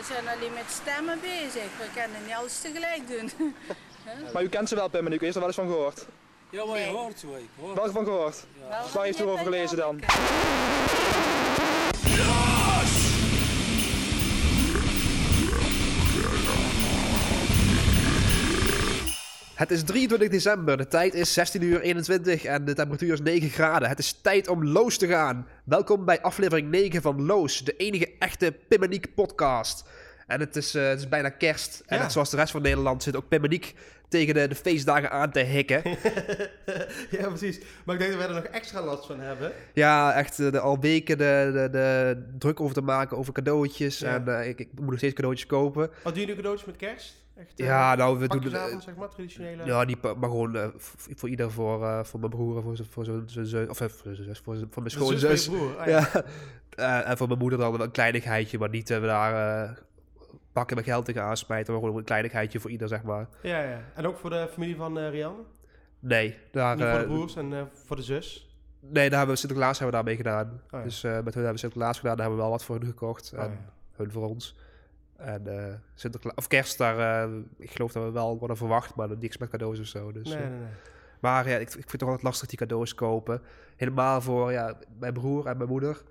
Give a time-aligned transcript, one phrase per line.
[0.00, 1.68] we zijn alleen met stemmen bezig.
[1.78, 3.30] We kunnen niet alles tegelijk doen.
[4.32, 4.88] Maar u kent ze wel.
[4.92, 6.06] U heeft er wel eens van gehoord.
[6.50, 7.74] Ja, maar je hoort zo, ik hoor.
[7.74, 8.44] Wel van gehoord.
[8.68, 10.00] Wel Waar heeft u over gelezen dan?
[19.60, 23.48] Het is 23 december, de tijd is 16 uur 21 en de temperatuur is 9
[23.50, 23.88] graden.
[23.88, 25.46] Het is tijd om Loos te gaan.
[25.64, 29.84] Welkom bij aflevering 9 van Loos, de enige echte Pimmeniek podcast.
[30.26, 32.02] En het is, eh, het is bijna kerst en Ja.
[32.02, 33.74] net zoals de rest van Nederland zit ook Pimmeniek
[34.08, 35.82] tegen de, de feestdagen aan te hikken.
[37.18, 37.60] ja, precies.
[37.84, 39.52] Maar ik denk dat wij er nog extra last van hebben.
[39.74, 43.98] ja, echt eh, de, al weken de, de, de druk over te maken over cadeautjes.
[43.98, 44.14] Ja.
[44.14, 45.90] En eh, ik, ik moet nog steeds cadeautjes kopen.
[46.02, 47.19] Wat doen jullie cadeautjes met kerst?
[47.34, 48.42] Echt, eh, Ja, nou, we doen...
[48.80, 49.64] zeg maar, traditionele.
[49.64, 50.68] Ja, pa- maar gewoon eh,
[51.16, 54.14] voor ieder, voor, eh, voor mijn broer, voor zijn voor zijn- zus, of eh, voor
[54.14, 55.48] zijn zus, voor, mijn schoonzus.
[55.48, 55.76] broer.
[55.78, 56.08] Ah, ja.
[56.12, 56.24] Ja.
[56.70, 59.76] Eh, en voor mijn moeder dan een kleinigheidje, maar niet we daar eh,
[60.52, 63.28] pakken met geld tegen aansmijten, maar gewoon een kleinigheidje voor ieder, zeg maar.
[63.42, 63.80] ja, ja.
[63.94, 65.38] En ook voor de familie van eh Rianne?
[65.98, 68.54] Nee, daar, Niet voor de eh, broers en eh, voor de zus?
[68.80, 70.60] nee, daar hebben we Sinterklaas hebben we daarmee gedaan.
[70.70, 70.82] ja.
[70.82, 72.86] Dus eh, met hun hebben we Sinterklaas gedaan, daar hebben we wel wat voor hun
[72.86, 73.32] gekocht.
[73.34, 73.72] Oh, en ja.
[73.96, 74.56] hun voor ons.
[75.20, 79.08] En eh Sinterklaas, of kerst, daar, eh, ik geloof dat we wel worden verwacht, maar
[79.18, 80.12] niks met cadeaus of zo.
[80.12, 80.68] Dus, Nee, eh, nee, nee.
[81.20, 83.42] Maar ja, ik, ik vind het toch altijd lastig die cadeaus kopen.
[83.76, 86.02] Helemaal voor ja, mijn broer en mijn moeder.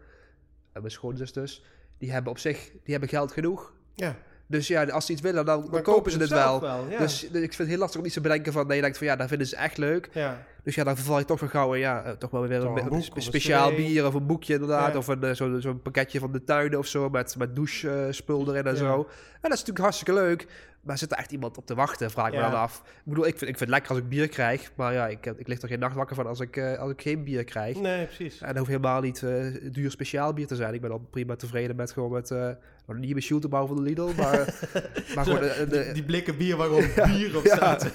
[0.72, 1.64] En mijn schoonzus dus.
[1.98, 3.74] Die hebben op zich die hebben geld genoeg.
[3.94, 4.16] Ja.
[4.48, 6.66] Dus ja, als ze iets willen, dan, dan kopen ze het wel.
[6.66, 6.98] ja.
[6.98, 8.68] Dus, dus ik vind het heel lastig om iets te bedenken van...
[8.68, 10.10] Nee, je denkt van ja, dat vinden ze echt leuk.
[10.14, 10.46] ja.
[10.70, 12.94] Dus ja, dan verval je toch weer gauw in, ja, eh, toch wel weer een,
[12.94, 14.92] een speciaal bier of een boekje inderdaad.
[14.92, 14.98] Ja.
[14.98, 18.64] Of een, eh, zo- zo'n pakketje van de tuinen of zo met, met douchespul erin
[18.66, 18.78] en Ja.
[18.80, 18.94] zo.
[18.96, 20.48] En dat is natuurlijk hartstikke leuk.
[20.82, 22.50] Maar zit er echt iemand op te wachten, vraag ik me Ja.
[22.50, 22.78] dan af.
[22.86, 24.72] Ik bedoel, ik vind, ik vind het lekker als ik bier krijg.
[24.76, 27.02] Maar ja, ik, ik lig er geen nacht wakker van als ik, eh, als ik
[27.02, 27.78] geen bier krijg.
[27.80, 28.42] Nee, precies.
[28.42, 30.74] En dat hoeft helemaal niet eh, duur speciaal bier te zijn.
[30.74, 32.32] Ik ben dan prima tevreden met gewoon met...
[32.32, 32.50] eh
[32.88, 34.54] nou, niet van de Lidl, maar,
[35.16, 35.40] maar gewoon...
[35.40, 37.56] de- Die, die blikken bier waarop bier op Ja.
[37.56, 37.92] staat.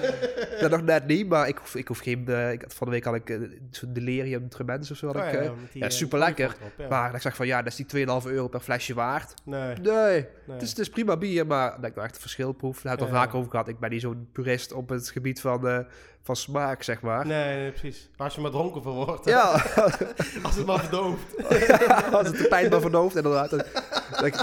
[0.60, 2.28] ja, nog net niet, maar ik hoef, ik hoef geen...
[2.28, 3.38] ik, had- van de week had ik
[3.70, 5.06] zo'n delirium tremendous of zo.
[5.06, 6.56] Had Oh, ik, ja, die, ja, super lekker.
[6.78, 6.88] ja.
[6.88, 9.34] Maar ik zeg van ja, dat is die 2,5 euro per flesje waard.
[9.44, 10.26] Nee, Nee, nee.
[10.46, 12.82] het, is, het is prima bier, maar dat ik nou echt een verschil proef.
[12.82, 13.68] Daar heb ik het al vaak over gehad.
[13.68, 15.78] Ik ben niet zo'n purist op het gebied van, eh,
[16.22, 17.26] van smaak, zeg maar.
[17.26, 18.08] Nee, nee, precies.
[18.16, 19.24] Maar als je maar dronken van wordt.
[19.24, 19.50] Ja,
[20.42, 21.48] Als het maar verdooft.
[22.12, 23.50] als het de pijn maar hoofd inderdaad.
[23.50, 23.66] Dat
[24.10, 24.34] dat ik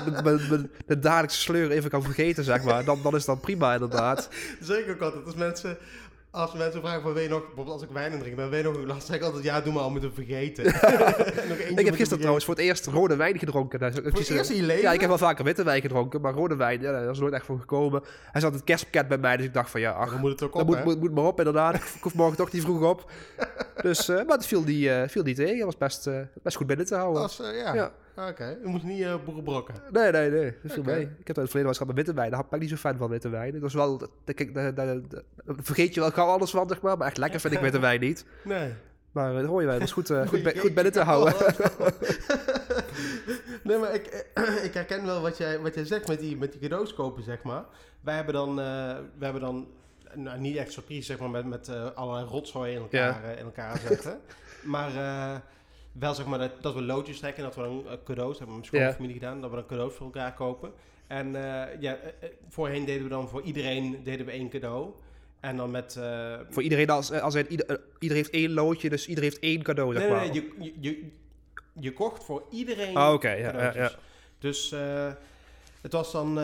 [0.86, 2.86] de dagelijkse sleur even kan vergeten, zeg maar.
[2.86, 4.30] Dan, dan is dat prima, inderdaad.
[4.68, 5.26] Ik ook altijd.
[5.26, 5.78] Als mensen,
[6.34, 8.68] als mensen vragen van, weet je nog, bijvoorbeeld als ik wijn drink, dan weet je
[8.68, 10.64] nog hoe last zeg ik altijd, ja, doe maar al moeten vergeten.
[11.50, 13.80] Nog Ik heb gisteren trouwens voor het eerst rode wijn gedronken.
[13.80, 14.66] Dat Voor het eerst in?
[14.66, 17.34] Ja, ik heb wel vaker witte wijn gedronken, maar rode wijn, ja, daar is nooit
[17.34, 18.04] echt voor gekomen.
[18.32, 20.44] Hij zat het kerstpakket bij mij, dus ik dacht van ja, ach, Dan moet het
[20.44, 21.76] ook op, moet, moet, moet maar op inderdaad.
[21.76, 23.12] Ik hoef morgen toch niet vroeg op.
[23.82, 25.56] Dus, eh, maar het viel niet, eh, viel tegen.
[25.56, 27.30] Het was best, eh, best goed binnen te houden.
[27.38, 27.92] Ja, Ja.
[28.16, 28.46] Oké.
[28.46, 29.76] Je moet niet eh boerenbrokken.
[29.92, 30.54] Nee, nee, nee.
[30.64, 30.92] Dat viel Oké.
[30.92, 31.02] mee.
[31.20, 32.32] Ik heb het verleden wel eens gehad met witte wijn.
[32.32, 33.52] Daar ben ik niet zo fan van witte wijn.
[33.52, 34.52] Dat was wel, dat, dat- kijk,
[35.46, 36.98] vergeet je wel gauw alles van, zeg maar.
[36.98, 38.26] Maar echt lekker vind ik witte wijn niet.
[38.44, 38.74] Nee.
[39.12, 41.34] Maar uh, rode wijn was goed, eh, goed, bi- Ik- goed binnen te houden.
[43.64, 46.52] nee, maar ik, eh, ik herken wel wat jij, wat jij zegt met die, met
[46.52, 47.64] die cadeaus kopen, zeg maar.
[48.02, 48.66] Wij hebben dan, eh,
[48.96, 49.68] wij hebben dan
[50.14, 53.46] nou, niet echt surprise, zeg maar, met, met eh, allerlei rotzooi in elkaar, eh, in
[53.46, 54.20] elkaar zetten.
[54.64, 55.36] maar eh,
[55.94, 58.62] wel, zeg maar, dat, dat we loodjes trekken, dat we dan eh, cadeaus, hebben we
[58.62, 60.74] met mijn schoonfamilie gedaan, dat we dan cadeaus voor elkaar kopen.
[61.08, 64.92] En eh, ja, eh, eh, voorheen deden we dan voor iedereen deden we één cadeau.
[65.40, 66.00] En dan met...
[66.50, 69.64] Voor iedereen, als, als in, ieder, eh, ieder heeft één loodje, dus ieder heeft één
[69.64, 70.34] cadeau, zeg Nee, nee, maar.
[70.34, 71.12] nee, je, je, je,
[71.80, 73.92] je kocht voor iedereen Ah, oké, ja, ja, ja.
[74.40, 74.76] Dus
[75.82, 76.36] het was dan,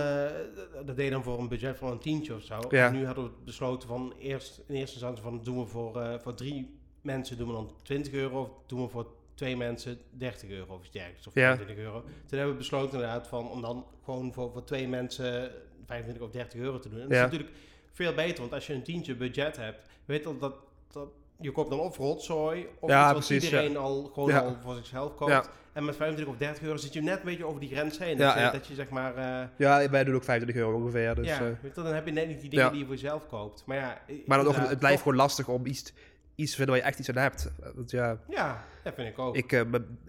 [0.85, 2.59] dat deed dan voor een budget van een tientje of zo.
[2.69, 2.87] Ja.
[2.87, 6.33] En nu hadden we besloten van eerst, in eerste instantie van doen we voor, voor
[6.33, 9.07] drie mensen doen we dan 20 euro of doen we voor
[9.39, 11.41] twee mensen 30 euro of iets dergelijks of Ja.
[11.55, 12.01] 25 euro.
[12.01, 15.51] Toen hebben we besloten inderdaad van om dan gewoon voor, voor twee mensen
[15.85, 16.99] 25 of 30 euro te doen.
[17.01, 17.25] En dat Ja.
[17.25, 17.57] is natuurlijk
[17.93, 20.53] veel beter, want als je een tientje budget hebt, weet je dat,
[20.91, 21.07] dat
[21.41, 24.39] je koopt dan of rotzooi of Ja, iets wat precies, iedereen al gewoon Ja.
[24.39, 25.31] al voor zichzelf koopt.
[25.31, 25.43] Ja.
[25.73, 28.17] En met 25 of 30 euro zit je net een beetje over die grens heen.
[28.17, 29.15] Ja, dat, je, dat je zeg maar...
[29.15, 31.15] eh, Ja, wij doen ook 25 euro ongeveer.
[31.15, 33.27] Dus, ja, weet je, dan heb je net niet die dingen die je voor jezelf
[33.27, 33.63] koopt.
[33.65, 35.93] Maar ja, maar dan nog, het blijft gewoon lastig om iets,
[36.39, 37.51] iets waar je echt iets aan hebt.
[37.75, 39.35] Want ja, Ja, dat vind ik ook.
[39.35, 39.99] ik, eh, mijn,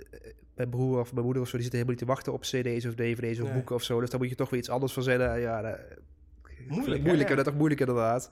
[0.55, 2.87] mijn broer of mijn moeder of zo, die zitten helemaal niet te wachten op cd's
[2.87, 3.55] of dvd's of Nee.
[3.55, 4.01] boeken of zo.
[4.01, 5.41] Dus dan moet je toch weer iets anders verzinnen.
[5.41, 5.79] Ja, dat,
[6.69, 7.07] Moeilijk, hè?
[7.07, 7.35] moeilijk, Ja.
[7.35, 8.31] dat is toch moeilijk inderdaad.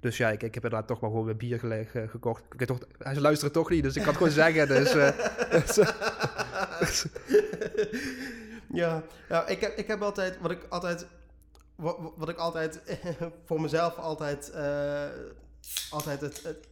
[0.00, 2.42] Dus ja, ik, ik heb inderdaad toch maar gewoon mijn bier gele- ge- gekocht.
[2.52, 4.68] Ik heb toch, hij luistert toch niet, dus ik kan het gewoon zeggen.
[4.68, 7.04] Dus, eh, eh,
[8.82, 11.06] ja, ja ik, heb, ik heb altijd, wat ik altijd,
[11.76, 12.80] wat, wat ik altijd
[13.46, 15.04] voor mezelf altijd, eh,
[15.90, 16.66] altijd het, het,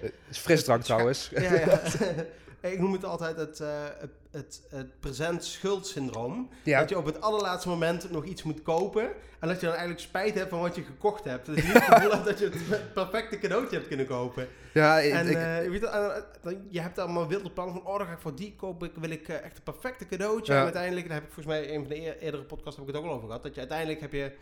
[0.00, 1.28] Het is frisdrank trouwens.
[1.32, 1.80] ja, ja.
[2.70, 3.68] ik noem het altijd het, eh,
[3.98, 6.48] het, het, het present schuldsyndroom.
[6.62, 6.80] Ja.
[6.80, 9.10] Dat je op het allerlaatste moment nog iets moet kopen.
[9.40, 11.46] En dat je dan eigenlijk spijt hebt van wat je gekocht hebt.
[11.46, 14.48] Dat je niet het gevoel hebt dat je het perfecte cadeautje hebt kunnen kopen.
[14.74, 17.86] Ja, ik, En ik- eh, weet je, eh, dan- je hebt allemaal wilde plannen van,
[17.86, 18.88] oh, dan ga ik voor die kopen.
[18.88, 20.52] Ik wil ik eh, echt een perfecte cadeautje.
[20.52, 20.58] Ja.
[20.58, 22.88] En uiteindelijk, daar heb ik volgens mij in een van de eer- eerdere podcasts heb
[22.88, 23.42] ik het ook al over gehad.
[23.42, 24.32] Dat je uiteindelijk heb je,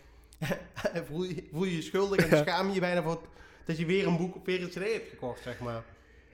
[1.09, 3.29] voel, je, voel je je schuldig en schaam je je bijna voor het-
[3.65, 5.83] dat je weer een boek of weer een cd hebt gekocht, zeg maar.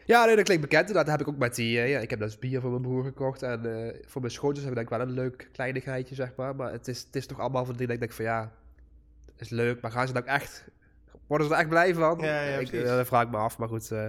[0.05, 0.93] ja, nee, dat klinkt bekend.
[0.95, 1.81] Dat heb ik ook met die...
[1.81, 3.43] eh, ja, ik heb dus bier voor mijn broer gekocht.
[3.43, 6.57] En eh, voor mijn schoonzus heb ik denk ik wel een leuk kleinigheidje, zeg maar.
[6.57, 8.53] Maar het is, het is toch allemaal van die dat ik denk van ja...
[9.37, 10.65] is leuk, maar gaan ze dan ook echt...
[11.27, 12.19] Worden ze er echt blij van?
[12.19, 13.91] Ja, ja, ik, dat vraag ik me af, maar goed...
[13.91, 14.07] eh,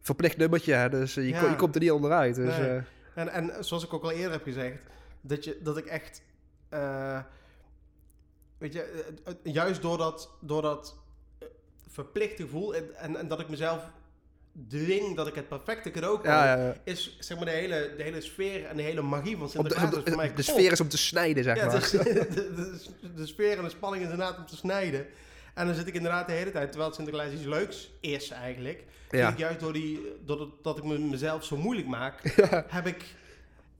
[0.00, 1.40] verplicht nummertje, hè, dus je, Ja.
[1.40, 2.34] ko- je komt er niet onderuit.
[2.34, 2.80] Dus, Nee.
[3.14, 4.78] En, en zoals ik ook al eerder heb gezegd,
[5.20, 6.22] dat, je, dat ik echt,
[8.58, 9.04] weet je,
[9.42, 10.98] juist door dat,
[11.98, 13.82] door dat eh, verplicht gevoel en, en, en dat ik mezelf
[14.68, 16.74] dwing dat ik het perfecte cadeau koop, ja, ja, ja.
[16.84, 19.56] is zeg maar de hele, de hele sfeer en de hele magie van Op de,
[19.58, 21.80] Sinterklaas op de, de sfeer is om te snijden, zeg maar.
[21.90, 22.78] de,
[23.14, 25.06] de, sfeer en de spanning is inderdaad om te snijden.
[25.54, 28.84] En dan zit ik inderdaad de hele tijd, terwijl het Sinterklaas iets leuks is eigenlijk,
[29.10, 29.18] Ja.
[29.18, 32.20] vind ik juist door die, door het- dat ik me mezelf zo moeilijk maak,
[32.76, 33.04] heb ik,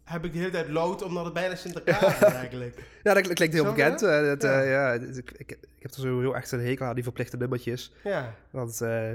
[0.09, 2.85] heb ik de hele tijd lood omdat het bijna Sinterklaas is eigenlijk.
[3.03, 4.03] Ja, dat klinkt heel bekend.
[4.03, 4.63] eh, dat, Ja.
[4.63, 7.37] eh, ja, ik, ik, ik heb er zo heel echt een hekel aan, die verplichte
[7.37, 7.93] nummertjes.
[8.05, 9.11] Ja, Want eh,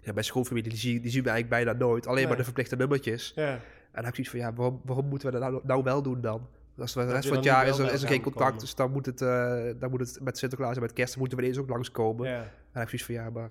[0.00, 2.06] ja, bij schoolfamilie, die, zie, die zien we eigenlijk bijna nooit.
[2.06, 3.32] Alleen maar de verplichte nummertjes.
[3.34, 3.48] ja.
[3.50, 6.02] En dan heb ik zoiets van, ja, waarom, waarom moeten we dat nou, nou wel
[6.02, 6.48] doen dan?
[6.78, 8.60] Als we de rest van het jaar is er, is er geen contact, komen.
[8.60, 9.18] dus dan moet, het,
[9.80, 12.28] dan moet het met Sinterklaas en met kerst moeten we ineens ook langskomen.
[12.28, 12.34] ja.
[12.36, 12.40] En
[12.72, 13.50] dan heb ik zoiets van, ja, maar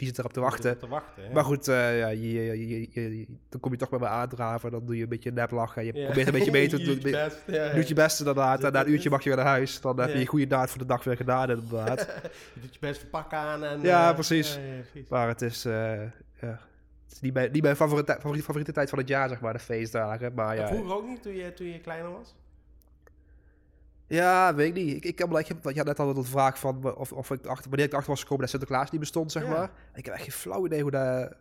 [0.00, 0.78] wie zit erop te wachten?
[0.78, 1.30] te wachten ja.
[1.32, 4.70] Maar goed, eh, ja, je, je, je- dan kom je toch met me aandraven.
[4.70, 5.84] Dan doe je een beetje nep lachen.
[5.84, 6.04] Je Ja.
[6.04, 6.94] probeert een beetje mee te doen.
[6.94, 7.64] doet je best, ja, ja.
[7.68, 8.64] Je doet je best inderdaad.
[8.64, 9.80] En na een uurtje mag je weer naar huis.
[9.80, 12.00] Dan heb je je goede daad voor de dag weer gedaan inderdaad.
[12.54, 13.64] Je doet je beste pak aan.
[13.64, 14.54] En, Ja, eh, precies.
[14.54, 14.60] ja,
[14.90, 15.08] precies.
[15.10, 15.72] maar het is, eh,
[16.40, 16.60] ja,
[17.04, 19.52] het is niet mijn, niet mijn favoriete, favoriete, favoriete tijd van het jaar, zeg maar,
[19.52, 20.34] de feestdagen.
[20.34, 22.34] Maar ja, Vroeger ook niet, toen je, toen je kleiner was?
[24.16, 24.96] Ja weet ik niet.
[24.96, 27.46] Ik, ik, heb, ik heb, je had net al een vraag van of, of ik
[27.46, 29.48] achter, wanneer ik erachter was gekomen dat Sinterklaas niet bestond, zeg Ja.
[29.48, 29.70] maar.
[29.94, 31.32] Ik heb echt geen flauw idee hoe dat...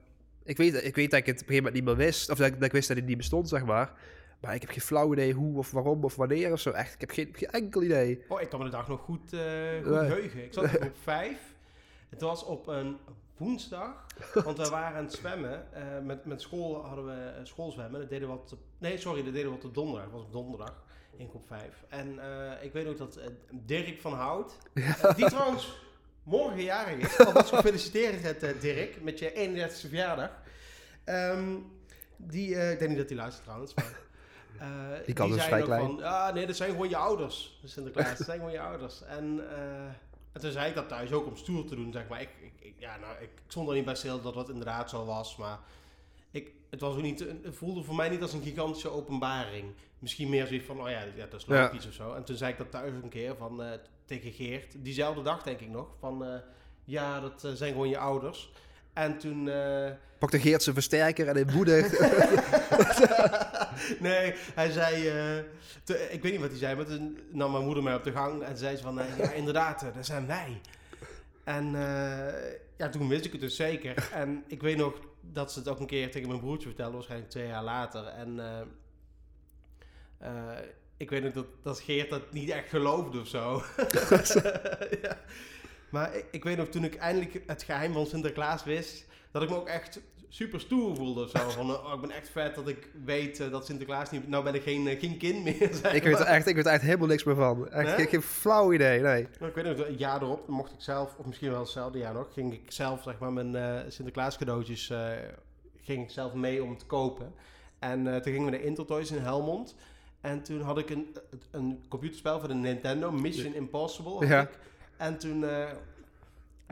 [0.43, 2.29] Ik weet, ik weet dat ik het op een gegeven moment niet meer wist.
[2.29, 3.91] Of dat ik, dat ik wist dat het niet bestond, zeg maar.
[4.39, 6.71] Maar ik heb geen flauw idee hoe of waarom of wanneer of zo.
[6.71, 8.23] Echt, ik heb geen, geen enkel idee.
[8.27, 9.39] Oh, ik kan me de dag nog goed, eh
[9.83, 10.09] goed Nee.
[10.09, 10.43] heugen.
[10.43, 11.37] Ik zat op 5.
[12.09, 12.97] Het was op een
[13.37, 15.73] woensdag, want we waren aan het zwemmen.
[15.73, 17.99] Eh, met, met school hadden we eh, schoolzwemmen.
[17.99, 20.03] Dat deden we wat op, nee, sorry, dat deden we wat op donderdag.
[20.03, 20.83] Het was op donderdag
[21.19, 21.83] in groep 5.
[21.89, 25.77] En eh, ik weet ook dat eh, Dirk van Hout, eh, die trouwens
[26.23, 27.25] morgen jarig is.
[27.25, 30.31] Alvast gefeliciteerd, eh, Dirk, met je 31ste verjaardag.
[31.03, 31.55] Ehm,
[32.15, 33.97] die, ik denk niet dat hij luistert trouwens, maar...
[35.05, 35.85] Die kan dus zei vrij klein.
[35.85, 38.07] van, ah nee, dat zijn gewoon je ouders, Sinterklaas.
[38.17, 39.03] Dat zijn gewoon je ouders.
[39.03, 39.41] En,
[40.31, 42.21] en toen zei ik dat thuis ook om stoer te doen, zeg maar.
[42.21, 42.29] Ik,
[42.59, 45.35] ik, ja, nou, ik, ik stond er niet bij stil dat dat inderdaad zo was,
[45.35, 45.59] maar ik,
[46.69, 49.65] het, was ook niet, het voelde voor mij niet als een gigantische openbaring.
[49.99, 51.61] Misschien meer zoiets van, oh ja, ja dat is Ja.
[51.61, 52.13] logisch of zo.
[52.13, 53.69] En toen zei ik dat thuis een keer van, eh,
[54.05, 56.39] tegen Geert, diezelfde dag denk ik nog, van eh,
[56.85, 58.51] ja, dat eh, zijn gewoon je ouders.
[58.93, 59.49] En toen...
[60.19, 61.81] Pakte Geert zijn versterker en in woede...
[63.99, 65.03] nee, hij zei,
[65.83, 68.11] te- ik weet niet wat hij zei, maar toen nam mijn moeder mij op de
[68.11, 70.61] gang en zei ze van, ja inderdaad, dat zijn wij.
[71.43, 71.75] En
[72.79, 74.09] ja, toen wist ik het dus zeker.
[74.13, 77.31] En ik weet nog dat ze het ook een keer tegen mijn broertje vertelde, waarschijnlijk
[77.31, 78.05] twee jaar later.
[78.05, 78.61] En eh,
[80.17, 80.59] eh,
[80.97, 83.63] ik weet nog dat, dat Geert dat niet echt geloofde of zo.
[85.01, 85.19] ja.
[85.89, 89.49] Maar ik, ik weet nog, toen ik eindelijk het geheim van Sinterklaas wist, dat ik
[89.49, 89.99] me ook echt
[90.29, 91.49] super stoer voelde of zo.
[91.49, 94.27] Van, oh, ik ben echt vet dat ik weet eh, dat Sinterklaas niet...
[94.27, 96.81] Nou ben ik geen, eh, geen kind meer, zeg ik, weet echt, ik weet echt
[96.81, 97.69] helemaal niks meer van.
[97.69, 97.95] Echt Nee?
[97.95, 99.27] geen, geen flauw idee, nee.
[99.39, 102.13] Nou, ik weet nog, een jaar erop mocht ik zelf, of misschien wel hetzelfde jaar
[102.13, 105.11] nog, ging ik zelf zeg maar mijn eh, Sinterklaas cadeautjes, eh,
[105.81, 107.33] ging ik zelf mee om te kopen.
[107.79, 109.75] En eh, toen gingen we naar Intertoys in Helmond.
[110.21, 111.15] En toen had ik een,
[111.51, 114.27] een computerspel voor de Nintendo, Mission Impossible.
[114.27, 114.41] Ja.
[114.41, 114.49] ik.
[114.97, 115.69] En toen, eh,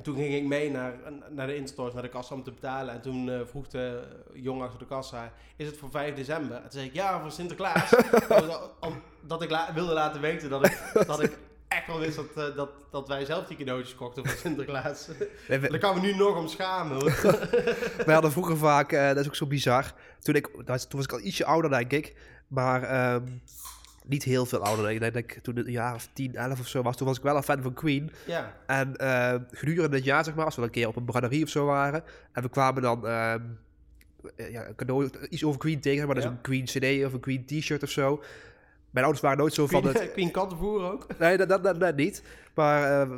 [0.04, 0.94] toen ging ik mee naar,
[1.30, 2.94] naar de Intertoys, naar de kassa om te betalen.
[2.94, 6.56] En toen eh, vroeg de jongen achter de kassa, is het voor 5 december?
[6.56, 7.94] En toen zei ik, ja, voor Sinterklaas.
[8.80, 11.38] Om- dat ik la- wilde laten weten dat ik, dat ik
[11.68, 15.08] echt wel wist dat, eh, dat, dat wij zelf die cadeautjes kochten voor Sinterklaas.
[15.48, 17.04] Nee, we, Daar kan we nu nog om schamen.
[18.06, 19.94] wij hadden vroeger vaak, eh, dat is ook zo bizar.
[20.20, 22.16] Toen, ik, toen was ik al ietsje ouder, denk ik.
[22.48, 23.26] Maar ehm,
[24.10, 24.92] niet heel veel ouder.
[24.92, 26.98] Ik denk dat ik toen een jaar of 10, 11 of zo was.
[26.98, 28.12] Toen was ik wel een fan van Queen.
[28.26, 31.06] ja, En eh, gedurende het jaar, zeg maar, als we dan een keer op een
[31.06, 32.04] braderie of zo waren.
[32.32, 33.34] En we kwamen dan eh,
[34.52, 36.36] ja, een cadeau, iets over Queen tegen, maar dat is Ja.
[36.36, 38.24] een Queen CD of een Queen T-shirt of zo.
[38.90, 40.12] Mijn ouders waren nooit zo van het.
[40.14, 41.08] Queen, kattenvoer ook.
[41.20, 42.24] Nee, dat, dat, dat, dat niet.
[42.56, 43.10] Maar eh,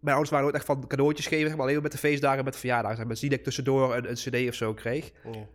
[0.00, 2.52] mijn ouders waren nooit echt van cadeautjes geven, maar alleen met de feestdagen en met
[2.52, 2.96] de verjaardagen.
[2.96, 3.14] Zeg maar.
[3.14, 5.10] Dus niet dat ik tussendoor een, een cd of zo kreeg.
[5.32, 5.46] Ja.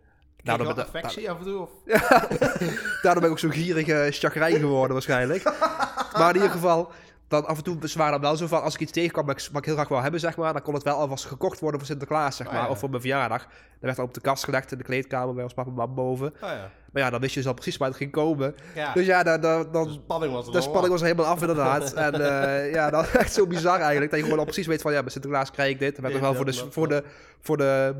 [0.44, 1.60] Daardoor ben- wel affectie af en toe?
[1.64, 1.70] Of?
[3.02, 5.42] Daardoor ben ik ook zo'n gierige chagrijn geworden waarschijnlijk.
[6.18, 6.90] maar in ieder geval,
[7.28, 9.48] dan af en toe waren dan wel zo van, als ik iets tegenkwam wat ik,
[9.52, 11.80] wat ik heel graag wil hebben, zeg maar, dan kon het wel alvast gekocht worden
[11.80, 12.68] voor Sinterklaas, zeg Oh, maar, ja.
[12.68, 13.42] of voor mijn verjaardag.
[13.42, 15.94] Dan werd dan op de kast gelegd in de kleedkamer bij ons papa en mam
[15.94, 16.26] boven.
[16.26, 16.70] Oh ja.
[16.92, 18.54] Maar ja, dan wist je dus al precies waar het ging komen.
[18.74, 21.92] Ja, Dus ja, dan, dan, de dan, spanning was de spanning was helemaal af inderdaad.
[21.92, 24.82] En eh, ja, dat is echt zo bizar eigenlijk, dat je gewoon al precies weet
[24.82, 25.96] van, ja, bij Sinterklaas krijg ik dit.
[25.96, 27.00] Er werd nog wel voor de, voor wel.
[27.00, 27.06] de,
[27.40, 27.94] voor de,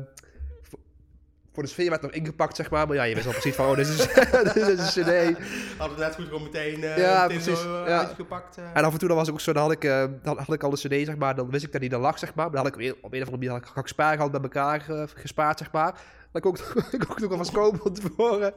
[1.55, 2.87] voor de sfeer werd nog ingepakt, zeg maar.
[2.87, 3.97] Maar ja, je wist al precies van, oh, dit is,
[4.53, 5.37] dit is een cd.
[5.77, 7.97] Hadden net goed gewoon meteen, eh Ja, meteen precies, zo, eh, ja.
[7.99, 8.57] uitgepakt.
[8.57, 8.63] eh.
[8.73, 9.81] En af en toe dan was ik ook zo, dan had ik,
[10.23, 12.19] dan had ik al de cd, zeg maar, dan wist ik dat die er lag,
[12.19, 12.45] zeg maar.
[12.45, 13.87] Maar dan had ik op een, op een of andere manier had ik, had ik
[13.89, 14.85] spaargeld bij elkaar
[15.15, 15.93] gespaard, zeg maar.
[16.31, 18.53] Dan kon ik, ik ook nog eens komen van tevoren.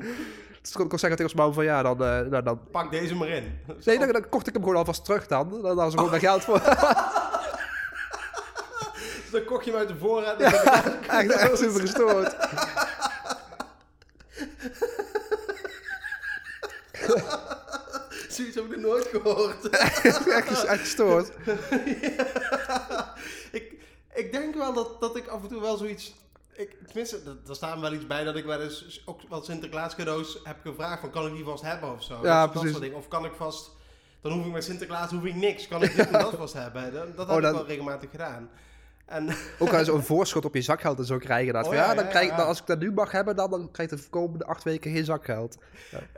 [0.62, 2.60] Dus kon ik ook zeggen tegen ons mam van, ja, dan, nou, dan...
[2.70, 3.58] Pak deze maar in.
[3.84, 5.50] Nee, dan, dan kocht ik hem gewoon alvast terug dan.
[5.50, 6.60] Dan hadden ze gewoon mijn geld voor.
[9.32, 10.40] Dan kocht je hem uit de voorraad.
[10.40, 12.36] echt, echt super gestoord.
[18.28, 19.68] Zoiets heb ik nog nooit gehoord.
[20.28, 21.30] echt, echt gestoord.
[23.52, 23.72] ik,
[24.14, 26.14] ik denk wel dat, dat ik af en toe wel zoiets...
[26.52, 30.38] Ik, tenminste, er- staan wel iets bij dat ik wel eens ook wel Sinterklaas cadeaus
[30.44, 32.14] heb gevraagd van kan ik die vast hebben of zo.
[32.14, 32.70] Dat- dat precies.
[32.70, 32.96] soort dingen.
[32.96, 33.70] Of kan ik vast...
[34.20, 35.68] Dan hoef ik met Sinterklaas hoef ik niks.
[35.68, 36.92] Kan ik dit en dat vast hebben.
[36.92, 38.50] Dat, dat heb Oh, dan- ik wel regelmatig gedaan.
[39.08, 41.52] En Ook als zo'n voorschot op je zakgeld en zo krijgen.
[41.52, 41.62] Dat.
[41.62, 43.70] Oh, van, ja, ja, dan krijg, dan, als ik dat nu mag hebben, dan, dan
[43.70, 45.58] krijg ik de komende acht weken geen zakgeld.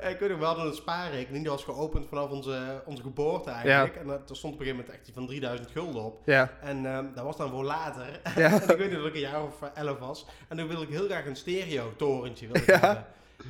[0.00, 1.42] ik weet nog, we hadden een spaarrekening.
[1.42, 3.96] Die was geopend vanaf onze, onze geboorte eigenlijk.
[3.96, 6.22] En dat- er stond op een gegeven moment echt die van 3000 gulden op.
[6.24, 8.20] Ja, En ehm, dat was dan voor later.
[8.34, 10.26] En ik weet niet dat ik een jaar of eh, elf was.
[10.48, 13.04] En toen wilde ik heel graag een stereo-torentje hebben.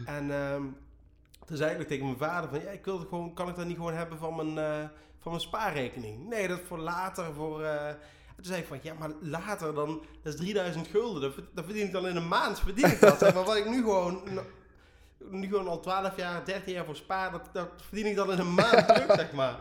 [0.07, 0.63] En ehm,
[1.47, 2.61] toen zei ik tegen mijn vader van...
[2.61, 5.31] Ja, ik wil het gewoon, kan ik dat niet gewoon hebben van mijn, eh, van
[5.33, 6.29] mijn spaarrekening?
[6.29, 7.63] Nee, dat voor later, voor...
[7.65, 7.95] eh,
[8.41, 10.05] en toen zei ik van, ja, maar later dan...
[10.23, 11.23] Dat is 3000 gulden.
[11.23, 13.21] Dat, verd- dat verdien ik dan in een maand, verdien ik dat.
[13.35, 14.23] maar wat ik nu gewoon...
[15.19, 18.39] Nu gewoon al 12 jaar, 13 jaar voor spaar, dat, dat verdien ik dan in
[18.39, 19.55] een maand terug, zeg maar.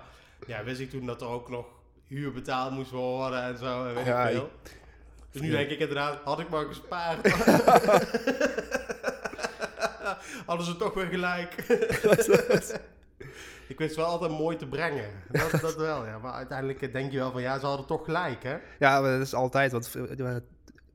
[0.47, 1.65] Ja, wist ik toen dat er ook nog
[2.07, 4.51] huur betaald moest worden en zo, en weet Ja, ik veel.
[5.31, 7.31] Dus nu denk ik inderdaad, had ik maar gespaard.
[10.45, 11.55] Hadden ze toch weer gelijk.
[13.69, 15.05] Ik wist wel altijd mooi te brengen.
[15.31, 16.17] Dat, dat wel, ja.
[16.17, 18.57] Maar uiteindelijk denk je wel van, ja, ze hadden toch gelijk, hè?
[18.79, 19.71] ja maar dat is altijd.
[19.71, 20.35] Want eh,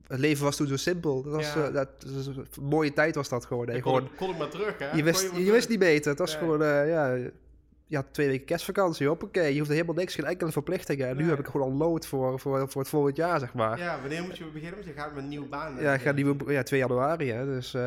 [0.06, 1.22] het leven was toen zo simpel.
[1.22, 1.66] Dat was, Ja.
[1.66, 3.68] eh, dat, een mooie tijd was dat gewoon.
[3.68, 3.74] hè.
[3.74, 4.84] Ik gewoon kon, kon ik maar terug, hè?
[4.86, 6.10] je, Kon wist, je wist niet beter.
[6.10, 7.16] Het was gewoon, eh, ja...
[7.94, 9.52] Je had twee weken kerstvakantie, hoppakee.
[9.52, 11.08] Je hoefde helemaal niks, geen enkele verplichtingen.
[11.08, 11.30] En nu Nee.
[11.30, 13.78] heb ik gewoon al lood voor, voor, voor het volgend jaar, zeg maar.
[13.78, 14.74] Ja, wanneer moet je beginnen?
[14.74, 15.76] Want je gaat met een nieuwe baan.
[15.80, 17.44] Ja, ik ga nieuwe, ja, 2 januari, hè.
[17.44, 17.82] Dus eh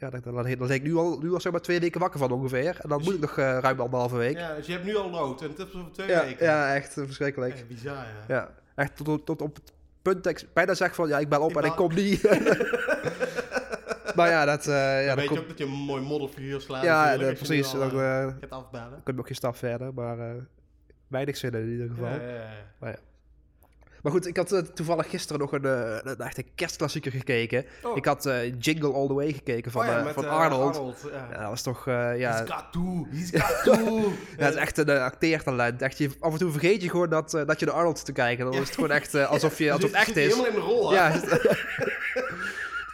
[0.00, 2.30] ja, dan, dan, dan, ik nu al, nu al zeg maar twee weken wakker van
[2.30, 2.78] ongeveer.
[2.80, 4.38] En dan moet ik nog eh, ruim anderhalve week.
[4.38, 6.46] Ja, dus je hebt nu al lood en het is over twee Ja, weken.
[6.46, 7.56] ja, echt verschrikkelijk.
[7.56, 8.34] Ja, bizar, ja.
[8.34, 9.72] Ja, echt tot, tot, tot op het
[10.02, 12.20] punt dat ik bijna zeg van, ja, ik bel op Ik en ik kom niet.
[14.16, 14.66] maar ja, dat...
[14.66, 16.82] eh ja, dan weet je ook dat je een mooi moddervuur slaat.
[16.82, 17.74] ja, je precies.
[17.74, 17.90] al, Dan
[18.40, 18.90] gaat afbellen.
[18.90, 20.36] kun je nog geen stap verder, maar
[21.08, 22.20] weinig zin in ieder geval.
[22.80, 22.96] Ja.
[24.04, 25.64] Maar goed, ik had toevallig gisteren nog een,
[26.10, 27.64] een echte kerstklassieker gekeken.
[27.82, 27.96] Oh.
[27.96, 31.06] Ik had Jingle All The Way gekeken van, Oh van eh, Arnold.
[31.12, 31.38] ja.
[31.38, 31.84] Dat was toch...
[31.86, 34.12] ja, He's got to, he's got to.
[34.36, 35.82] Het is echt een uh, acteertalent.
[35.82, 38.44] Echt, je, af en toe vergeet je gewoon dat, dat je de Arnold te kijken.
[38.44, 40.34] Dan is het gewoon echt alsof, je, alsof het echt is.
[40.34, 40.92] helemaal in de rol?
[40.92, 41.12] Ja,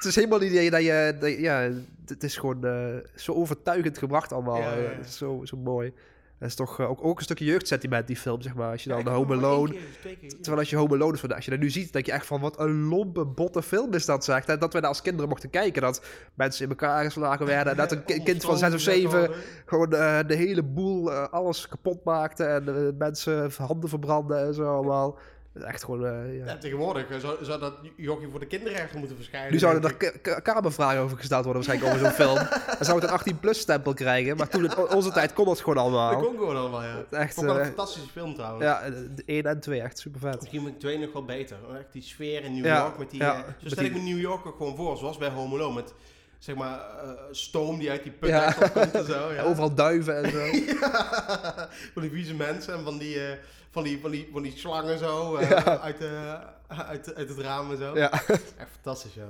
[0.01, 0.71] het is helemaal niet dat je...
[0.71, 1.71] Dat je dat je- ja,
[2.07, 4.57] het is gewoon eh, zo overtuigend gebracht allemaal.
[4.59, 4.91] Ja, ja, ja.
[4.91, 5.93] Eh, zo, zo mooi.
[6.39, 8.71] Het is toch eh, ook, ook een stukje jeugdsentiment, die film, zeg maar.
[8.71, 9.71] Als je dan de Home Alone...
[10.03, 10.31] keer, keer.
[10.31, 12.41] Terwijl als je Home Alone is, als je dat nu ziet, denk je echt van
[12.41, 14.45] wat een lompe, botte film is dat, zeg.
[14.45, 16.05] Dat wij daar als kinderen mochten kijken, dat
[16.35, 17.73] mensen in elkaar geslagen werden.
[17.73, 19.31] En dat een ki- kind van zes of zeven
[19.67, 22.45] gewoon eh, de hele boel, alles kapot maakte.
[22.45, 25.19] En mensen handen verbranden en zo allemaal.
[25.61, 26.45] Dat is Echt gewoon, eh, ja.
[26.45, 29.53] Ja, tegenwoordig eh, zou, zou dat jochie voor de kinderrechten moeten verschijnen.
[29.53, 32.49] Nu zouden er ka- kamervragen over gesteld worden waarschijnlijk over zo'n film.
[32.67, 34.37] Dan zou het een 18-plus stempel krijgen.
[34.37, 36.21] Maar toen in onze tijd kon het gewoon Dat allemaal.
[36.23, 37.05] kon gewoon allemaal, ja.
[37.11, 38.65] Echt, Vond ik wel een eh, fantastische film trouwens.
[38.65, 40.41] Ja, de 1 en 2, echt super vet.
[40.41, 41.57] Misschien moet ik twee nog wel beter.
[41.79, 43.21] Echt die sfeer in New York met die...
[43.21, 45.75] ja, zo stel ik me New York ook gewoon voor, zoals bij Home Alone.
[45.75, 45.95] Met
[46.41, 48.55] zeg maar eh, stoom die uit die put Ja.
[48.63, 49.31] opkomt en zo.
[49.35, 49.43] Ja.
[49.43, 50.39] Overal duiven en zo.
[50.81, 53.39] Ja, van die vieze mensen en van die, eh,
[53.71, 55.79] van die, van die, van die slangen zo eh, Ja.
[55.81, 57.97] uit, de, uit, uit het raam en zo.
[57.97, 58.13] Ja.
[58.13, 59.27] Echt fantastisch, ja.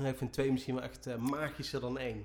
[0.00, 2.24] Ja, Ik vind twee misschien wel echt magischer dan één.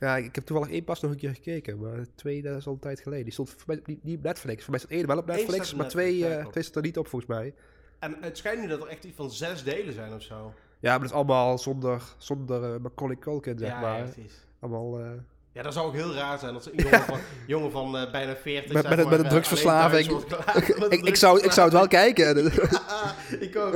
[0.00, 2.72] Ja, ik heb toevallig één pas nog een keer gekeken, maar twee dat is al
[2.72, 3.24] een tijd geleden.
[3.24, 4.62] Die stond voor mij niet, niet op Netflix.
[4.62, 7.30] Voor mij staat één wel op Netflix, maar twee, twee staat er niet op volgens
[7.30, 7.54] mij.
[7.98, 10.54] En het schijnt nu dat er echt iets van zes delen zijn of zo.
[10.80, 13.98] Ja, maar dat is allemaal zonder, zonder eh, Macaulay Culkin, zeg ja, maar.
[13.98, 14.46] ja, precies.
[14.60, 15.10] Allemaal, eh,
[15.52, 18.36] Ja, dat zou ook heel raar zijn als een jongen van, jongen van eh, bijna
[18.42, 20.06] 40 Met- met maar, met een eh, drugsverslaving.
[20.28, 22.34] thuis ik, ik, zou, ik zou het wel kijken.
[22.34, 23.40] drugsverslaving.
[23.48, 23.74] ik ook.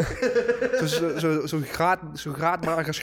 [0.78, 2.94] Zo'n zo, zo, zo graad, zo graadmager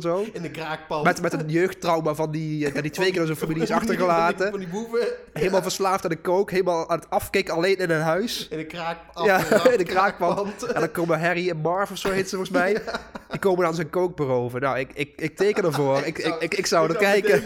[0.00, 0.24] zo.
[0.32, 1.04] In de kraakpand.
[1.04, 3.70] Met, met een jeugdtrauma van die, eh, dat die twee keer door zijn familie is
[3.70, 4.50] achtergelaten.
[4.50, 6.50] Van die, van die boeven Helemaal verslaafd aan de kook.
[6.50, 8.48] Helemaal aan het afkicken alleen in een huis.
[8.50, 8.98] in de kraak.
[9.24, 9.36] Ja,
[9.70, 10.62] in de kraakpand.
[10.62, 12.82] En dan komen Harry en Marv of zo heet ze volgens mij.
[13.30, 14.60] Die komen dan zijn kook beroven.
[14.60, 15.98] Nou, ik, ik, ik teken ervoor.
[16.04, 17.42] Ik, ik, ik, ik zou er kijken.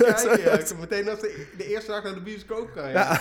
[0.78, 2.90] Meteen als de, de eerste dag naar de bioscoop gaan.
[2.90, 3.20] Ja.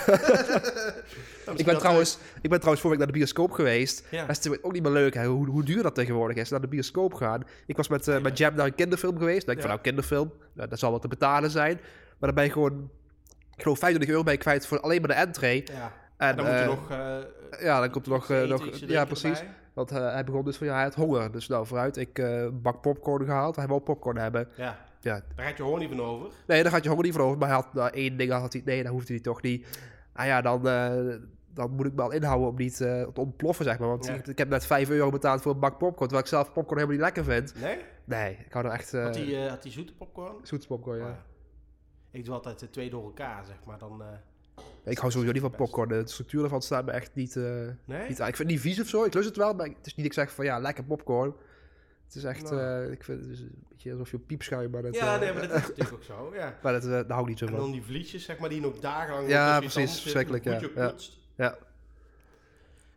[1.46, 4.06] Nou, Ik ben, trouwens, ik ben trouwens vorige week naar de bioscoop geweest.
[4.10, 4.20] Ja.
[4.20, 6.60] Dat is natuurlijk ook niet meer leuk, hè, hoe, hoe duur dat tegenwoordig is, naar
[6.60, 7.42] de bioscoop gaan.
[7.66, 9.46] Ik was met, eh, met Jam naar een kinderfilm geweest.
[9.46, 11.74] Dan denk ik van, nou, kinderfilm, nou, dat zal wel te betalen zijn.
[12.18, 12.90] Maar dan ben je gewoon,
[13.56, 15.64] ik geloof 25 euro ben je kwijt voor alleen maar de entree.
[15.72, 15.92] Ja.
[16.16, 16.90] En, Dan moet je eh, nog...
[16.90, 18.30] eh, Ja, dan komt er nog...
[18.30, 19.38] eh, eten, nog ja, precies.
[19.38, 19.54] erbij.
[19.72, 21.32] Want eh, hij begon dus van, ja, hij had honger.
[21.32, 23.56] Dus nou, vooruit, ik eh, bak popcorn gehaald.
[23.56, 24.48] Hij wou popcorn hebben.
[24.56, 24.78] Ja.
[25.02, 25.22] Ja.
[25.36, 26.30] Daar gaat je gewoon niet van over.
[26.46, 27.38] Nee, daar gaat je honger niet van over.
[27.38, 29.66] Maar hij had nou, één ding, had hij, nee, dat hoefde hij toch niet.
[30.12, 31.14] Ah ja, dan, eh,
[31.54, 33.88] dan moet ik me al inhouden om niet eh, te ontploffen, zeg maar.
[33.88, 34.14] Want Ja.
[34.14, 36.80] ik, ik heb net 5 euro betaald voor een bak popcorn, terwijl ik zelf popcorn
[36.80, 37.60] helemaal niet lekker vind.
[37.60, 37.78] Nee?
[38.04, 38.92] Nee, ik hou er echt...
[38.92, 40.34] Had die, eh, had die zoete popcorn?
[40.42, 41.04] zoete popcorn, ja.
[41.04, 41.24] Oh, ja.
[42.10, 43.78] Ik doe altijd de twee door elkaar, zeg maar.
[43.78, 44.02] Dan,
[44.84, 45.88] Ik hou sowieso niet van popcorn.
[45.88, 47.34] De structuur ervan staat me echt niet...
[47.34, 48.08] nee?
[48.08, 48.28] niet aan.
[48.28, 49.96] Ik vind het niet vies of zo, ik lust het wel, maar het is niet
[49.96, 51.34] dat ik zeg van ja, lekker popcorn.
[52.12, 52.84] Het is echt, Nou.
[52.84, 55.20] eh, ik vind het is een beetje alsof je op piepschuim, maar dat, ja, eh,
[55.20, 56.30] nee, maar dat is natuurlijk ook zo.
[56.34, 56.58] Ja.
[56.62, 57.60] maar dat, eh, daar hou ik niet zo En van.
[57.60, 59.28] dan die vliesjes, zeg maar, die nog dagenlang...
[59.28, 60.60] Ja, precies, verschrikkelijk, ja.
[60.74, 60.94] Ja.
[61.36, 61.58] Ja.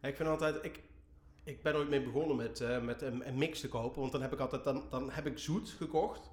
[0.02, 0.56] Ja, ik vind altijd...
[0.62, 0.80] Ik,
[1.44, 4.00] ik ben ooit mee begonnen met, met een, een mix te kopen.
[4.00, 4.64] Want dan heb ik altijd...
[4.64, 6.30] Dan, dan heb ik zoet gekocht.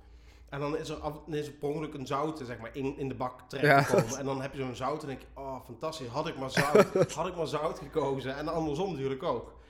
[0.49, 2.97] En dan is er, af, dan is er per ongeluk een zoute, zeg maar, in,
[2.99, 4.19] in de bak terechtgekomen.
[4.19, 5.27] En dan heb je zo'n zout en denk je...
[5.35, 6.07] Oh, fantastisch.
[6.07, 8.37] Had ik maar zout, had ik maar zout gekozen.
[8.37, 9.61] En andersom natuurlijk ook.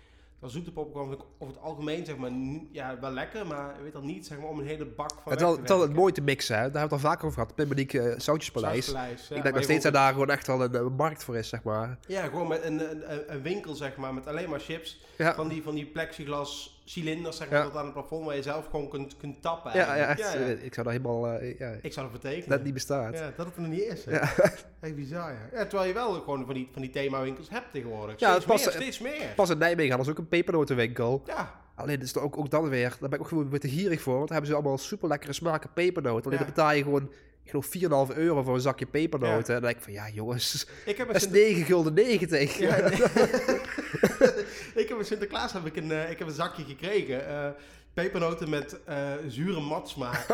[0.42, 2.30] Dat zoete popcorn vind ik over het algemeen, zeg maar...
[2.72, 5.32] Ja, wel lekker, maar je weet dan niet, zeg maar, om een hele bak van
[5.32, 6.70] Het is wel, het wel mooi te mixen, hè.
[6.70, 7.54] daar hebben we het al vaker over gehad.
[7.54, 8.84] Pimmeniek uh, Zoutjespaleis.
[8.84, 11.36] Sauspaleis, ja, ik denk nog steeds dat daar gewoon echt wel een, een markt voor
[11.36, 11.98] is, zeg maar.
[12.06, 15.00] Ja, gewoon met een, een, een- een winkel, zeg maar, met alleen maar chips.
[15.18, 17.64] Ja, Van die, van die plexiglas cilinders, zeg maar, Ja.
[17.64, 19.72] tot aan het plafond, waar je zelf gewoon kunt, kunt tappen.
[19.74, 20.18] ja, ja, echt,
[20.62, 22.48] ik zou daar helemaal, eh, ja, Ik zou dat betekenen.
[22.48, 23.14] dat niet bestaat.
[23.18, 24.04] Ja, dat het er nog niet is.
[24.04, 24.12] hè.
[24.12, 24.32] Ja.
[24.80, 25.66] Echt bizar, ja.
[25.66, 28.20] Terwijl je wel gewoon van die, van die themawinkels hebt tegenwoordig.
[28.20, 29.32] Ja, Steeds het past- meer, steeds meer.
[29.36, 31.22] Pas in Nijmegen hadden ze ook een pepernotenwinkel.
[31.26, 33.68] Ja, Alleen is er ook, ook dan weer, daar ben ik ook gewoon weer te
[33.68, 34.14] gierig voor.
[34.16, 36.24] Want dan hebben ze allemaal super lekkere smaken pepernoten.
[36.26, 37.10] Alleen dan betaal je gewoon,
[37.44, 37.66] ik geloof
[38.10, 39.54] 4,5 euro voor een zakje pepernoten.
[39.54, 42.58] En dan denk ik van, ja jongens, ik heb dat is Sinter- 9 gulden 90.
[42.58, 44.30] Ja, nee.
[44.82, 47.26] ik heb een Sinterklaas heb ik een, eh, ik heb een zakje gekregen.
[47.28, 47.48] eh,
[47.94, 50.26] pepernoten met eh, zure matsmaak.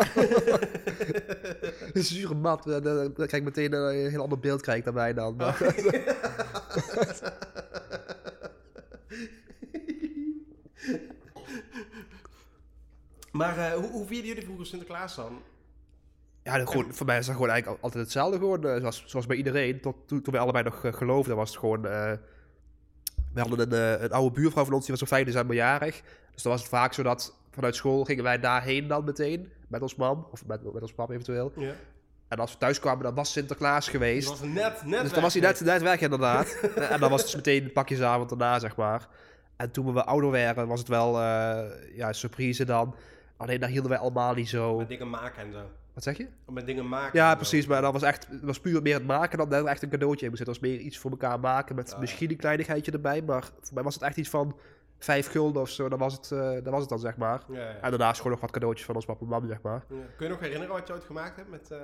[1.93, 4.85] Een zure mat, dan, dan, dan krijg ik meteen een heel ander beeld krijg ik
[4.85, 5.37] daarbij dan.
[13.33, 15.43] Maar- maar hoe, hoe vierden jullie vroeger Sinterklaas dan?
[16.43, 18.63] Ja, gewoon, voor mij is dat gewoon eigenlijk al- altijd hetzelfde gewoon.
[18.81, 19.81] zoals, zoals bij iedereen.
[19.81, 21.87] Tot, toen, toen we allebei nog geloofden was het gewoon...
[23.43, 26.03] we hadden een, eh, een oude buurvrouw van ons, die was op 5 december jarig.
[26.33, 29.53] Dus dan was het vaak zo dat vanuit school gingen wij daarheen dan meteen.
[29.69, 31.53] Met ons mam, of met, met ons pap eventueel.
[31.57, 31.73] Ja.
[32.29, 34.29] En als we thuis kwamen, dan was Sinterklaas geweest.
[34.29, 36.61] was net, net Dus dan was hij net, net weg inderdaad.
[36.91, 39.09] en dan was het dus meteen een pakjesavond daarna, zeg maar.
[39.57, 42.95] En toen we ouder werden, was het wel eh, ja, een surprise dan.
[43.37, 44.77] Alleen daar hielden wij allemaal niet zo...
[44.77, 45.71] Met dingen maken en zo.
[45.99, 46.53] Wat zeg je?
[46.53, 47.19] Met dingen maken.
[47.19, 47.67] Ja, precies.
[47.67, 50.25] Maar dat was echt was puur meer het maken dan dat er echt een cadeautje
[50.25, 50.55] in moest zitten.
[50.55, 51.99] Het was meer iets voor elkaar maken met ja.
[51.99, 53.23] misschien een kleinigheidje erbij.
[53.23, 54.59] Maar voor mij was het echt iets van
[54.99, 55.89] vijf gulden of zo.
[55.89, 57.43] Dat was het, eh, dat was het dan, zeg maar.
[57.49, 57.81] Ja, ja.
[57.81, 59.85] En daarnaast gewoon nog wat cadeautjes van ons papa en mam, zeg maar.
[59.89, 59.97] Ja.
[60.17, 61.71] Kun je nog herinneren wat je ooit gemaakt hebt met...
[61.71, 61.79] eh,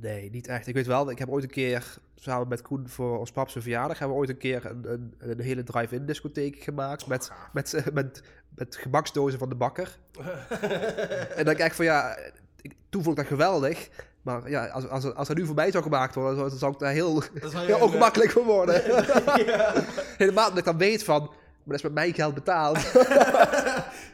[0.00, 0.66] Nee, niet echt.
[0.66, 3.62] Ik weet wel, ik heb ooit een keer samen met Koen voor ons pap zijn
[3.62, 3.98] verjaardag...
[3.98, 7.06] hebben we ooit een keer een, een, een hele drive-in discotheek gemaakt.
[7.06, 9.98] Met, met, met, met gebaksdozen van de bakker.
[11.36, 12.16] en dan kijk ik van ja,
[12.60, 13.88] ik, toen vond ik dat geweldig.
[14.22, 16.78] Maar ja, als, als, als dat nu voor mij zou gemaakt worden, dan zou ik
[16.78, 18.84] daar heel, heel ongemakkelijk worden.
[18.84, 19.72] eh, ja.
[20.16, 21.30] Helemaal dat ik dan weet van, maar
[21.64, 22.78] dat is met mijn geld betaald.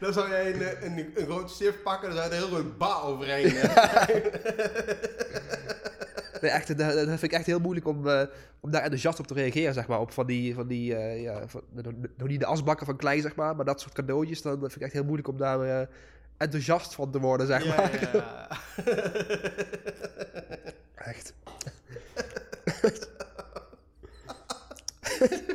[0.00, 2.48] Dan zou jij een, eh, een, een groot stift pakken en dan zou je er
[2.48, 3.54] heel groot ba overheen.
[3.56, 4.08] eh.
[6.40, 8.22] Nee, echt, dat, dat vind ik echt heel moeilijk om, eh,
[8.60, 10.00] om daar enthousiast op te reageren, zeg maar.
[10.00, 11.62] Op van die, van die ja, van,
[12.16, 14.42] nog niet de asbakken van klein, zeg maar, maar dat soort cadeautjes.
[14.42, 15.88] Dan vind ik echt heel moeilijk om daar
[16.36, 18.00] enthousiast van te worden, zeg maar.
[18.00, 18.48] Ja, ja.
[21.10, 21.34] Echt.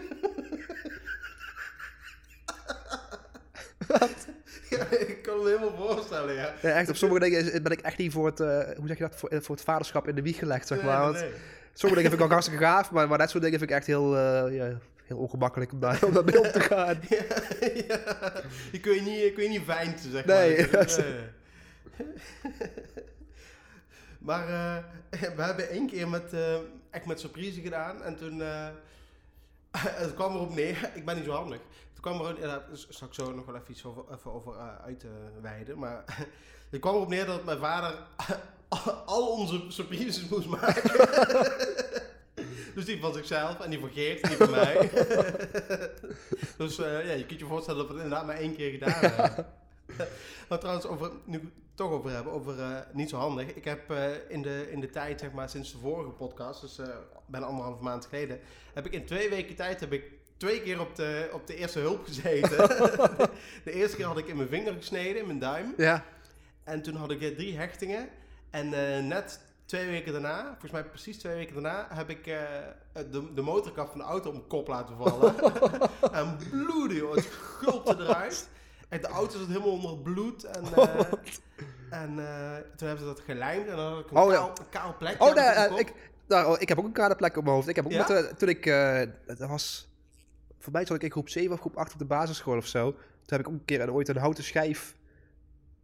[4.77, 6.53] Ja, ik kan me helemaal voorstellen, ja.
[6.61, 9.03] Ja, echt, op sommige dingen ben ik echt niet voor het, eh, hoe zeg je
[9.03, 11.11] dat, voor, eh, voor het vaderschap in de wieg gelegd, zeg maar.
[11.11, 11.31] nee,
[11.73, 13.87] sommige dingen vind ik ook hartstikke gaaf, maar, maar dat soort dingen vind ik echt
[13.87, 16.99] heel, eh, ja, heel ongemakkelijk om, daar, om daarmee om te gaan.
[17.09, 17.23] Ja,
[17.87, 17.99] ja.
[18.71, 20.37] Die kun je niet, kun je niet veinten, zeg maar.
[20.37, 20.67] Nee.
[24.19, 24.45] Maar
[25.35, 26.33] we hebben één keer met,
[26.89, 28.03] echt met surprise gedaan.
[28.03, 28.41] En toen...
[29.77, 30.91] het kwam erop neer.
[30.93, 31.59] Ik ben niet zo handig.
[32.03, 32.39] Kwam er...
[32.39, 35.79] Daar zal ik zo nog wel even iets over, even over eh, uitweiden.
[35.79, 36.03] maar
[36.69, 38.07] het kwam erop neer dat mijn vader
[39.05, 40.91] al onze surprises moest maken.
[42.75, 44.89] dus die van zichzelf en die van Geert en die van mij.
[46.57, 48.93] dus eh, ja, je kunt je voorstellen dat we het inderdaad maar één keer gedaan
[48.93, 49.45] hebben.
[50.49, 53.53] Maar trouwens, over, nu het toch over hebben, over eh, niet zo handig.
[53.53, 56.79] Ik heb eh, in, de, in de tijd, zeg maar, sinds de vorige podcast, dus
[56.79, 56.87] eh
[57.25, 58.39] bijna anderhalf maand geleden,
[58.73, 60.11] heb ik in twee weken tijd heb ik
[60.43, 62.57] twee keer op de, op de eerste hulp gezeten.
[63.63, 65.73] de eerste keer had ik in mijn vinger gesneden, in mijn duim.
[65.77, 66.03] Ja.
[66.63, 68.09] En toen had ik eh, drie hechtingen.
[68.49, 72.41] En eh, net twee weken daarna, volgens mij precies twee weken daarna, heb ik eh,
[72.93, 75.35] de, de motorkap van de auto op mijn kop laten vallen.
[76.19, 77.15] en bloeden, joh.
[77.15, 78.47] Het gulpte eruit.
[78.89, 80.43] En de auto zat helemaal onder het bloed.
[80.43, 80.63] En,
[81.89, 82.15] en
[82.75, 83.67] toen hebben ze dat gelijmd.
[83.67, 84.37] En dan had ik een, Oh, ja.
[84.37, 85.93] kaal, een kaal plekje Oh, op nee, ik,
[86.27, 87.67] nou, oh, ik heb ook een kale plek op mijn hoofd.
[87.67, 88.05] Ik heb ook Ja?
[88.07, 88.65] met, toen ik,
[89.25, 89.92] dat was,
[90.63, 92.91] voor mij zat ik in groep 7 of groep 8 op de basisschool of zo.
[92.91, 94.95] Toen heb ik ook een keer ooit een houten schijf,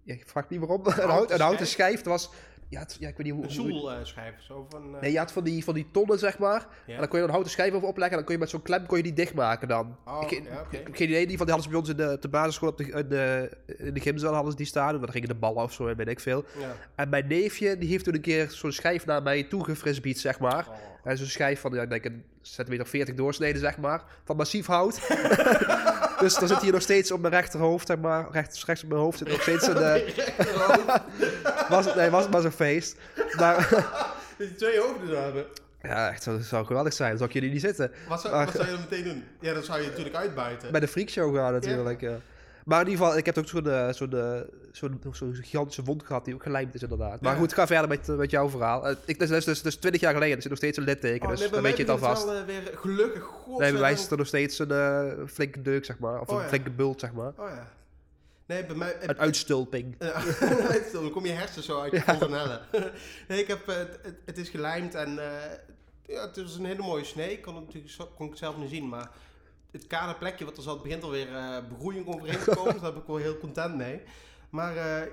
[0.04, 1.68] ja, ik vraag niet waarom, houten een houten schijf?
[1.68, 2.30] schijf, dat was,
[2.70, 3.44] ja, het- ja ik weet niet hoe...
[3.44, 4.66] Een zoelschijf zo.
[4.70, 6.68] Van, eh, Nee, je had van die, van die tonnen, zeg maar.
[6.86, 6.94] Ja.
[6.94, 8.10] En dan kon je er een houten schijf over opleggen.
[8.12, 9.98] En dan kon je met zo'n klem kon je die dichtmaken dan.
[10.06, 11.28] Oh, ik, ja, ik geen idee.
[11.28, 13.08] Die van die hadden ze bij ons in de, op de basisschool op de, in
[13.10, 14.94] de, in de gymzaal hadden ze die staan.
[14.94, 16.44] En dan gingen de ballen of zo en weet ik veel.
[16.60, 16.76] ja.
[16.96, 20.68] En mijn neefje, die heeft toen een keer zo'n schijf naar mij toegefrisbeet, zeg maar.
[20.70, 20.76] Oh.
[21.04, 24.04] En zo'n schijf van, ja, ik denk een centimeter of 40 doorsneden, zeg maar.
[24.24, 25.00] Van massief hout.
[26.20, 28.28] dus dan zit hier nog steeds op mijn rechterhoofd, zeg maar.
[28.32, 29.78] Rechts, rechts op mijn hoofd zit nog steeds een...
[30.38, 30.96] eh,
[31.70, 32.96] was, het- nee, was het maar zo'n feest.
[33.38, 33.56] Maar
[34.38, 35.46] Dat je twee hoofden zou hebben.
[35.82, 37.10] ja, echt, dat zou geweldig zijn.
[37.10, 37.92] Dan zou ik jullie niet zitten.
[38.08, 39.24] Wat zou, Maar- wat zou je dan meteen doen?
[39.40, 40.72] Ja, dan zou je natuurlijk uitbuiten.
[40.72, 42.18] Bij de freakshow gaan natuurlijk, ja.
[42.66, 44.40] Maar in ieder geval, ik heb ook zo'n eh,
[45.12, 47.22] zo'n gigantische wond gehad die ook gelijmd is inderdaad.
[47.22, 47.39] Maar Ja.
[47.39, 48.88] goed, ga verder met, eh, met jouw verhaal.
[48.88, 51.24] Eh, ik, dat is dus, dus 20 jaar geleden, er zit nog steeds een litteken,
[51.26, 52.26] Oh, dus nee, dan weet je het alvast.
[52.26, 56.00] wel, eh, weer gelukkig, Nee, bij mij is er nog steeds een flinke deuk, zeg
[56.00, 56.20] maar.
[56.22, 56.48] Of Oh, een ja.
[56.48, 57.34] flinke bult, zeg maar.
[57.38, 57.68] Oh ja.
[58.46, 58.96] Nee, bij mij...
[59.02, 59.96] Een uitstulping.
[60.00, 60.22] Ja,
[60.94, 62.62] dan kom je hersens zo uit je fontanellen.
[63.28, 65.20] nee, ik heb, het, het, het is gelijmd en
[66.06, 67.32] ja, het is een hele mooie snee.
[67.32, 69.10] Ik kon het natuurlijk kon ik het zelf niet zien, maar
[69.72, 72.74] het kale plekje wat er zat begint alweer eh begroeiing overheen te komen.
[72.74, 74.02] dus daar ben ik wel heel content mee.
[74.50, 75.08] Maar eh,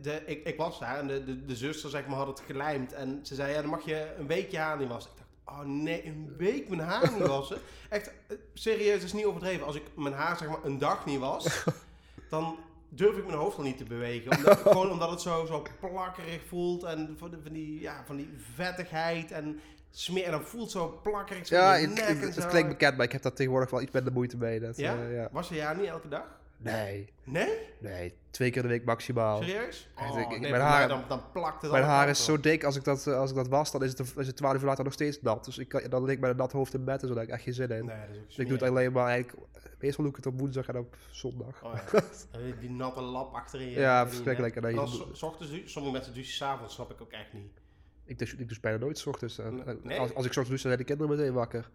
[0.00, 2.92] de, ik, ik was daar en de, de, de zuster zeg maar, had het gelijmd
[2.92, 5.10] en ze zei, ja, dan mag je een weekje haar niet wassen.
[5.12, 7.58] Ik dacht, oh nee, een week mijn haar niet wassen?
[7.88, 9.66] Echt, eh, serieus, is niet overdreven.
[9.66, 11.64] Als ik mijn haar zeg maar een dag niet was,
[12.30, 12.56] dan
[12.88, 14.36] durf ik mijn hoofd al niet te bewegen.
[14.36, 18.16] Omdat, gewoon omdat het zo, zo plakkerig voelt en van, de- van, die, ja, van
[18.16, 20.24] die vettigheid en smeer.
[20.24, 23.80] En dan voelt zo plakkerig Ja, het, klinkt bekend, maar ik heb daar tegenwoordig wel
[23.82, 24.60] iets minder moeite mee.
[24.60, 24.96] Dat, Ja?
[24.96, 25.28] eh, ja.
[25.32, 26.37] Was je haar niet elke dag?
[26.60, 27.58] Nee, Nee?
[27.78, 28.14] nee.
[28.30, 29.42] Twee keer de week maximaal.
[29.42, 29.88] Serieus?
[29.96, 32.64] Oh, ik- ik- nee, mijn haar- dan, dan plakt het Mijn haar is zo dik,
[32.64, 34.66] als ik dat, eh, als ik dat was, dan is het, is het 12 uur
[34.66, 35.44] later nog steeds nat.
[35.44, 37.22] Dus ik, kan- dan lig ik met een nat hoofd in bed en zo, daar
[37.22, 37.84] heb ik echt geen zin in.
[37.84, 39.42] Nee, dat is ook Dus ik doe het alleen maar eigenlijk,
[39.78, 41.64] meestal doe ik het op woensdag en op zondag.
[41.64, 42.00] Oh ja.
[42.60, 43.78] Die natte lap achterin je.
[43.78, 44.54] Ja, verschrikkelijk.
[44.54, 44.64] nek.
[44.64, 45.72] En dan je- s- s ochtends.
[45.72, 47.60] Sommige mensen douchen s'avonds, snap ik ook echt niet.
[48.04, 49.38] Ik douche, ik bijna nooit 's ochtends.
[49.38, 49.94] En, Nee.
[49.94, 51.70] en Als, als ik 's ochtends douche, dan zijn de kinderen meteen wakker.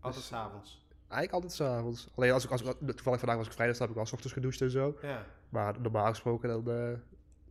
[0.00, 0.84] Altijd s'avonds.
[1.10, 2.08] Eigenlijk altijd s'avonds.
[2.14, 4.60] Alleen als ik, als ik, toevallig vandaag was ik vrijdag, heb ik 's ochtends gedoucht
[4.60, 4.98] en zo.
[5.02, 5.24] Ja.
[5.48, 6.92] Maar normaal gesproken dan, eh,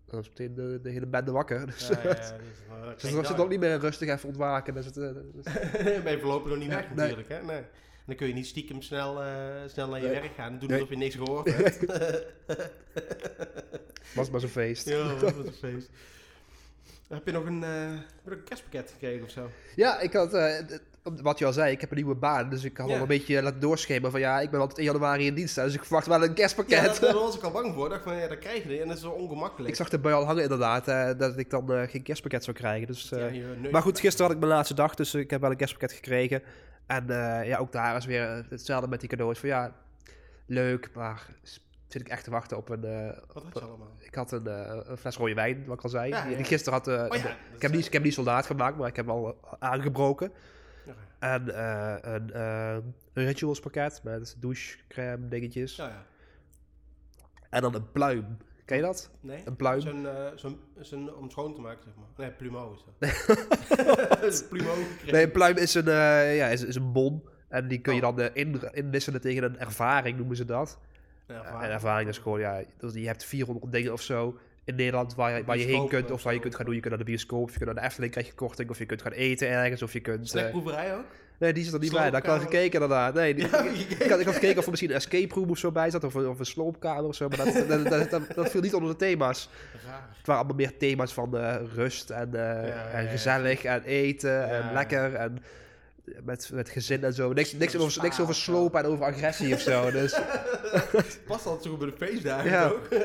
[0.06, 1.66] dan is meteen de, de hele bende wakker.
[1.66, 2.36] Dus, Ja, ja, ja, dus, eh,
[2.94, 3.40] dus dan zit nou.
[3.42, 4.78] ook niet meer rustig even ontwaken.
[4.78, 4.94] Eh, dus-
[6.04, 6.96] ben je voorlopig nog niet weg Nee.
[6.96, 7.44] natuurlijk, hè?
[7.44, 7.62] Nee.
[8.06, 9.30] Dan kun je niet stiekem snel, eh,
[9.68, 10.20] snel naar je Nee.
[10.20, 10.78] werk gaan en doen Nee.
[10.80, 11.86] alsof je niks gehoord hebt.
[14.16, 14.90] was maar zo'n feest.
[14.90, 15.90] Ja, ja, dat was een feest.
[17.08, 17.92] Heb je nog een, eh,
[18.26, 19.50] een kerstpakket gekregen of zo?
[20.02, 20.60] ik had, eh,
[21.04, 22.50] wat je al zei, ik heb een nieuwe baan.
[22.50, 22.96] Dus ik had Ja.
[22.96, 25.56] al een beetje laten doorschemen van ja, ik ben altijd in januari in dienst.
[25.56, 26.78] Dus ik verwacht wel een kerstpakket.
[26.78, 27.86] Ja, daar, daar was ik al bang voor.
[27.86, 28.80] Ik dacht van, ja, dat krijg je niet.
[28.82, 29.70] En dat is zo ongemakkelijk.
[29.70, 32.88] Ik zag erbij al hangen inderdaad, eh, dat ik dan eh, geen kerstpakket zou krijgen.
[32.88, 35.30] Dus, eh, Ja, je neus- maar goed, gisteren had ik mijn laatste dag, dus ik
[35.30, 36.42] heb wel een kerstpakket gekregen.
[36.88, 39.40] En eh, ja, ook daar is weer eh, hetzelfde met die cadeaus.
[39.40, 39.72] Van ja,
[40.46, 41.26] leuk, maar
[41.88, 42.84] zit ik echt te wachten op een...
[42.84, 43.92] eh, Wat had je allemaal?
[44.00, 46.16] ik had een, eh, een fles rode wijn, wat ik al zei.
[46.28, 46.88] Die, die gisteren had...
[46.88, 49.38] eh, Oh ik, heb niet, ik heb niet soldaat gemaakt, maar ik heb hem al
[49.60, 50.32] aangebroken.
[51.20, 52.78] En eh, een, eh,
[53.14, 55.76] een rituals pakket met douchecrème dingetjes.
[55.76, 55.88] ja.
[55.88, 56.06] ja.
[57.50, 58.38] En dan een pluim.
[58.66, 59.10] Ken je dat?
[59.20, 59.42] Nee?
[59.46, 59.82] Een pluim.
[59.82, 62.08] Zo'n, eh, zo'n, zo'n, om schoon te maken, zeg maar.
[62.18, 63.10] Nee, plumeau is dat.
[64.40, 65.12] gekregen.
[65.12, 67.24] Nee, een pluim is een, eh, ja, is, is een bon.
[67.48, 70.80] En die kun je dan eh, in, inwisselen tegen een ervaring, noemen ze dat.
[71.28, 75.16] Ja, En ervaring is gewoon, ja, dus je hebt 400 dingen of zo in Nederland
[75.16, 76.12] waar, je- waar je heen kunt.
[76.12, 76.74] of waar je kunt gaan doen.
[76.76, 78.70] Je kunt naar de bioscoop, of je kunt naar de Efteling, krijg je korting.
[78.70, 80.20] Of je kunt gaan eten ergens, of je kunt...
[80.22, 81.06] eh, Snackproeverij ook?
[81.40, 82.00] Nee, die zit er niet bij.
[82.12, 82.42] Daar Sloopkamer.
[82.42, 83.14] gekeken inderdaad.
[83.14, 85.50] Nee, die, Ja, ik, ik had, ik had gekeken of er misschien een escape room
[85.50, 86.04] of zo bij zat.
[86.04, 87.28] Of, een- of een sloopkamer of zo.
[87.28, 89.50] Maar dat, dat, dat, viel niet onder de thema's.
[89.86, 90.08] Raar.
[90.18, 94.50] Het waren allemaal meer thema's van eh, rust en, eh, ja, en gezellig en eten
[94.50, 95.14] en lekker.
[95.16, 95.38] En
[96.24, 97.34] met, met gezin en zo.
[97.34, 99.92] Niks, niks, over, niks over slopen en over agressie of zo.
[99.92, 100.14] Dus
[101.28, 102.68] Past altijd zo goed bij de feestdagen, Ja.
[102.70, 102.88] toch?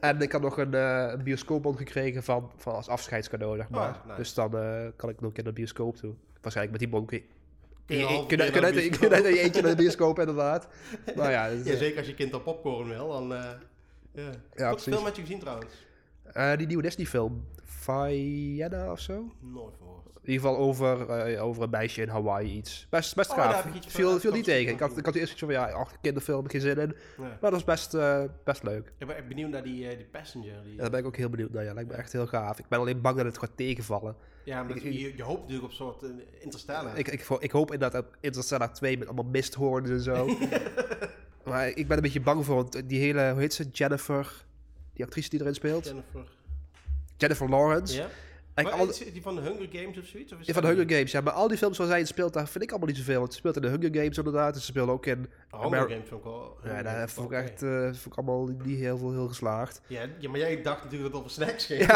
[0.00, 3.88] En ik had nog een, eh een bioscoopbon gekregen van, van als afscheidscadeau, zeg maar.
[3.90, 4.16] Oh, nice.
[4.16, 6.14] Dus dan eh, kan ik nog een keer naar de bioscoop toe.
[6.40, 7.24] Waarschijnlijk met die bon kun je...
[8.06, 10.68] Eentje naar de bioscoop, inderdaad.
[11.16, 13.34] Maar ja, dus, Ja, eh, zeker als je kind al popcorn wil, dan...
[13.34, 13.44] eh
[14.54, 14.70] ja.
[14.70, 15.86] Wat film had je gezien trouwens?
[16.32, 17.44] eh, die nieuwe Disney-film,
[17.92, 19.32] Vienna of zo?
[19.40, 19.96] Nooit gehoord.
[20.22, 22.86] In ieder geval over, eh, over een meisje in Hawaii iets.
[22.90, 23.66] Best, best Oh, gaaf.
[23.86, 24.72] Viel, ik niet tegen.
[24.72, 26.94] Ik had, ik had eerst iets van, ja, ach, kinderfilm, geen zin in.
[27.16, 27.22] Ja.
[27.22, 28.92] Maar dat was best, eh, best leuk.
[28.98, 30.62] Ik ben echt benieuwd naar die, eh, die Passenger.
[30.62, 31.64] Die, Ja, daar ben ik ook heel benieuwd naar.
[31.64, 32.58] Ja, lijkt me echt heel gaaf.
[32.58, 34.16] Ik ben alleen bang dat het gaat tegenvallen.
[34.44, 36.04] ja, maar ik- je, je hoopt natuurlijk op soort
[36.40, 36.98] Interstellar.
[36.98, 40.26] Ik, ik, ik hoop inderdaad dat Interstellar 2 met allemaal misthoorns en zo.
[41.50, 44.44] maar ik ben een beetje bang voor, want die hele, hoe heet ze, Jennifer,
[44.92, 46.36] die actrice die erin speelt, Jennifer.
[47.18, 47.96] Jennifer Lawrence.
[47.96, 48.06] Ja?
[48.62, 50.32] Maar al, die van de Hunger Games of zoiets?
[50.32, 50.94] Of is ja, van dat de Hunger?
[50.96, 51.20] Games, ja.
[51.20, 53.18] Maar al die films waar zij in speelt, daar vind ik allemaal niet zoveel.
[53.20, 54.54] Want ze speelt in de Hunger Games inderdaad.
[54.54, 55.30] En ze speelt ook in...
[55.50, 56.56] Oh, Hunger Ameri- Games vond ik wel...
[56.64, 59.80] Ja, daar vond ik echt eh, vond ik allemaal niet heel veel heel geslaagd.
[59.86, 61.80] Ja, ja, maar jij dacht natuurlijk dat het over snacks ging.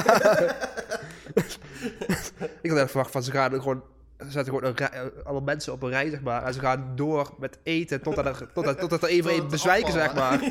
[2.62, 3.82] Ik had echt verwacht van, ze gaan gewoon...
[4.18, 6.44] Ze zetten gewoon een rij- eh, allemaal mensen op een rij, zeg maar.
[6.44, 9.50] En ze gaan door met eten totdat er, totdat, totdat er even Tot een het
[9.50, 10.40] bezwijken, zeg maar.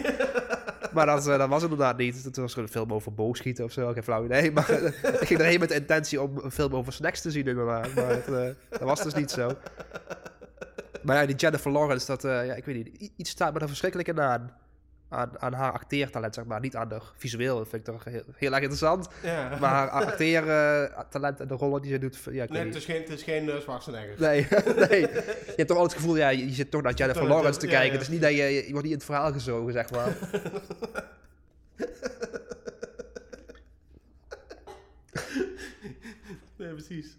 [0.96, 2.24] Maar dat, eh, dat was inderdaad niet.
[2.24, 3.92] Het was gewoon een film over boogschieten of zo.
[3.94, 4.52] Geen flauw idee.
[4.52, 4.86] Maar eh,
[5.22, 7.94] ik ging erheen met de intentie om een film over snacks te zien inderdaad.
[7.94, 9.52] Maar het, eh, dat was dus niet zo.
[11.02, 13.12] Maar ja, die Jennifer Lawrence, dat, ja, ik weet niet.
[13.16, 14.16] Iets staat me er verschrikkelijk in
[15.12, 15.40] aan.
[15.40, 16.60] Aan, haar acteertalent, zeg maar.
[16.60, 17.58] Niet aan haar visueel.
[17.58, 19.08] Dat vind ik toch heel, heel erg interessant.
[19.24, 19.58] Ja.
[19.60, 22.20] Maar haar acteertalent en de rollen die ze doet...
[22.32, 24.16] Ja, Nee, het is geen, het is geen uh, Schwarzenegger.
[24.18, 24.48] Nee,
[24.90, 25.00] nee.
[25.00, 27.68] Je hebt toch altijd het gevoel, ja, je, je zit toch naar Jennifer Lawrence te
[27.68, 27.92] kijken.
[27.92, 30.16] Het is niet dat je, je wordt niet in het verhaal gezogen, zeg maar.
[36.62, 37.18] Nee, precies.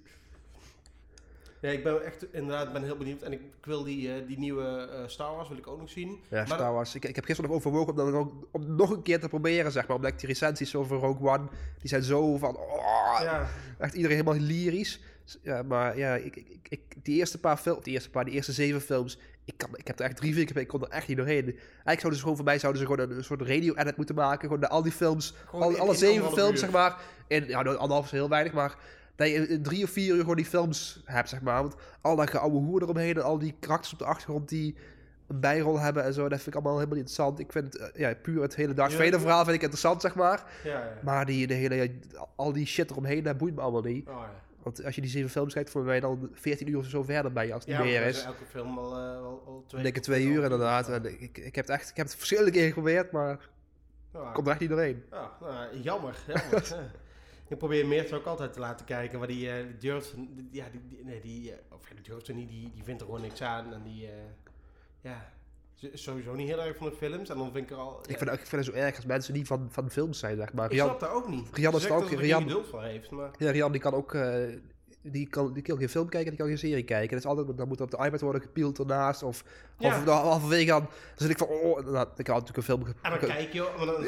[1.62, 3.22] Ja, ik ben echt inderdaad ben heel benieuwd.
[3.22, 5.90] En ik, ik wil die, eh, die nieuwe eh, Star Wars wil ik ook nog
[5.90, 6.08] zien.
[6.08, 6.94] Ja, Maar Star Wars.
[6.94, 9.72] Ik, ik heb gisteren nog overwogen om, dat ook, om nog een keer te proberen,
[9.72, 9.96] zeg maar.
[9.96, 11.46] Omdat ik die recensies over Rogue One,
[11.80, 13.48] die zijn zo van, oh, Ja,
[13.78, 15.00] echt iedereen helemaal lyrisch.
[15.42, 18.52] Ja, maar ja, ik, ik, ik, die eerste paar films, die eerste paar, die eerste
[18.52, 21.08] zeven films, ik, kan, ik heb er echt drie, vier keer ik kon er echt
[21.08, 21.44] niet doorheen.
[21.44, 24.40] Eigenlijk zouden ze gewoon voor mij, zouden ze gewoon een, een soort radio-edit moeten maken.
[24.40, 26.58] Gewoon de, al die films, Gewoon al, in- alle in zeven films, uur.
[26.58, 26.96] zeg maar.
[27.26, 28.76] In, ja, anderhalf is heel weinig, maar
[29.22, 31.62] dat je drie of vier uur gewoon die films hebt, zeg maar.
[31.62, 34.74] Want al dat geouwe hoer eromheen en al die karakters op de achtergrond die
[35.28, 37.38] een bijrol hebben en zo, dat vind ik allemaal helemaal niet interessant.
[37.38, 39.04] Ik vind het, eh, ja, puur het hele Darth Ja.
[39.04, 40.44] Vader verhaal vind ik interessant, zeg maar.
[40.64, 40.92] ja, ja.
[41.02, 41.90] Maar die, de hele,
[42.36, 44.08] al die shit eromheen, dat boeit me allemaal niet.
[44.08, 44.30] Oh, ja.
[44.62, 47.32] Want als je die zeven films kijkt, voor mij dan 14 uur of zo verder
[47.32, 48.24] ben je als het Ja, meer is.
[48.24, 49.84] elke film al, eh, al, al twee...
[49.84, 50.88] Ik denk twee uur inderdaad.
[50.88, 53.48] En ik, ik, heb het echt, ik heb het verschillende keren geprobeerd, maar
[54.12, 55.02] Ja, ik kom er echt niet doorheen.
[55.10, 56.76] ja, nou, jammer, jammer.
[57.52, 60.80] Ik probeer Meert ook altijd te laten kijken, maar die, die durft, die- ja, die,
[60.88, 63.20] die- nee, die, eh, of ja, die durft er niet, die, die vindt er gewoon
[63.22, 64.12] niks aan en die, eh,
[65.00, 65.32] ja,
[65.92, 68.30] sowieso niet heel erg van de films en dan vind ik er al, Ik vind,
[68.30, 70.64] ik vind het zo erg als mensen niet van, van films zijn, zeg maar.
[70.64, 71.48] ik Rian, snap dat ook niet.
[71.56, 74.14] Rian is ook- Rian- geduld voor heeft, maar ja, Rian die kan ook...
[75.02, 77.08] die kan, die kan geen film kijken, die kan geen serie kijken.
[77.10, 79.22] Dat is altijd, dan moet op de iPad worden gepield ernaast.
[79.22, 79.44] Of
[79.76, 80.04] half, Ja.
[80.04, 82.86] nou, halverwege dan, dan zit ik van, oh, dan, ik had natuurlijk een film...
[83.02, 84.04] en dan ge- kijk je, maar dan,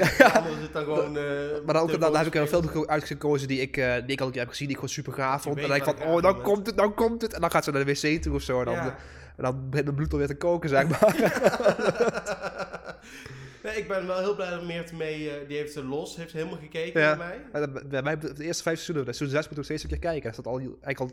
[0.62, 1.16] zit dan gewoon...
[1.16, 1.24] eh,
[1.64, 4.06] Maar dan, ook, dan, dan heb ik een film geko- uitgekozen die ik, eh, die
[4.12, 5.54] ik al een keer heb gezien, die ik gewoon super gaaf vond.
[5.56, 7.34] En dan denk ik van, oh, dan komt het, dan komt het.
[7.34, 8.58] En dan gaat ze naar de wc toe of zo.
[8.58, 8.96] En dan, Ja.
[9.36, 11.14] en dan begint mijn bloed alweer te koken, zeg maar.
[13.74, 16.32] nee, ik ben wel heel blij dat Meert mee, eh, die heeft ze los, heeft
[16.32, 17.16] helemaal gekeken Ja.
[17.16, 17.70] bij mij.
[17.88, 20.22] Bij mij, de eerste vijf seizoenen, de seizoen 6 moet ik steeds een keer kijken.
[20.22, 21.10] Dat staat al, eigenlijk al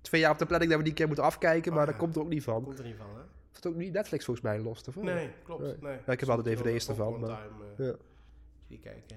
[0.00, 1.86] twee jaar op de planning dat we die keer moeten afkijken, maar Ah.
[1.88, 2.64] dat komt er ook niet van.
[2.64, 3.22] Komt er niet van, hè?
[3.52, 4.96] Het ook niet Netflix volgens mij los, of?
[4.96, 5.62] Nee, klopt.
[5.62, 5.74] Nee.
[5.80, 5.96] Nee.
[6.06, 7.94] Ja, ik heb wel de DVD's ervan, maar- time, eh, Ja.
[8.68, 9.16] Die kijken.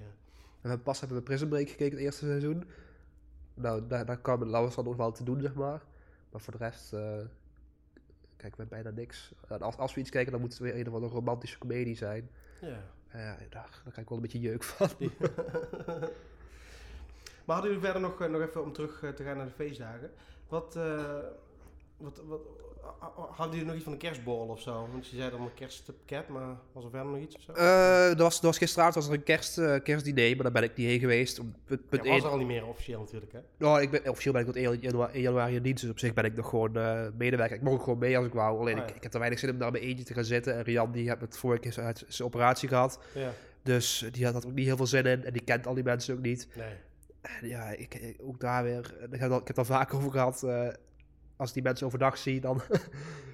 [0.60, 2.64] we hebben pas hebben we Prison Break gekeken, het eerste seizoen.
[3.54, 5.82] Nou, daar, daar kwam het dan nog wel te doen, zeg maar.
[6.30, 7.18] Maar voor de rest, eh
[8.36, 9.32] kijken we bijna niks.
[9.48, 11.96] En als, als we iets kijken, dan moet het weer een of andere romantische comedie
[11.96, 12.30] zijn.
[12.66, 12.80] Ja.
[13.08, 14.88] En ja, daar, daar krijg ik wel een beetje jeuk van.
[17.44, 19.52] maar hadden jullie verder nog, eh, nog even om terug eh, te gaan naar de
[19.52, 20.10] feestdagen?
[20.48, 21.18] Wat, eh,
[21.96, 22.40] wat, wat
[23.30, 24.88] hadden jullie nog iets van een kerstbal of zo?
[24.92, 27.52] Want je zei dan een kerstpakket, maar was er verder nog iets of zo?
[27.52, 30.76] Eh, er, was, er was gisteravond was er een kerst, kerstdiner, maar daar ben ik
[30.76, 31.40] niet heen geweest.
[31.66, 33.38] Ja, was er al niet meer officieel natuurlijk, hè?
[33.58, 35.98] Nou, ik ben, officieel ben ik tot 1 januari, 1 januari in dienst, dus op
[35.98, 37.56] zich ben ik nog gewoon eh, medewerker.
[37.56, 38.94] Ik mocht gewoon mee als ik wou, alleen Ah, ik, ja.
[38.94, 40.54] ik heb er weinig zin om daar bij eentje te gaan zitten.
[40.56, 43.30] En Rian, die heeft het vorige keer zijn- zijn operatie gehad, Ja.
[43.62, 45.24] dus die had er ook niet heel veel zin in.
[45.24, 46.48] En die kent al die mensen ook niet.
[46.56, 46.74] Nee.
[47.40, 50.42] En ja, ik, ook daar weer, ik heb, het al- ik heb vaker over gehad,
[50.42, 50.68] eh,
[51.42, 52.62] als ik die mensen overdag zie, dan,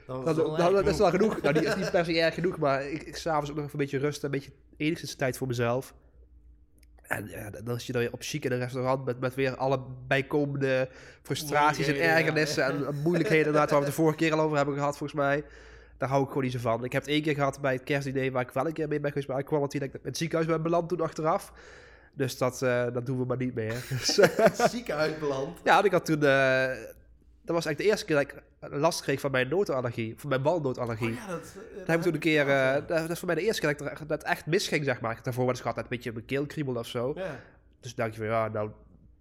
[0.07, 1.41] Dan, dan, dat is wel genoeg.
[1.41, 3.79] Nou, die is niet per se erg genoeg, maar ik, ik s'avonds ook nog even
[3.79, 5.95] een beetje rust, een beetje enigszins tijd voor mezelf.
[7.03, 9.57] En ja, dan zit je dan weer op chic in een restaurant met, met weer
[9.57, 10.89] alle bijkomende
[11.23, 12.17] frustraties en ja.
[12.17, 15.21] ergernissen en, en moeilijkheden waar we het de vorige keer al over hebben gehad volgens
[15.21, 15.45] mij.
[15.97, 16.85] Daar hou ik gewoon niet zo van.
[16.85, 19.01] Ik heb het één keer gehad bij het kerstidee waar ik wel een keer mee
[19.01, 21.53] ben geweest bij Quality, dat ik in het ziekenhuis ben beland toen achteraf.
[22.13, 23.85] Dus dat, eh, dat doen we maar niet meer.
[23.89, 24.21] Dus,
[24.71, 25.59] ziekenhuis beland.
[25.65, 26.23] ja, ik had toen...
[26.23, 26.71] eh,
[27.49, 30.15] dat was eigenlijk de eerste keer dat ik last kreeg van mijn notenallergie.
[30.17, 31.09] Van mijn walnoodallergie.
[31.09, 32.47] Oh ja, dat, Dat heb ik toen een keer...
[32.47, 35.17] dat, dat is voor mij de eerste keer dat, ik dat echt misging, zeg maar.
[35.17, 37.13] Ik daarvoor eens gehad dat een beetje mijn keel kriebelde of zo.
[37.17, 37.41] ja.
[37.81, 38.71] Dus dacht je van, ja, nou...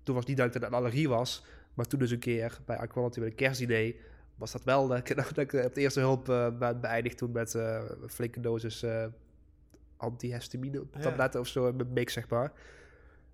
[0.03, 1.45] Toen was niet dat het een allergie was.
[1.73, 3.93] Maar toen dus een keer bij Aquality bij een kerstdiner...
[4.35, 7.31] was dat wel dat ik, dat ik op de eerste hulp eh, ben beëindigd toen
[7.31, 9.05] met eh, een flinke dosis eh
[9.97, 12.51] antihistamine tabletten of zo mijn mix, zeg maar.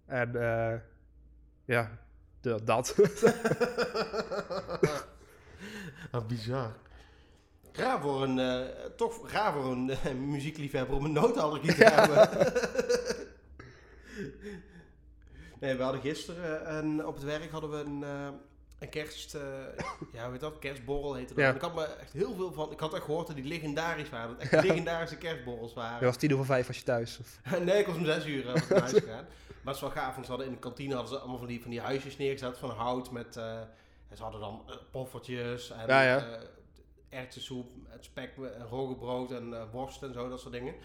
[0.05, 0.79] En eh,
[2.43, 2.95] ja, dat.
[6.11, 6.71] Ah, bizar.
[7.71, 8.61] Raar voor een, eh,
[8.95, 12.29] toch raar voor een eh, muziekliefhebber om een noodallergie te hebben.
[15.59, 18.01] nee, we hadden gisteren eh, een, op het werk hadden we een,
[18.79, 19.41] een kerst, eh,
[20.13, 20.59] ja, heet dat?
[20.59, 21.43] Kerstborrel heette dat.
[21.43, 21.53] Ja.
[21.53, 24.29] Ik had me echt heel veel van, ik had echt gehoord dat die legendarisch waren.
[24.39, 25.99] Dat echt legendarische kerstborrels waren.
[25.99, 27.19] Je was tien over vijf was je thuis.
[27.19, 29.25] Of- nee, ik was om zes uur ik naar huis gegaan.
[29.63, 31.47] Maar het is wel gaaf, want ze hadden in de kantine hadden ze allemaal van
[31.47, 33.37] die, van die huisjes neergezet van hout met...
[33.37, 33.59] eh,
[34.09, 36.17] en ze hadden dan eh, poffertjes en Ja, ja.
[36.17, 36.41] eh,
[37.19, 38.33] erwtensoep, het spek
[38.69, 40.75] roggebrood en eh, worst en zo, dat soort dingen.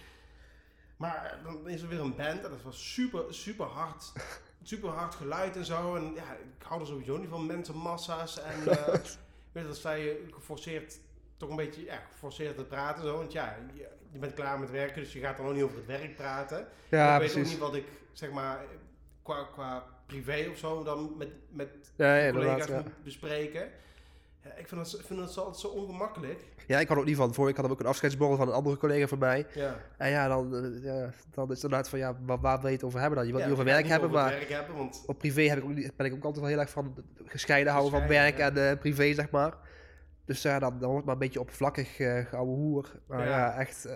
[0.97, 4.13] Maar dan is er weer een band en dat was super, super hard,
[4.63, 5.97] super hard geluid en zo.
[5.97, 8.65] En ja, ik hou er sowieso niet van mensenmassa's en
[9.53, 10.99] weet je, sta je geforceerd,
[11.37, 13.17] toch een beetje ja, geforceerd te praten zo.
[13.17, 15.77] Want ja, je, je bent klaar met werken, dus je gaat dan ook niet over
[15.77, 16.69] het werk praten.
[16.89, 17.87] Ja, ik weet ook niet wat ik,
[18.19, 18.59] zeg maar,
[19.23, 23.69] qua, qua privé of zo dan met, met Ja, collega's moet bespreken.
[24.45, 26.45] Ja, ik vind dat, ik vind dat zo- altijd zo ongemakkelijk.
[26.67, 27.29] ja, ik had ook niet van.
[27.29, 29.47] Week hadden we ook een afscheidsborrel van een andere collega van mij.
[29.55, 29.77] Ja.
[29.97, 32.75] En ja, dan, eh, ja, dan is het inderdaad van, ja, waar, waar wil je
[32.75, 33.27] het over hebben dan?
[33.27, 35.59] Je wilt Ja, niet over ik werk hebben, maar werk hebben, want op privé heb
[35.59, 38.39] ik ook niet, ben ik ook altijd wel heel erg van gescheiden houden van werk
[38.39, 39.55] en eh, privé, zeg maar.
[40.25, 42.93] Dus ja, dan, dan wordt het maar een beetje oppervlakkig uh, geouwe hoer.
[43.07, 43.59] Maar ja, Ja.
[43.59, 43.89] echt...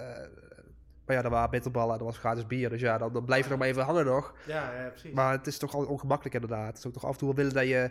[1.13, 2.69] maar ja, er waren bitterballen en er was gratis bier.
[2.71, 4.33] Dus ja, dan, dan blijf je nog maar even hangen nog.
[4.47, 5.13] ja, ja precies.
[5.13, 6.67] Maar het is toch al ongemakkelijk inderdaad.
[6.67, 7.91] Het is ook toch af en toe wel willen dat je,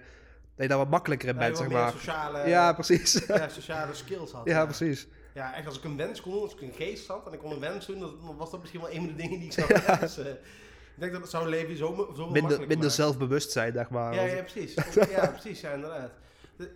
[0.55, 1.91] dat je daar wat makkelijker in Ja, bent, zeg maar.
[1.91, 3.13] Sociale, Ja, precies.
[3.27, 4.45] ja, sociale skills had.
[4.45, 5.07] ja, precies.
[5.33, 7.51] Ja, echt als ik een wens kon als ik een geest had en ik kon
[7.51, 9.67] een wens doen, dan was dat misschien wel een van de dingen die ik zou
[9.99, 10.31] wensen.
[10.31, 12.91] Ik denk dat het zou leven zo, zo Minder, maken.
[12.91, 14.13] zelfbewustzijn, zeg maar.
[14.15, 14.73] Ja, ja, precies.
[15.15, 16.11] Ja, precies, ja, inderdaad.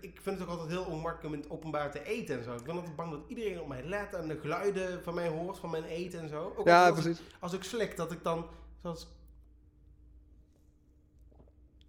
[0.02, 2.56] Ik vind het ook altijd heel ongemakkelijk om in het openbaar te eten en zo.
[2.56, 5.58] Ik ben altijd bang dat iedereen op mij let en de geluiden van mij hoort,
[5.60, 6.54] van mijn eten en zo.
[6.58, 7.20] Ook Ja, als, precies.
[7.20, 8.46] ik, als ik slik, dat ik dan
[8.82, 9.08] zoals...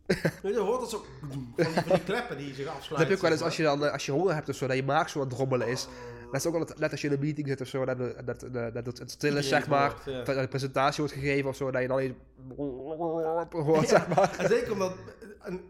[0.42, 2.98] je hoort dat zo van die, van die kleppen die zich Dat afsluiten.
[2.98, 4.66] heb je ook wel eens als je, dan, eh, als je honger hebt of zo,
[4.66, 5.86] dat je maag zo aan het rommelen is.
[5.86, 6.30] maar.
[6.32, 8.26] Dat is ook altijd, net als je in een meeting zit of zo, dat, dat,
[8.26, 9.94] dat, dat, dat het stil is, zeg maar.
[10.04, 10.22] ja.
[10.22, 12.14] Dat een presentatie wordt gegeven of zo, dat je dan eens
[13.66, 14.38] hoort, zeg maar.
[14.38, 14.94] En zeker omdat...
[15.42, 15.60] en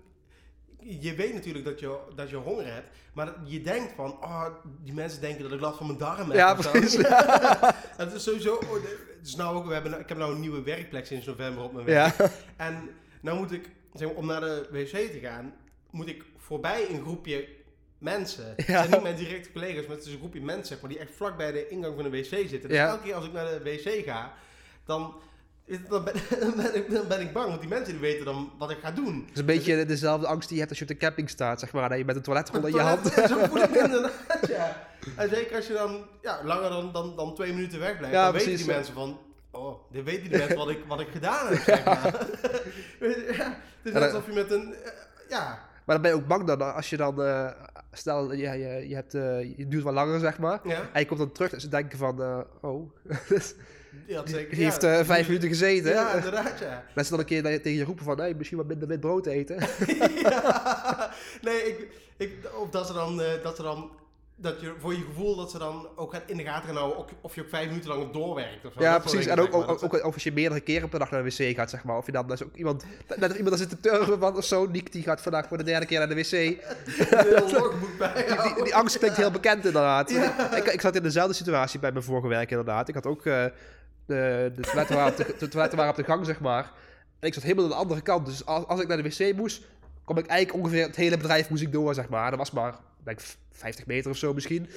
[1.01, 4.46] je weet natuurlijk dat je, dat je honger hebt, maar dat- je denkt van, oh,
[4.83, 6.37] die mensen denken dat ik last van mijn darm heb.
[6.37, 6.96] Ja, precies.
[8.03, 8.55] Het is sowieso.
[8.55, 8.77] oh,
[9.37, 12.16] nou ook, we hebben, ik heb nou een nieuwe werkplek sinds november op mijn werk.
[12.16, 12.88] Ja, En
[13.20, 15.55] nou moet ik, zeg maar, om naar de wc te gaan,
[15.90, 17.49] moet ik voorbij een groepje
[17.99, 18.53] mensen.
[18.57, 18.79] Het Ja.
[18.79, 21.37] zijn niet mijn directe collega's, maar het is een groepje mensen, maar, die echt vlak
[21.37, 22.68] bij de ingang van de wc zitten.
[22.68, 24.33] Dus elke keer als ik naar de wc ga,
[24.85, 25.14] dan,
[25.67, 28.53] dan, ben, dan ben ik, dan ben ik bang, want die mensen die weten dan
[28.59, 29.15] wat ik ga doen.
[29.21, 31.61] het is een beetje dezelfde angst die je hebt als je op de camping staat,
[31.61, 31.89] zeg maar.
[31.89, 33.07] Dat je met een toiletrol in je hand...
[33.29, 34.87] Zo voel ik inderdaad, ja.
[35.17, 38.33] En zeker als je dan ja, langer dan, dan, dan twee minuten wegblijft, Ja, dan
[38.33, 38.77] precies, weten die ja.
[38.77, 39.19] mensen van...
[39.51, 42.27] Oh, dan weten die mensen wat ik, wat ik gedaan heb, zeg maar.
[43.01, 44.75] Weet je, ja, het is alsof je met een...
[44.75, 44.91] eh,
[45.29, 45.47] ja,
[45.85, 47.23] Maar dan ben je ook bang dan, als je dan...
[47.23, 47.51] eh,
[47.93, 50.61] stel, ja, je, je, hebt, eh, je duurt wat langer, zeg maar.
[50.65, 52.45] ja, En je komt dan terug en ze denken van...
[52.61, 52.91] oh,
[54.07, 54.51] die had zeker...
[54.51, 55.93] die ja, heeft eh, vijf minuten gezeten.
[55.93, 56.85] Ja, inderdaad, ja.
[56.95, 58.19] Dat ze dan een keer tegen je roepen van...
[58.19, 59.57] Hey, misschien wat minder wit brood eten.
[60.23, 61.11] Ja.
[61.43, 62.33] Nee, ik, ik,
[62.63, 63.21] of dat ze dan...
[63.21, 63.91] eh, dat ze dan
[64.39, 67.05] dat je voor je gevoel dat ze dan ook gaat in de gaten gaan houden
[67.21, 68.81] of- je ook vijf minuten lang doorwerkt of zo.
[68.81, 69.27] Ja, Dat precies.
[69.27, 71.57] En ook, ook, Dat- ook, ook als je meerdere keren per dag naar de wc
[71.57, 71.97] gaat, zeg maar.
[71.97, 72.85] Of je dan, dat is ook iemand,
[73.21, 74.67] als iemand daar zit te turven van of zo.
[74.67, 76.31] Niek die gaat vandaag voor de derde keer naar de wc.
[76.31, 76.59] Die,
[77.09, 78.13] heel logboek bij
[78.55, 80.11] die, die angst klinkt heel bekend inderdaad.
[80.57, 82.89] Ik, ik zat in dezelfde situatie bij mijn vorige werk inderdaad.
[82.89, 83.45] Ik had ook eh,
[84.07, 86.72] de, de, toiletten waren op de, de toiletten waren op de gang, zeg maar.
[87.18, 88.26] En ik zat helemaal aan de andere kant.
[88.26, 89.62] Dus als, als ik naar de wc moest,
[90.05, 92.31] kwam ik eigenlijk ongeveer het hele bedrijf moest ik door, zeg maar.
[92.31, 92.74] Dat was maar,
[93.05, 94.68] denk ik, 50 meter of zo misschien.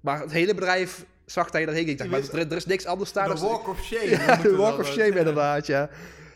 [0.00, 1.90] Maar het hele bedrijf zag dat je erheen ging.
[1.90, 3.28] Ik dacht, Je maar er, er is niks anders staan.
[3.28, 4.10] De dan- walk of shame.
[4.26, 5.88] ja, de walk of shame inderdaad, ja.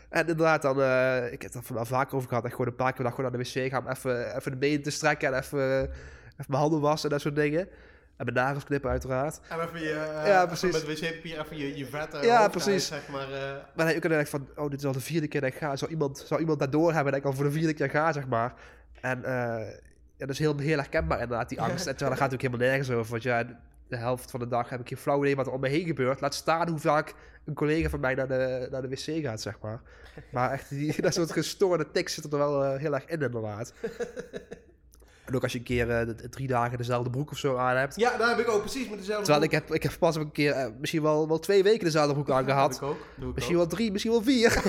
[0.09, 2.45] En inderdaad, dan, eh, ik heb het er wel vaker over gehad.
[2.45, 4.57] Ik gewoon een paar keer dag gewoon naar de wc ga om even, even de
[4.57, 7.67] benen te strekken en even, even mijn handen wassen en dat soort dingen.
[8.17, 9.39] En mijn nagels knippen uiteraard.
[9.49, 10.71] En even je, eh, Ja, precies.
[10.71, 12.91] met wc-papier even je, je vette Ja, hoofd precies.
[12.91, 13.31] uit, zeg maar.
[13.33, 15.75] eh, Maar heb ik van, oh, dit is al de vierde keer dat ik ga.
[15.75, 18.27] Zou iemand, zou iemand dat doorhebben dat ik al voor de vierde keer ga, zeg
[18.27, 18.53] maar.
[19.01, 19.31] En eh,
[20.17, 21.87] ja, dat is heel, heel herkenbaar inderdaad, die angst.
[21.87, 23.11] En terwijl dat gaat natuurlijk helemaal nergens over.
[23.11, 23.43] Want ja,
[23.87, 25.85] de helft van de dag heb ik geen flauw idee wat er om me heen
[25.85, 26.21] gebeurt.
[26.21, 27.13] Laat staan hoe vaak
[27.45, 29.81] een collega van mij naar de, naar de wc gaat, zeg maar.
[30.31, 33.73] Maar echt, die, dat soort gestoorde tics zit er wel eh, heel erg in, inderdaad.
[35.33, 37.95] En ook als je een keer eh, drie dagen dezelfde broek of zo aan hebt.
[37.95, 40.31] Ja, daar heb ik ook precies met dezelfde Terwijl ik heb, ik heb pas een
[40.31, 42.77] keer, eh, misschien wel, wel twee weken dezelfde broek aan gehad.
[42.79, 43.05] Doe ik ook.
[43.15, 43.61] Doe ik Misschien ook.
[43.61, 44.61] wel drie, misschien wel vier.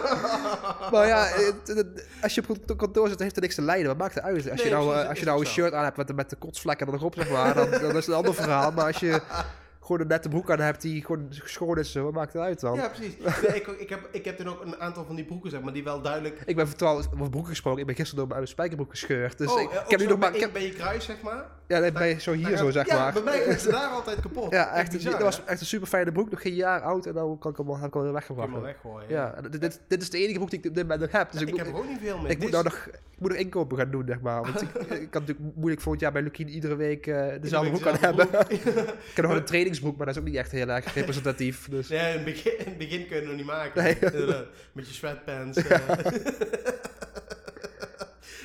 [0.92, 3.86] maar ja, het- het- als je op het kantoor zit, heeft er niks te lijden.
[3.86, 4.50] Wat maakt het uit?
[4.50, 6.36] Als je nou, precies, eh, als je nou een shirt aan hebt met, met de
[6.36, 8.70] kotsvlekken er nog op, zeg maar, dan, dan is het een ander verhaal.
[8.72, 9.20] Maar als je
[9.92, 12.74] gewoon een nette broek aan hebt die gewoon schoon is, wat maakt het uit dan?
[12.74, 13.16] Ja, precies.
[13.18, 15.72] Nee, ik, ik, heb, ik heb dan ook een aantal van die broeken, zeg maar,
[15.72, 16.42] die wel duidelijk...
[16.46, 17.80] Ik ben trouwens over broeken gesproken.
[17.80, 19.38] Ik ben gisteren door mijn spijkerbroek gescheurd.
[19.38, 20.36] Dus oh, ik, eh, ik heb nu zo nog maar...
[20.36, 21.44] Ik bij je kruis, zeg maar.
[21.80, 23.12] Ja, ben je zo hier zo, zeg ja, maar.
[23.12, 24.52] bij mij is het daar altijd kapot.
[24.52, 26.30] Ja, echt, bizar, dat was echt een super fijne broek.
[26.30, 28.48] Nog geen jaar oud en dan kan ik hem, al- heb ik weggebracht.
[28.50, 29.08] maar weggooien.
[29.08, 31.32] Ja, dit, dit, dit is de enige broek die ik op dit moment nog heb.
[31.32, 32.30] Dus ik, ik, heb er ook niet veel mee.
[32.30, 34.42] Ik moet, Dit nou nog, ik moet nog inkopen gaan doen, zeg maar.
[34.42, 34.68] Want ik,
[35.04, 38.28] ik kan natuurlijk moeilijk volgend jaar bij Lukien iedere week eh, dezelfde broek aan hebben.
[38.58, 41.68] ik heb nog een trainingsbroek, maar dat is ook niet echt heel erg representatief.
[41.68, 41.88] Dus.
[41.88, 43.82] Nee, in het begin, in begin kun je het nog niet maken.
[43.82, 43.98] Nee.
[43.98, 44.44] Inderdaad.
[44.72, 45.56] Met je sweatpants.
[45.58, 45.78] eh.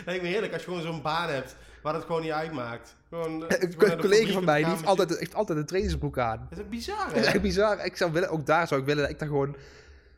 [0.06, 2.96] Lijkt me heerlijk als je gewoon zo'n baan hebt waar het gewoon niet uitmaakt.
[3.10, 6.48] Gewoon, eh, Een collega van mij die heeft altijd, heeft altijd een trainingsbroek aan.
[6.50, 7.32] Dat is ook bizar, Dat is hè?
[7.34, 7.86] echt bizar.
[7.86, 9.56] Ik zou willen, ook daar zou ik willen dat ik daar gewoon...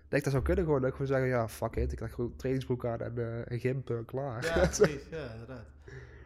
[0.09, 0.79] Dat ik dat zou kunnen gewoon.
[0.81, 1.91] Dat ik gewoon zeggen, ja, fuck it.
[1.91, 4.45] Ik heb gewoon een trainingsbroek aan en eh, een gimp, eh, klaar.
[4.45, 5.01] Ja, precies.
[5.11, 5.65] Ja, inderdaad.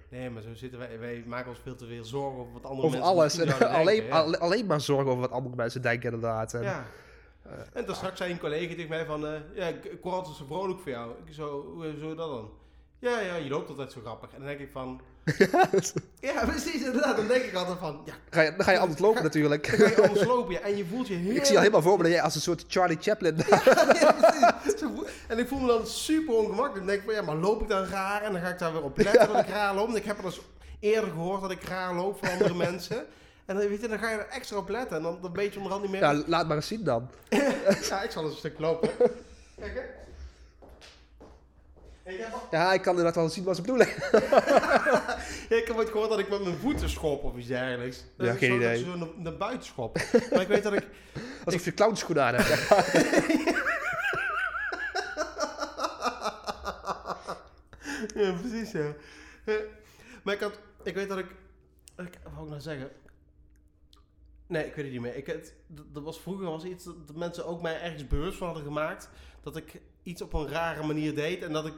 [0.10, 1.00] Nee, maar zo zitten wij.
[1.00, 3.38] Wij maken ons veel te veel zorgen over wat andere Over mensen alles.
[3.38, 4.20] En alleen, ja.
[4.20, 6.54] alleen maar zorgen over wat andere mensen denken, inderdaad.
[6.54, 6.86] En, Ja.
[7.74, 9.22] En toen straks zei een collega tegen mij van,
[9.54, 11.12] ja, ik, ik zo vrolijk voor jou.
[11.26, 12.50] Ik zo, hoe zo dat dan?
[13.04, 14.30] Ja, ja, je loopt altijd zo grappig.
[14.30, 15.02] En dan denk ik van,
[16.20, 17.16] ja, precies, inderdaad.
[17.18, 19.70] Dan denk ik altijd van, ja, ga je, dan ga je altijd lopen natuurlijk.
[19.78, 20.54] dan ga je anders lopen.
[20.54, 21.36] Ja, en je voelt je heel...
[21.36, 23.36] Ik zie al helemaal voor me dat jij als een soort Charlie Chaplin...
[23.38, 24.14] Ja,
[24.62, 24.80] precies.
[24.82, 26.76] Voel- En ik voel me dan super ongemakkelijk.
[26.76, 28.22] Dan denk ik van, ja, maar loop ik dan raar?
[28.22, 29.86] En dan ga ik daar weer op letten dat ik raar loop.
[29.86, 30.42] Want ik heb al eens
[30.80, 33.06] eerder gehoord dat ik raar loop voor andere mensen.
[33.46, 34.98] En dan, weet je, dan ga je er extra op letten.
[34.98, 36.02] En dan, dan weet je onderhand niet meer...
[36.02, 37.10] ja, laat maar eens zien dan.
[37.30, 38.90] Ja, ik zal eens een stuk lopen.
[39.60, 39.82] Kijk, hè.
[42.06, 43.88] Ik Ja, ik kan inderdaad wel zien wat ze bedoelen.
[45.50, 48.04] ja, ik heb ooit gehoord dat ik met mijn voeten schop of iets dergelijks.
[48.18, 48.86] Dat Ja, ik geen zo, idee.
[48.86, 49.98] Dat ik zo naar, buiten schop.
[50.32, 50.88] Maar ik weet dat ik...
[51.46, 52.70] Alsof je clownschoenen aan hebt.
[58.16, 58.94] Ja, precies, ja.
[60.24, 60.60] Maar ik had...
[60.84, 61.26] Ik weet dat ik...
[61.98, 62.90] ik wat wou ik nou zeggen?
[64.48, 65.16] Nee, ik weet het niet meer.
[65.16, 68.66] Ik, het, dat, was vroeger was iets dat mensen ook mij ergens bewust van hadden
[68.66, 69.10] gemaakt.
[69.42, 71.44] Dat ik iets op een rare manier deed.
[71.44, 71.74] En dat ik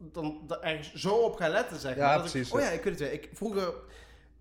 [0.00, 2.06] dan er ergens zo op ga letten, zeg maar.
[2.06, 2.68] Ja, dat precies, Ik, oh ja.
[2.70, 3.12] ik weet het weer.
[3.12, 3.72] Ik, vroeger...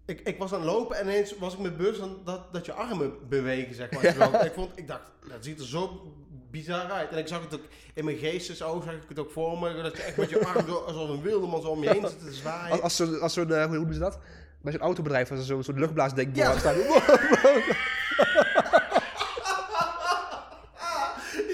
[0.06, 2.66] Ik, ik was aan het lopen en ineens was ik me bewust van dat, dat
[2.66, 4.46] je armen bewegen, zeg maar.
[4.46, 6.14] ik, vond, ik dacht, dat ziet er zo
[6.52, 7.10] bizar uit.
[7.12, 9.82] En ik zag het ook in mijn geestesoog, zag ik het ook voor me.
[9.82, 12.20] Dat je echt met je arm zo, alsof een wildeman zo om je heen zit
[12.20, 12.72] te zwaaien.
[12.72, 14.20] Als, als zo'n, als zo'n eh, hoe noemen ze dat?
[14.62, 16.52] Bij zo'n autobedrijf, als zo'n luchtblaasding Ja.
[16.52, 16.60] ja.
[16.60, 16.76] staat.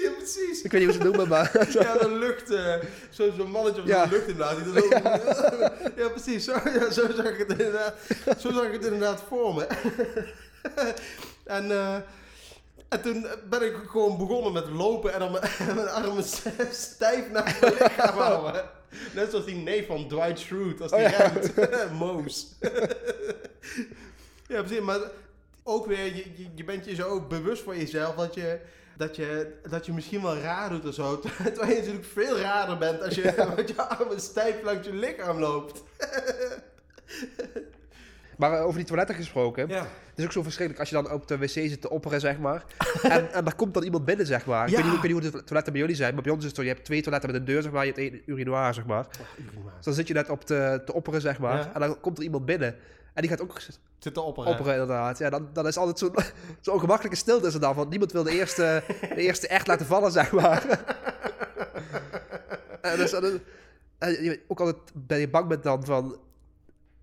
[0.02, 0.55] Ja, precies.
[0.66, 1.66] Ik weet niet hoe ze het noemen, maar...
[1.82, 2.74] Ja, de lucht, eh,
[3.10, 4.06] zo- zo'n mannetje op Ja.
[4.06, 4.64] de lucht inderdaad.
[4.64, 5.56] Die er zo,
[6.02, 6.08] ja.
[6.08, 6.44] precies.
[6.44, 7.94] Zo, ja, zo zag ik het inderdaad,
[8.38, 9.66] zo zag ik het inderdaad voor me.
[11.56, 11.94] en, eh,
[12.88, 16.24] en toen ben ik gewoon begonnen met lopen en dan mijn, armen
[16.70, 18.64] stijf naar mijn lichaam houden.
[19.14, 21.32] Net zoals die neef van Dwight Schrute, als die Oh, ja.
[21.32, 21.92] remt.
[21.98, 22.46] Moos.
[24.48, 24.80] ja, precies.
[24.80, 25.00] Maar
[25.62, 28.58] ook weer, je, je bent je zo bewust van jezelf dat je,
[28.96, 31.20] dat, je, dat je misschien wel raar doet of zo.
[31.20, 35.38] Terwijl je natuurlijk veel raarder bent als je met je armen stijf langs je lichaam
[35.38, 35.82] loopt.
[38.36, 39.68] Maar eh, over die toiletten gesproken.
[39.68, 39.78] Ja.
[39.80, 42.38] Het is ook zo verschrikkelijk als je dan op de wc zit te opperen, zeg
[42.38, 42.64] maar.
[43.02, 44.68] en, en daar komt dan iemand binnen, zeg maar.
[44.68, 46.40] Ik, weet niet, ik weet niet hoe de toiletten bij jullie zijn, maar bij ons
[46.40, 46.62] is het zo.
[46.62, 47.86] Je hebt twee toiletten met een deur, zeg maar.
[47.86, 49.06] Je hebt één urinoir, zeg maar.
[49.76, 51.58] Dus dan zit je net op te, te opperen, zeg maar.
[51.58, 51.70] Ja.
[51.74, 52.76] En dan komt er iemand binnen.
[53.16, 53.60] En die gaat ook
[53.98, 54.50] Zit te opperen.
[54.50, 55.18] opperen, inderdaad.
[55.18, 56.14] Ja, dan, dan is altijd zo'n
[56.60, 57.74] zo ongemakkelijke stilte is er dan.
[57.74, 60.64] Want niemand wil de eerste, de eerste echt laten vallen, zeg maar.
[62.82, 63.40] en dus, en dan-
[63.98, 66.18] en je- ook altijd ben je bang bent dan van...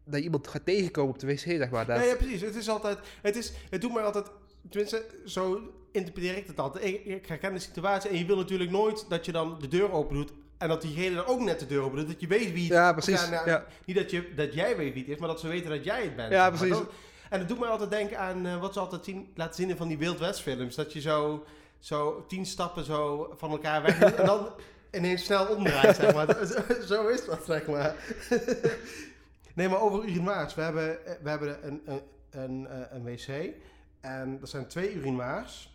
[0.05, 1.85] Dat iemand gaat tegenkomen op de wc, zeg maar.
[1.85, 2.41] Dat, Ja, ja, precies.
[2.41, 4.25] Het is altijd, het, is, het doet mij altijd,
[4.69, 5.59] tenminste, zo
[5.91, 6.85] interpreteer ik het altijd.
[6.85, 9.91] Ik, ik herken de situatie en je wil natuurlijk nooit dat je dan de deur
[9.91, 10.31] open doet
[10.63, 12.07] en dat diegene dan ook net de deur open doet.
[12.07, 13.65] Dat je weet wie het Ja, precies, nou, ja.
[13.85, 16.03] Niet dat, je, dat jij weet wie het is, maar dat ze weten dat jij
[16.03, 16.31] het bent.
[16.31, 16.69] Ja, precies.
[16.69, 16.89] Dat-
[17.29, 19.77] en dat doet mij altijd denken aan eh, wat ze altijd zien, laten zien in
[19.77, 20.75] van die Wild West films.
[20.75, 21.45] Dat je zo,
[21.79, 24.49] zo tien stappen zo van elkaar weg doet en dan
[24.91, 26.27] ineens snel omdraait, zeg maar.
[26.87, 27.95] Zo- is dat, zeg maar.
[29.55, 30.55] Nee, maar over urinoirs.
[30.55, 32.01] We hebben, eh, we hebben een, een,
[32.31, 33.53] een, eh, een wc
[34.01, 35.73] en er zijn twee urinoirs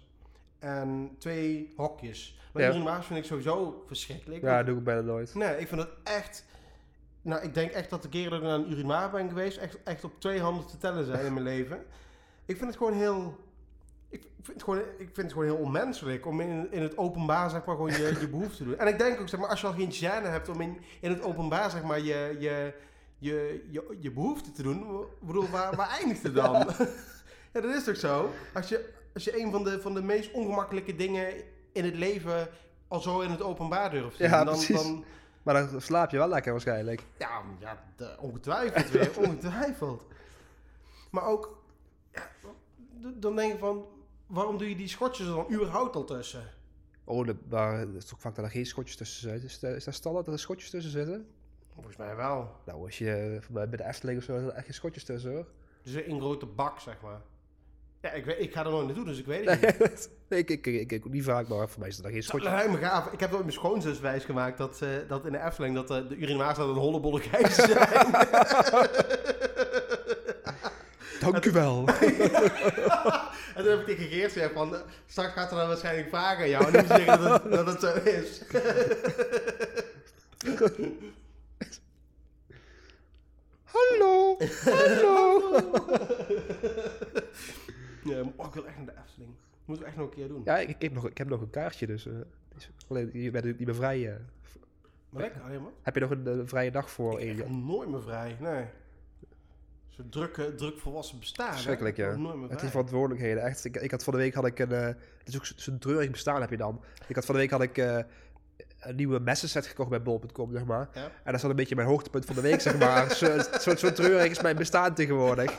[0.59, 2.39] en twee hokjes.
[2.59, 2.74] Maar Ja.
[2.74, 4.42] urinoirs vind ik sowieso verschrikkelijk.
[4.42, 5.34] Ja, dat doe ik bijna nooit.
[5.34, 6.44] Nee, ik vind het echt...
[7.22, 9.59] Nou, ik denk echt dat de keren dat ik naar een urinoir ben geweest...
[9.59, 11.84] Echt, echt op twee handen te tellen zijn in mijn leven.
[12.44, 13.46] Ik vind het gewoon heel...
[14.09, 17.50] Ik vind het gewoon, ik vind het gewoon heel onmenselijk om in, in het openbaar
[17.50, 18.78] zeg maar gewoon je, je behoefte te doen.
[18.78, 21.11] En ik denk ook, zeg maar, als je al geen gêne hebt om in, in
[21.11, 22.72] het openbaar zeg maar je, je,
[23.18, 26.52] je, je, je behoefte te doen, bedoel, waar, waar eindigt het dan?
[27.52, 27.61] Ja.
[27.61, 28.30] dat is toch zo?
[28.54, 31.28] Als je, als je een van de, van de meest ongemakkelijke dingen
[31.78, 32.48] in het leven
[32.88, 34.76] al zo in het openbaar durft te doen, Ja, dan, precies.
[34.82, 35.04] dan,
[35.42, 37.02] Maar dan slaap je wel lekker waarschijnlijk.
[37.18, 40.04] ja, ja de- ongetwijfeld weer, ongetwijfeld.
[41.10, 41.62] Maar ook,
[42.12, 42.28] ja,
[43.14, 43.86] dan denk je van,
[44.26, 46.42] waarom doe je die schotjes er dan überhaupt al tussen?
[47.04, 49.44] Oh, de, maar het is toch vaak dat er geen schotjes tussen zitten.
[49.48, 51.28] Is, dat- is dat standaard dat er schotjes tussen zitten?
[51.74, 52.56] Volgens mij wel.
[52.66, 55.46] Nou, als je bij bij de Efteling of zo, er echt geen schotjes tussen hoor.
[55.82, 57.20] Dus een grote bak, zeg maar.
[58.03, 60.11] Ja, ik, weet, ik ga er nooit naartoe, dus ik weet het niet.
[60.28, 62.51] Nee, ik, ik, ik, niet vaak, maar voor mij is er geen Dat schotjes.
[62.51, 63.07] lijkt me gaaf.
[63.12, 66.59] Ik heb ooit mijn schoonzus wijsgemaakt dat, dat in de Efteling dat eh, de urinoirs
[66.59, 68.12] aan een hollebolle gijs zijn.
[71.20, 71.84] Dank u wel.
[73.55, 76.42] en toen heb ik tegen Geert gezegd van, eh, straks gaat er dan waarschijnlijk vragen
[76.42, 76.64] aan jou.
[76.64, 78.42] En moet je zeggen dat het, dat het zo is.
[83.64, 85.61] Hallo, hallo.
[88.16, 89.30] Maar- oh, ik wil echt naar de Efteling.
[89.64, 90.42] Moeten we echt nog een keer doen.
[90.44, 92.12] Ja, ik, ik, heb nog, ik heb nog een kaartje, dus eh,
[92.56, 94.18] is- alleen, je bent niet meer vrij.
[95.11, 95.70] Maar lekker, alleen maar.
[95.82, 97.20] heb je nog een eh, vrije dag voor?
[97.20, 98.64] Ik heb nooit meer vrij, nee.
[99.88, 101.59] Zo'n druk, eh, druk volwassen bestaan.
[101.72, 102.16] Ik ja.
[102.48, 103.42] Het is verantwoordelijkheden.
[103.42, 104.72] Echt, ik, ik had van de week had ik een.
[104.72, 106.80] eh, het is ook zo- zo'n treurig bestaan heb je dan.
[107.09, 107.78] Ik had van de week had ik
[108.80, 110.88] een nieuwe messenset gekocht bij bol.com, zeg maar.
[110.94, 111.02] Ja.
[111.02, 113.10] En dat is dan een beetje mijn hoogtepunt van de week, zeg maar.
[113.14, 115.50] Zo, zo, zo treurig is mijn bestaan tegenwoordig.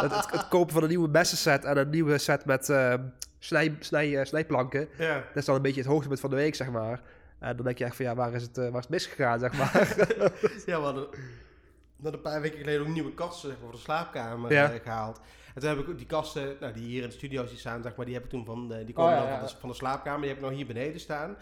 [0.00, 2.94] Het, het, het kopen van een nieuwe messenset en een nieuwe set met eh,
[3.38, 4.88] snij, snij, eh, snijplanken.
[4.98, 5.14] Ja.
[5.14, 7.00] Dat is dan een beetje het hoogtepunt van de week, zeg maar.
[7.38, 9.38] En dan denk je echt van, ja, waar is het, eh, waar is het misgegaan,
[9.38, 9.94] zeg maar.
[10.66, 13.76] ja, we hadden, we hadden een paar weken geleden ook nieuwe kasten zeg maar, voor
[13.76, 14.70] de slaapkamer Ja.
[14.72, 15.20] eh, gehaald.
[15.54, 17.82] En toen heb ik ook die kasten, nou, die hier in de studio zien staan,
[17.82, 19.38] zeg maar, die heb ik toen van, eh, die komen Oh, ja, dan ja.
[19.38, 21.36] Van, de, van de slaapkamer, die heb ik nou hier beneden staan.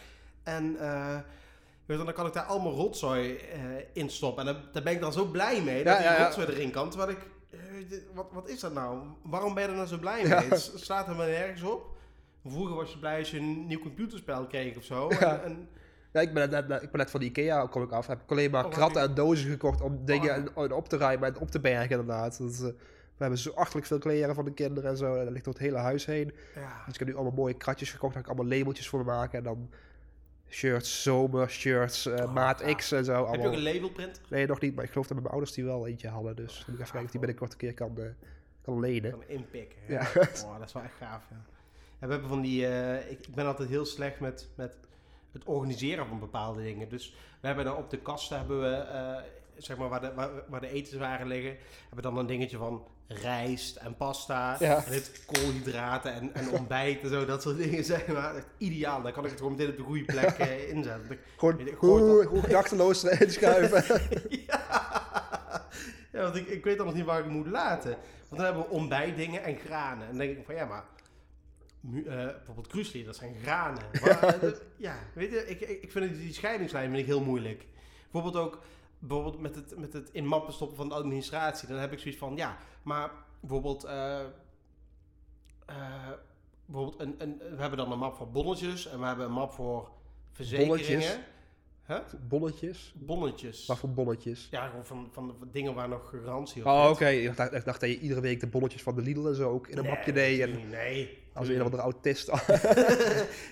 [0.48, 1.16] En eh,
[1.86, 3.60] weet je, dan kan ik daar allemaal rotzooi eh,
[3.92, 4.46] in stoppen.
[4.46, 6.90] En daar, ben ik dan zo blij mee, dat Ja, die rotzooi erin kan.
[6.90, 7.18] Terwijl ik,
[7.50, 8.98] eh, wat, wat is dat nou?
[9.22, 10.48] Waarom ben je er nou zo blij mee?
[10.48, 11.96] Het slaat er maar nergens op.
[12.46, 15.08] Vroeger was je blij als je een nieuw computerspel kreeg of zo.
[15.20, 15.38] Ja.
[15.38, 15.68] En, en,
[16.12, 18.06] Ja, ik ben net, ik ben net van de Ikea kom ik af.
[18.06, 20.76] Heb ik alleen maar Oh, kratten en dozen gekocht om dingen Oh.
[20.76, 22.38] op te ruimen en op te bergen inderdaad.
[22.38, 25.14] Dat is, we hebben zo achterlijk veel kleren van de kinderen en zo.
[25.14, 26.32] En dat ligt door het hele huis heen.
[26.54, 26.82] ja.
[26.84, 28.14] Dus ik heb nu allemaal mooie kratjes gekocht.
[28.14, 29.38] Daar kan ik allemaal labeltjes voor maken.
[29.38, 29.70] En dan
[30.48, 32.62] shirts, zomer, shirts, eh, Oh, maat.
[32.76, 33.12] X en zo.
[33.12, 33.52] Heb je ook Allemaal.
[33.52, 34.20] een labelprint?
[34.28, 34.74] Nee, nog niet.
[34.74, 36.36] Maar ik geloof dat mijn ouders die wel eentje hadden.
[36.36, 38.04] Dus dan moet ik even kijken of die binnenkort een keer kan, eh,
[38.62, 39.10] kan lenen.
[39.10, 39.78] Kan inpikken.
[39.88, 40.00] Ja.
[40.44, 41.22] Oh, dat is wel echt gaaf.
[41.30, 41.36] Ja.
[41.98, 42.66] We hebben van die.
[42.66, 44.76] eh, ik, ik ben altijd heel slecht met, met
[45.32, 46.88] het organiseren van bepaalde dingen.
[46.88, 48.74] Dus we hebben dan op de kasten hebben we.
[49.58, 51.56] Zeg maar waar de, waar, waar de etenswaren liggen,
[51.86, 54.56] hebben dan een dingetje van rijst en pasta.
[54.58, 54.84] Ja.
[54.86, 59.02] En het koolhydraten en, en ontbijt en zo, dat soort dingen zijn maar echt ideaal.
[59.02, 61.10] Dan kan ik het gewoon meteen op de goede plek eh, inzetten.
[61.10, 64.00] Ik- Gewoon Ik goed, gedachteloos erin schuiven.
[64.46, 64.66] ja.
[66.12, 67.90] ja, want ik, ik weet nog niet waar ik het moet laten.
[68.28, 70.02] Want dan hebben we ontbijtdingen en granen.
[70.02, 70.84] En dan denk ik van ja, maar
[72.06, 73.82] eh, bijvoorbeeld kruisli, dat zijn granen.
[74.04, 77.66] Waar- eh, ja, weet je, ik, ik ik vind die scheidingslijn vind ik heel moeilijk.
[78.10, 78.62] Bijvoorbeeld ook
[78.98, 81.68] bijvoorbeeld met het, met het in mappen stoppen van de administratie.
[81.68, 83.84] Dan heb ik zoiets van ja, maar bijvoorbeeld.
[83.84, 84.20] eh,
[85.66, 85.76] eh,
[86.66, 89.52] bijvoorbeeld een, een, we hebben dan een map voor bonnetjes en we hebben een map
[89.52, 89.88] voor
[90.32, 90.76] verzekeringen.
[90.76, 91.18] Bonnetjes?
[91.86, 91.98] Huh?
[92.28, 92.92] Bonnetjes?
[92.96, 93.66] Bonnetjes.
[93.66, 94.48] Wat voor bonnetjes?
[94.50, 97.08] Ja, gewoon van, van, van dingen waar nog garantie op Oh, oké.
[97.08, 99.50] Ik, dacht, ik dacht dat je iedere week de bonnetjes van de Lidl en zo
[99.50, 100.40] ook in een mapje deed.
[100.40, 102.28] En Nee, als een of andere autist.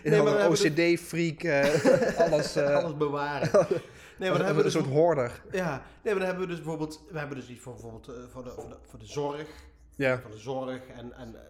[0.02, 1.42] In een OCD-freak.
[1.42, 2.56] eh, alles.
[2.56, 3.50] eh Alles bewaren.
[4.18, 5.42] Nee, maar dan hebben we een dus, soort hoorder.
[5.52, 5.70] ja,
[6.02, 8.44] nee, maar dan hebben we dus bijvoorbeeld, we hebben dus iets voor bijvoorbeeld eh, voor,
[8.44, 9.48] de, voor, de, voor de zorg,
[9.96, 10.20] Ja.
[10.20, 11.40] voor de zorg en, en eh,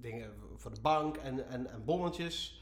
[0.00, 2.60] dingen voor de bank en, en, en bonnetjes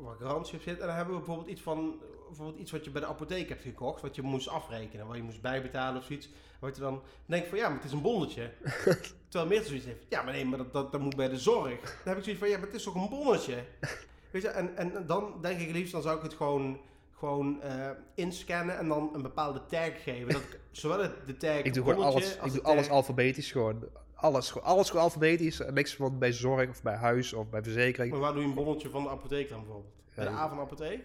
[0.00, 0.78] waar garantie op zit.
[0.80, 1.94] En dan hebben we bijvoorbeeld iets van,
[2.26, 5.22] bijvoorbeeld iets wat je bij de apotheek hebt gekocht, wat je moest afrekenen, waar je
[5.22, 6.28] moest bijbetalen of zoiets.
[6.58, 8.50] Wat je dan denkt van ja, maar het is een bonnetje.
[9.28, 11.80] Terwijl meer zoiets heeft, ja, maar nee, maar dat, dat, dat moet bij de zorg.
[11.80, 13.64] Dan heb ik zoiets van ja, maar het is toch een bonnetje.
[14.32, 16.80] Weet je, en, en dan denk ik liefst, dan zou ik het gewoon,
[17.18, 20.32] gewoon eh, inscannen en dan een bepaalde tag geven.
[20.32, 23.84] Dat ik zowel de tag Ik doe gewoon alles, ik doe alles tag- alfabetisch gewoon.
[24.14, 25.60] Alles, gewoon- alles gewoon alfabetisch.
[25.60, 28.12] En Niks van bij zorg of bij huis of bij verzekering.
[28.12, 29.92] Maar waar doe je een bonnetje van de apotheek dan bijvoorbeeld?
[30.14, 31.00] Bij de A van de apotheek?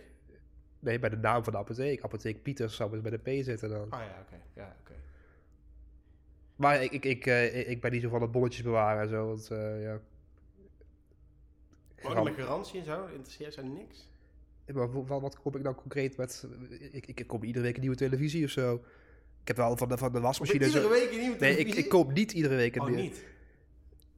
[0.79, 2.03] Nee, bij de naam van de apotheek.
[2.03, 3.89] Apotheek Pieters zou bij de P zitten dan.
[3.89, 4.41] Ah ja, oké.
[4.53, 4.93] Ja, oké.
[6.55, 9.27] Maar ik, ik, ik, eh, ik- ben niet zo van het bonnetjes bewaren en zo.
[9.27, 9.99] Want, eh, ja.
[12.03, 14.09] Ook met garantie en zo, interesseert zijn niks.
[14.73, 16.47] Maar wa- wat, wat koop ik nou concreet met...
[16.91, 18.73] Ik, ik, ik koop iedere week een nieuwe televisie of zo.
[19.41, 20.65] Ik heb wel van de, van de wasmachine...
[20.65, 21.83] Iedere zo- week een nieuwe Nee, ik, televisie?
[21.83, 23.01] ik koop niet iedere week een Oh, nieuwe.
[23.01, 23.23] niet?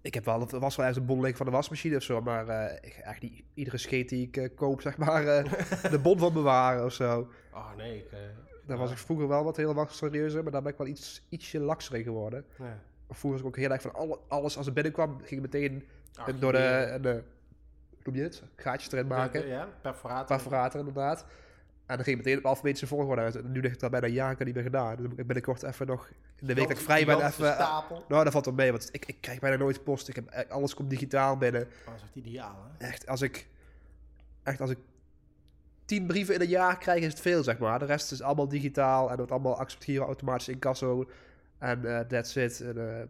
[0.02, 2.78] Ik heb wel, was wel ergens een bon van de wasmachine of zo, maar eh,
[2.82, 5.52] ik ga niet iedere scheet die ik eh, koop, zeg maar, eh,
[5.92, 7.28] de bon van bewaren of zo.
[7.54, 8.12] Oh nee, ik...
[8.12, 8.20] eh,
[8.66, 11.60] Daar was ik vroeger wel wat heel serieuzer, maar daar ben ik wel iets, ietsje
[11.60, 12.46] lakser in geworden.
[12.60, 12.80] ja.
[13.10, 15.84] Vroeger was ik ook heel erg van alle, alles als het binnenkwam, ging ik meteen
[16.16, 17.24] Ach, door de, de,
[18.06, 20.26] noem je het, gaatjes erin maken, Ja, perforator.
[20.36, 21.26] perforator inderdaad.
[21.86, 23.36] En dan ging meteen op alfabetische volgorde uit.
[23.36, 24.96] En nu ligt het daar bijna een jaar niet meer gedaan.
[24.96, 27.54] Dus ik binnenkort even nog, in de week dat ik vrij ben, even...
[27.54, 28.06] stapel.
[28.08, 30.08] Nou, dat valt wel mee, want ik, ik krijg bijna nooit post.
[30.08, 31.62] Ik heb, eh, alles komt digitaal binnen.
[31.62, 32.86] Oh, dat is echt ideaal, hè?
[32.88, 33.48] Echt, als ik,
[34.44, 34.78] echt, als ik
[35.86, 37.80] tien brieven in een jaar krijg, is het veel, zeg maar.
[37.80, 41.10] De rest is allemaal digitaal en wordt allemaal accepteren automatisch incasso.
[41.58, 42.62] En eh that's it.
[42.62, 43.02] En, eh,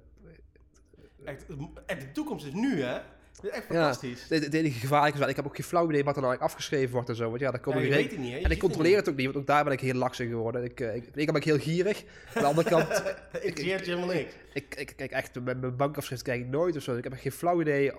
[1.26, 1.46] Echt,
[1.86, 3.02] echt, de toekomst is nu, hè?
[3.42, 3.74] Is echt Ja.
[3.74, 4.26] fantastisch.
[4.30, 6.54] het, het enige gevaarlijke is ik heb ook geen flauw idee wat er nou eigenlijk
[6.54, 7.30] afgeschreven wordt en zo.
[7.30, 8.40] Want ja, daar Ja, komen je geen weet het niet, hè?
[8.40, 10.64] En ik controleer het ook niet, want ook daar ben ik heel laks in geworden.
[10.64, 12.04] Ik, eh, ik, kant ben ik heel gierig.
[12.34, 13.04] Aan de andere kant.
[13.42, 14.34] Ik zie het helemaal niks.
[14.54, 16.96] ik, ik kijk echt, met mijn bankafschrift kijk ik nooit of zo.
[16.98, 17.92] Ik heb geen flauw idee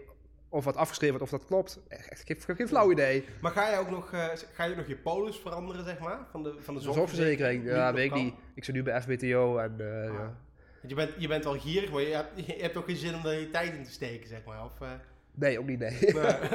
[0.48, 1.80] of wat afgeschreven wordt, of dat klopt.
[1.88, 3.24] Echt, echt geen, geen flauw idee.
[3.40, 6.18] Maar ga je ook nog, eh, ga je nog je polis veranderen, zeg maar?
[6.30, 8.34] Van de, van de zorgverzekering, ja, weet ik niet.
[8.54, 10.12] Ik zit nu bij FBTO en eh, Ah.
[10.14, 10.36] ja.
[10.80, 13.14] Want je bent, je bent wel gierig, maar je hebt, je hebt ook geen zin
[13.14, 14.64] om er je tijd in te steken, zeg maar.
[14.64, 14.72] Of,
[15.34, 16.14] Nee, ook niet, nee.
[16.14, 16.38] maar-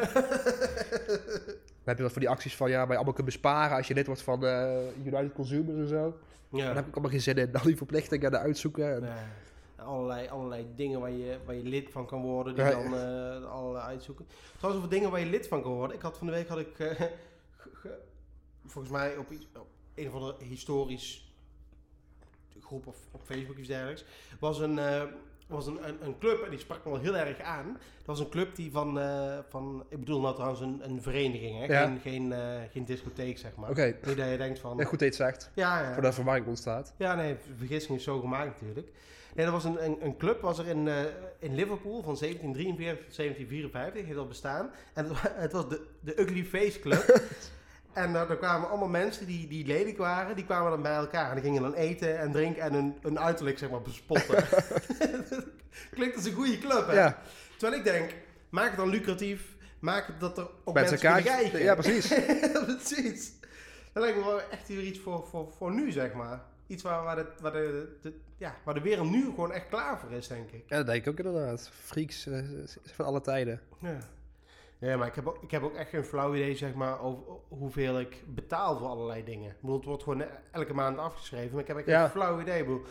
[1.83, 3.87] Dan heb je wat van die acties van, ja, waar je allemaal kunt besparen als
[3.87, 6.17] je lid wordt van eh, United Consumers en zo.
[6.51, 6.65] ja.
[6.67, 8.95] Dan heb ik allemaal geen zin in, al die verplichtingen uitzoeken.
[8.95, 9.13] En,
[9.85, 12.71] allerlei, allerlei dingen waar je, waar je lid van kan worden, die Ja.
[12.71, 14.25] dan eh allerlei uitzoeken.
[14.57, 15.95] Trouwens, over dingen waar je lid van kan worden.
[15.95, 17.09] Ik had van de week had ik eh, ge-
[17.73, 17.97] ge-
[18.65, 21.28] volgens mij op, iets, op een of andere historisch
[22.69, 24.03] groep of op Facebook iets dergelijks,
[24.39, 25.01] was een, eh,
[25.47, 27.77] was een, een, een club en die sprak me wel heel erg aan.
[27.97, 31.59] Dat was een club die van, eh, van ik bedoel nou trouwens een, een vereniging,
[31.59, 31.65] hè?
[31.65, 31.85] Ja.
[31.85, 32.39] Geen, geen, eh,
[32.71, 33.69] geen discotheek zeg maar.
[33.69, 34.77] Oké, Niet dat je denkt van...
[34.77, 35.93] ja, goed dat je het zegt, Ja, ja.
[35.93, 36.93] voordat verwarring ontstaat.
[36.97, 38.87] Ja, nee, vergissing is zo gemaakt natuurlijk.
[39.35, 40.87] Nee, dat was een, een, een club, was er in,
[41.39, 44.71] in Liverpool van 1743 tot 1754, heeft dat bestaan.
[44.93, 47.03] En het, het was de, de Ugly Face Club.
[48.01, 51.29] en daar daar kwamen allemaal mensen die, die lelijk waren, die kwamen dan bij elkaar.
[51.29, 54.43] En die gingen dan eten en drinken en hun, hun uiterlijk zeg maar bespotten.
[55.95, 56.93] Klinkt als een goede club, hè?
[56.93, 57.21] Ja,
[57.57, 58.15] Terwijl ik denk,
[58.49, 61.63] maak het dan lucratief, maak het dat er ook mensen mensen, kunnen kijken.
[61.63, 62.07] Ja, precies.
[62.65, 63.31] Precies.
[63.93, 66.41] Dat lijkt me wel echt weer iets voor, voor, voor nu, zeg maar.
[66.67, 69.99] Iets waar, waar, de, waar, de, de- ja, waar de wereld nu gewoon echt klaar
[69.99, 70.63] voor is, denk ik.
[70.67, 71.69] Ja, dat denk ik ook inderdaad.
[71.83, 72.43] Freaks eh,
[72.95, 73.61] van alle tijden.
[73.79, 73.97] Ja.
[74.79, 77.23] Ja, maar ik heb, ook, ik heb ook echt geen flauw idee, zeg maar, over
[77.47, 79.49] hoeveel ik betaal voor allerlei dingen.
[79.49, 82.01] Ik bedoel, het wordt gewoon elke maand afgeschreven, maar ik heb echt Ja.
[82.01, 82.59] geen flauw idee.
[82.59, 82.83] Ik bedoel,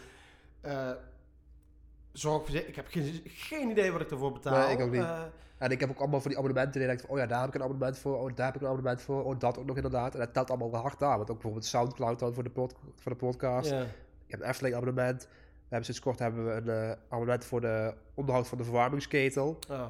[2.12, 4.66] zorgverzekering, ik heb geen, geen idee wat ik ervoor betaal.
[4.66, 5.00] Nee, ik ook niet.
[5.00, 5.22] Eh,
[5.58, 7.48] En ik heb ook allemaal van die abonnementen die denkt van, oh ja, daar heb
[7.48, 9.76] ik een abonnement voor, oh daar heb ik een abonnement voor, oh dat ook nog
[9.76, 10.12] inderdaad.
[10.14, 13.12] En dat telt allemaal hard aan, want ook bijvoorbeeld Soundcloud dan voor de, pod, voor
[13.12, 13.70] de podcast.
[13.70, 13.80] ja.
[14.26, 15.22] Ik heb een Efteling abonnement.
[15.22, 19.58] We hebben sinds kort hebben we een eh, abonnement voor de onderhoud van de verwarmingsketel.
[19.70, 19.84] Oh.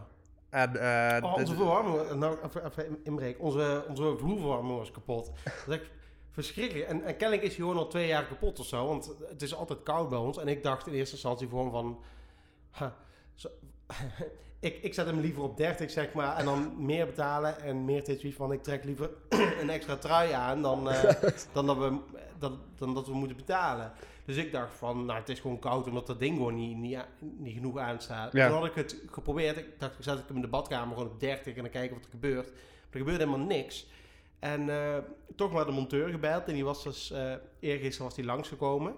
[0.51, 2.37] En, eh, Oh, onze verwarming, nou
[2.67, 3.41] even, inbreken.
[3.41, 5.31] Onze, onze vloerverwarming was kapot.
[5.67, 5.91] Dat is
[6.31, 6.89] verschrikkelijk.
[6.89, 8.87] En, en kennelijk is hij gewoon al twee jaar kapot of zo.
[8.87, 10.39] Want het is altijd koud bij ons.
[10.39, 11.99] En ik dacht in eerste instantie gewoon van...
[12.71, 12.95] ha,
[13.35, 13.49] zo-
[14.61, 16.37] ik, ik zet hem liever op 30, zeg maar.
[16.37, 17.61] En dan meer betalen.
[17.61, 18.53] En meer dit van...
[18.53, 19.11] Ik trek liever
[19.61, 21.23] een extra trui aan dan, eh,
[21.53, 21.99] dan, dat we,
[22.39, 23.93] dan, dan dat we moeten betalen.
[24.29, 26.99] Dus ik dacht van, nou, het is gewoon koud omdat dat ding gewoon niet, niet,
[27.19, 28.33] niet genoeg aanstaat.
[28.33, 28.49] Ja.
[28.49, 29.57] Toen had ik het geprobeerd.
[29.57, 31.97] Ik dacht, ik zet ik hem in de badkamer gewoon op 30 en dan kijken
[31.97, 32.47] wat er gebeurt.
[32.47, 33.87] Maar er gebeurde helemaal niks.
[34.39, 34.99] En eh,
[35.37, 38.95] toch maar de monteur gebeld en die was dus, eh eergisteren was die langsgekomen.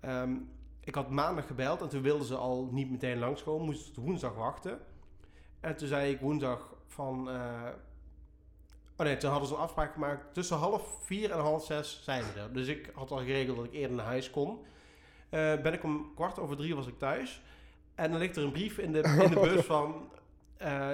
[0.00, 0.34] Ehm,
[0.80, 4.34] ik had maandag gebeld en toen wilden ze al niet meteen langskomen, moesten tot woensdag
[4.34, 4.78] wachten.
[5.60, 7.30] En toen zei ik woensdag van...
[7.30, 7.68] eh,
[8.96, 10.34] oh nee, toen hadden ze een afspraak gemaakt.
[10.34, 12.52] Tussen half vier en half zes zijn we er.
[12.52, 14.58] Dus ik had al geregeld dat ik eerder naar huis kon.
[15.28, 17.42] Eh, ben ik om kwart over drie was ik thuis.
[17.94, 20.10] En dan ligt er een brief in de, in de bus van...
[20.56, 20.90] eh,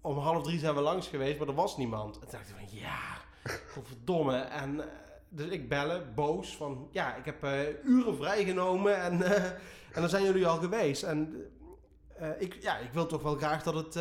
[0.00, 2.14] om half drie zijn we langs geweest, maar er was niemand.
[2.14, 3.00] En toen dacht ik van, ja,
[3.68, 4.36] godverdomme.
[4.36, 4.86] En eh,
[5.28, 6.88] dus ik bellen, boos, van...
[6.90, 7.44] Ja, ik heb
[7.84, 9.22] uren vrijgenomen en,
[9.92, 11.02] en dan zijn jullie al geweest.
[11.02, 11.50] En
[12.38, 13.98] ik, ja, ik wil toch wel graag dat het,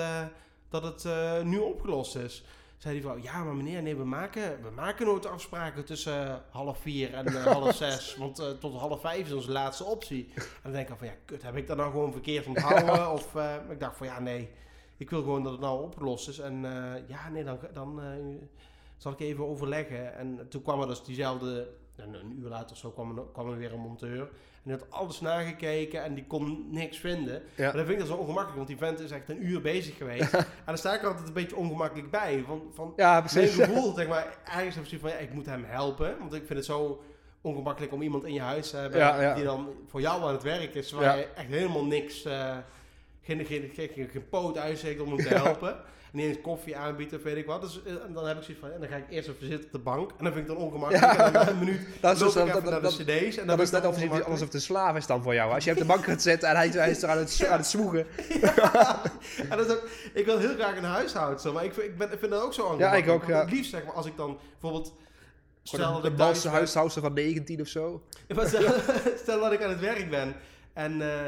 [0.70, 2.46] dat het nu opgelost is.
[2.82, 6.36] Zei die vrouw, ja maar meneer, nee, we maken, we maken nooit afspraken tussen eh,
[6.50, 8.16] half vier en eh, half zes.
[8.16, 10.32] Want eh, tot half vijf is onze laatste optie.
[10.36, 13.12] En dan denk ik van, ja kut, heb ik dat nou gewoon verkeerd onthouden?
[13.18, 13.36] Of
[13.70, 14.50] ik dacht van, ja nee,
[14.98, 16.40] ik wil gewoon dat het nou opgelost is.
[16.40, 16.62] En
[17.08, 18.02] ja, nee, dan, dan
[18.98, 20.16] zal ik even overleggen.
[20.16, 23.50] En toen kwam er dus diezelfde, een, een uur later of zo, kwam er, kwam
[23.50, 24.30] er weer een monteur.
[24.66, 27.42] En had alles nagekeken en die kon niks vinden.
[27.56, 27.64] Ja.
[27.64, 29.98] Maar dan vind ik dat zo ongemakkelijk, want die vent is echt een uur bezig
[29.98, 30.34] geweest.
[30.34, 32.44] en dan sta ik er altijd een beetje ongemakkelijk bij.
[32.48, 33.56] Van, van Ja, mijn precies.
[33.56, 36.16] gevoel, zeg maar, eigenlijk heb ik van, ja, ik moet hem helpen.
[36.20, 37.04] Want ik vind het zo
[37.42, 39.34] ongemakkelijk om iemand in je huis te hebben Ja, ja.
[39.36, 42.22] die dan voor jou aan het werk is, waar je echt helemaal niks,
[43.22, 45.76] geen, geen, geen, geen, geen poot uitsteekt om hem te helpen.
[46.12, 47.62] En niet eens koffie aanbiedt of weet ik wat.
[47.62, 49.66] Dus eh, en dan heb ik zoiets van, ja, dan ga ik eerst even zitten
[49.66, 50.10] op de bank.
[50.18, 51.14] En dan vind ik het dan ongemakkelijk.
[51.14, 51.26] Ja.
[51.26, 53.38] En dan een minuut Dat is dus- ik naar de dat- cd's.
[53.38, 55.54] En dan Dat is net ik alsof, het alsof een slaaf is dan voor jou.
[55.54, 57.58] Als je op de bank gaat zitten en hij, hij is er aan het, aan
[57.58, 58.06] het zwoegen.
[59.50, 62.12] En dat is ook, ik wil heel graag een huishoudster, maar ik vind, ik, ben,
[62.12, 63.10] ik vind dat ook zo ongemakkelijk.
[63.10, 63.40] ook, Want ja.
[63.42, 64.94] Het liefst zeg maar, als ik dan bijvoorbeeld...
[65.64, 68.04] Stel dat ik Balse huishoudster van 19 of zo.
[68.28, 68.74] Ja, stel,
[69.24, 70.36] stel dat ik aan het werk ben
[70.74, 71.26] en, eh,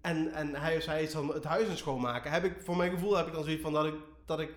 [0.00, 2.30] en, en hij of zij is dan het huis aan het schoonmaken.
[2.30, 3.94] Heb ik, voor mijn gevoel heb ik dan zoiets van dat ik,
[4.36, 4.50] dat ik,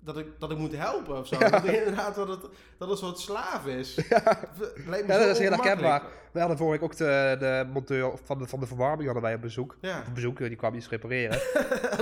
[0.00, 1.38] dat ik, dat ik moet helpen of zo.
[1.50, 2.40] Dat ik inderdaad dat het,
[2.78, 3.94] dat een soort slaaf is.
[4.10, 4.38] Ja,
[4.86, 6.02] zo dat is heel herkenbaar.
[6.32, 9.34] We hadden vorige week ook de, de monteur van de, van de verwarming hadden wij
[9.34, 9.76] op bezoek.
[9.80, 11.40] Ja, Op bezoek, die kwam iets repareren.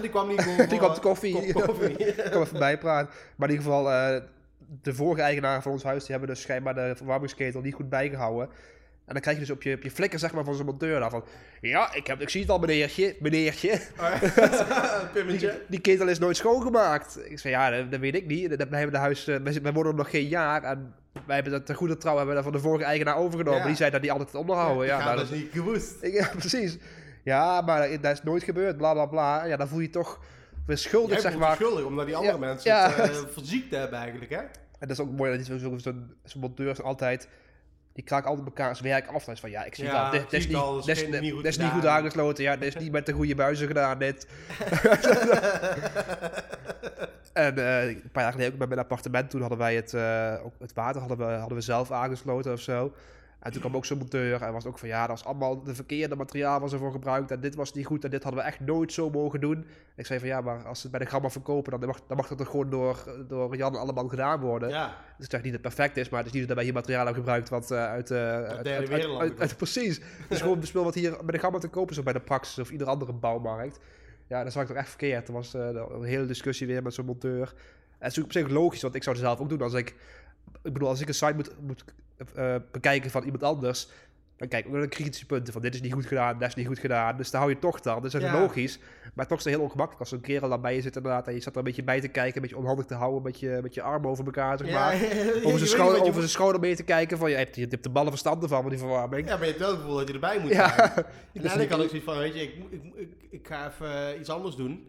[0.01, 1.39] die kwam niet Die kwam de koffie.
[1.47, 1.91] eh, kop koffie.
[1.97, 3.11] Ik even bijpraten.
[3.37, 4.21] Maar in ieder geval, eh,
[4.83, 8.49] de vorige eigenaren van ons huis, die hebben dus schijnbaar de verwarmingsketel niet goed bijgehouden.
[9.07, 11.01] En dan krijg je dus op je, op je flikker zeg maar van zo'n monteur
[11.01, 11.25] daar van...
[11.61, 13.81] Ja, ik, heb, ik zie het al meneertje, meneertje.
[15.27, 17.19] Die, die ketel is nooit schoongemaakt.
[17.31, 18.59] Ik zei, ja, dat, dat weet ik niet.
[18.59, 20.63] Dat, wij hebben de huis, eh, wij, wij wonen er nog geen jaar.
[20.63, 20.95] En
[21.27, 23.61] wij hebben dat ten goede trouw hebben dat van de vorige eigenaar overgenomen.
[23.61, 23.67] Ja.
[23.67, 24.87] Die zei dat die altijd het onderhouden.
[24.87, 25.95] Ja, Ja, nou, dat is niet gewoest.
[26.01, 26.79] ik- ja, precies.
[27.25, 29.45] Ja, maar dat is nooit gebeurd, bla bla bla.
[29.45, 30.21] Ja, dan voel je je toch
[30.67, 31.57] weer schuldig, zeg maar.
[31.57, 32.91] schuldig, omdat die andere mensen ja.
[32.91, 34.39] het verziekt hebben eigenlijk, hè?
[34.39, 35.91] En dat is ook mooi dat zo'n zo,
[36.25, 37.29] zo'n monteur altijd...
[37.93, 39.29] Die kraken altijd elkaars werk af.
[39.29, 41.87] Is van, ja, ik zie Ja, is niet, al, dat is niet is niet goed
[41.87, 42.45] aangesloten.
[42.45, 44.27] Ja, dit is niet met de goede buizen gedaan, dit.
[47.33, 50.35] En eh, een paar jaar geleden ook bij mijn appartement, toen hadden wij het, eh,
[50.45, 52.93] ook het water hadden we, hadden we zelf aangesloten of zo.
[53.43, 55.75] En toen kwam ook zo'n monteur en was ook van ja, dat was allemaal de
[55.75, 58.61] verkeerde materiaal was ervoor gebruikt en dit was niet goed en dit hadden we echt
[58.61, 59.67] nooit zo mogen doen.
[59.97, 62.17] Ik zei van ja, maar als ze het bij de gamma verkopen, dan mag, dan
[62.17, 64.69] mag dat toch gewoon door, door Jan allemaal gedaan worden.
[64.69, 64.97] Ja.
[65.17, 66.75] Dus ik zeg niet dat het perfect is, maar het is niet dat wij hier
[66.75, 69.97] materiaal hebben gebruikt wat eh, uit, eh uit, uit, uit- Precies.
[69.99, 72.13] Het is gewoon een spul wat hier bij de gamma te kopen is of bij
[72.13, 73.79] de Praxis of ieder andere bouwmarkt.
[74.27, 75.29] Ja, dat zag ik toch echt verkeerd.
[75.29, 77.55] Er was eh, een hele discussie weer met zo'n monteur.
[77.99, 79.95] En het is op zich logisch, want ik zou het zelf ook doen als ik...
[80.63, 81.85] Ik bedoel, als ik een site moet, moet
[82.35, 83.89] eh, bekijken van iemand anders...
[84.37, 86.55] Dan kijk ook naar de kritische punten van dit is niet goed gedaan, dat is
[86.55, 87.17] niet goed gedaan.
[87.17, 88.03] Dus daar hou je toch dan.
[88.03, 88.41] Dus dat is Ja.
[88.41, 88.79] logisch.
[89.15, 91.27] Maar toch is het heel ongemakkelijk als zo'n kerel dan bij je zit inderdaad.
[91.27, 93.41] En je zat er een beetje bij te kijken, een beetje onhandig te houden met
[93.41, 94.95] je, met je armen over elkaar, zeg maar.
[95.45, 97.91] Over zijn, schouder, over zijn schouder mee te kijken van, je hebt, je hebt de
[97.91, 99.27] ballen verstanden van, van die verwarming.
[99.29, 100.71] Ja, maar je hebt wel het gevoel dat je erbij moet zijn.
[100.75, 104.21] Uiteindelijk die- had ik zoiets van, weet je, ik, ik, ik, ik ga even eh,
[104.21, 104.87] iets anders doen.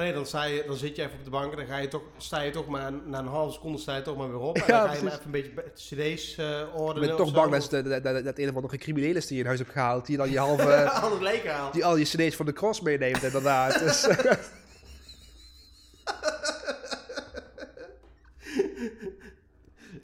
[0.00, 1.88] Nee, dan, sta je, dan zit je even op de bank en dan ga je
[1.88, 4.56] toch, sta je toch maar na een halve seconde sta je toch maar weer op.
[4.56, 7.08] En Ja, dan ga je maar even een beetje cd's Ik ordenen.
[7.08, 9.40] ben of toch bang dat, dat, dat, dat een of andere crimineel is die je
[9.42, 10.06] in huis hebt gehaald.
[10.06, 11.72] Die dan je halve, Alles leeg haalt.
[11.72, 13.78] die al je cd's van de cross meeneemt inderdaad.
[13.84, 14.08] Dus,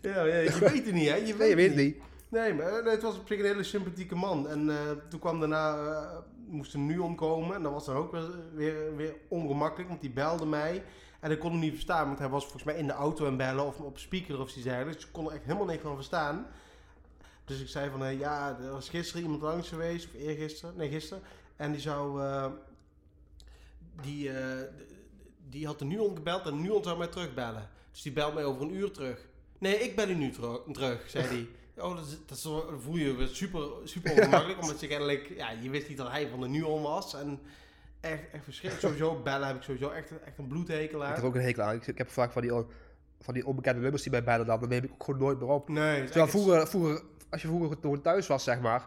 [0.02, 1.14] Ja, ja, je weet het niet, hè?
[1.14, 1.96] Je weet, nee, je weet het niet.
[2.28, 4.48] Nee, maar eh, het was op zich een hele sympathieke man.
[4.48, 4.76] En eh,
[5.08, 5.74] toen kwam daarna,
[6.48, 7.56] moest er nu omkomen.
[7.56, 10.84] En dat was dan ook weer, weer, weer ongemakkelijk, want die belde mij.
[11.20, 13.36] En ik kon hem niet verstaan, want hij was volgens mij in de auto aan
[13.36, 14.96] bellen of op speaker of iets dergelijks.
[14.96, 16.46] Dus ik kon er echt helemaal niks van verstaan.
[17.44, 20.88] Dus ik zei van, eh, ja, er was gisteren iemand langs geweest, of eergisteren, nee
[20.88, 21.22] gisteren.
[21.56, 22.46] En die zou, eh,
[24.02, 24.94] die, eh, d-
[25.50, 27.68] die had de Nuon gebeld en Nuon zou mij terugbellen.
[27.92, 29.26] Dus die belt mij over een uur terug.
[29.58, 31.48] Nee, ik bel u nu tero- terug, zei hij.
[31.78, 32.48] Oh, dat, is, dat is,
[32.82, 36.28] voel je weer super, super ongemakkelijk, omdat je kennelijk, ja, je wist niet dat hij
[36.28, 37.14] van de Nuon was.
[37.14, 37.40] En
[38.00, 38.96] echt, echt verschrikkelijk.
[38.96, 41.14] Sowieso bellen heb ik sowieso echt, echt een bloedhekel Ik aan.
[41.14, 41.74] heb ook een hekel aan.
[41.74, 42.52] Ik, ik heb vaak van die,
[43.20, 44.60] van die onbekende nummers die bij bellen dan.
[44.60, 45.68] Dan neem ik ook gewoon nooit meer op.
[45.68, 48.86] Nee, Terwijl vroeger, vroeger, als je vroeger thuis was, zeg maar.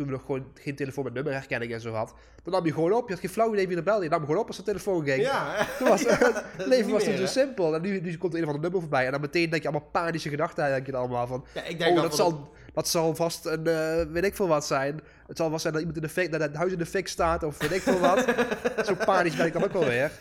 [0.00, 2.14] Toen we nog gewoon geen telefoon met nummerherkenning en zo had.
[2.42, 3.06] Dan nam je gewoon op.
[3.06, 4.04] Je had geen flauw idee wie er belde.
[4.04, 5.22] Je nam gewoon op als de telefoon ging.
[5.22, 5.66] Ja?
[5.78, 6.16] Toen was, Ja,
[6.56, 7.74] het leven was toen zo simpel.
[7.74, 9.04] En nu, nu komt er een of ander nummer voorbij.
[9.04, 10.68] En dan meteen denk je allemaal panische gedachten.
[10.68, 11.44] Denk je dan allemaal van.
[11.54, 14.66] Ja, ik denk Oh, dat zal, dat zal vast een, eh, weet ik veel wat
[14.66, 15.00] zijn.
[15.26, 17.08] Het zal vast zijn dat iemand in de fik, dat het huis in de fik
[17.08, 18.24] staat of weet ik veel wat.
[18.86, 20.12] Zo panisch ben ik dan ook wel weer.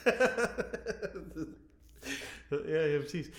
[2.66, 3.30] Ja, ja, precies.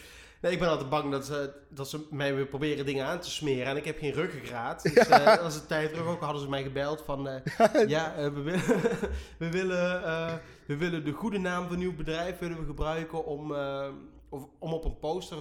[0.41, 3.30] Nee, ik ben altijd bang dat ze, dat ze mij weer proberen dingen aan te
[3.30, 3.66] smeren.
[3.66, 4.82] En ik heb geen ruggengraat.
[4.95, 7.28] Dus eh als een tijd terug ook hadden ze mij gebeld van...
[7.28, 8.62] eh, ja, eh, we, willen,
[9.38, 10.03] we, willen,
[10.66, 13.55] we willen de goede naam van uw bedrijf willen we gebruiken om,
[14.28, 15.38] of, om op een poster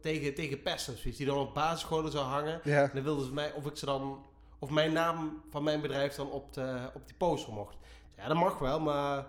[0.00, 2.60] tegen, tegen zoiets, die dan op basisscholen zou hangen.
[2.64, 2.82] Ja.
[2.82, 4.24] En dan wilden ze mij, of ik ze dan,
[4.58, 7.76] of mijn naam van mijn bedrijf dan op, de, op die poster mocht.
[8.16, 9.26] Ja, dat mag wel, maar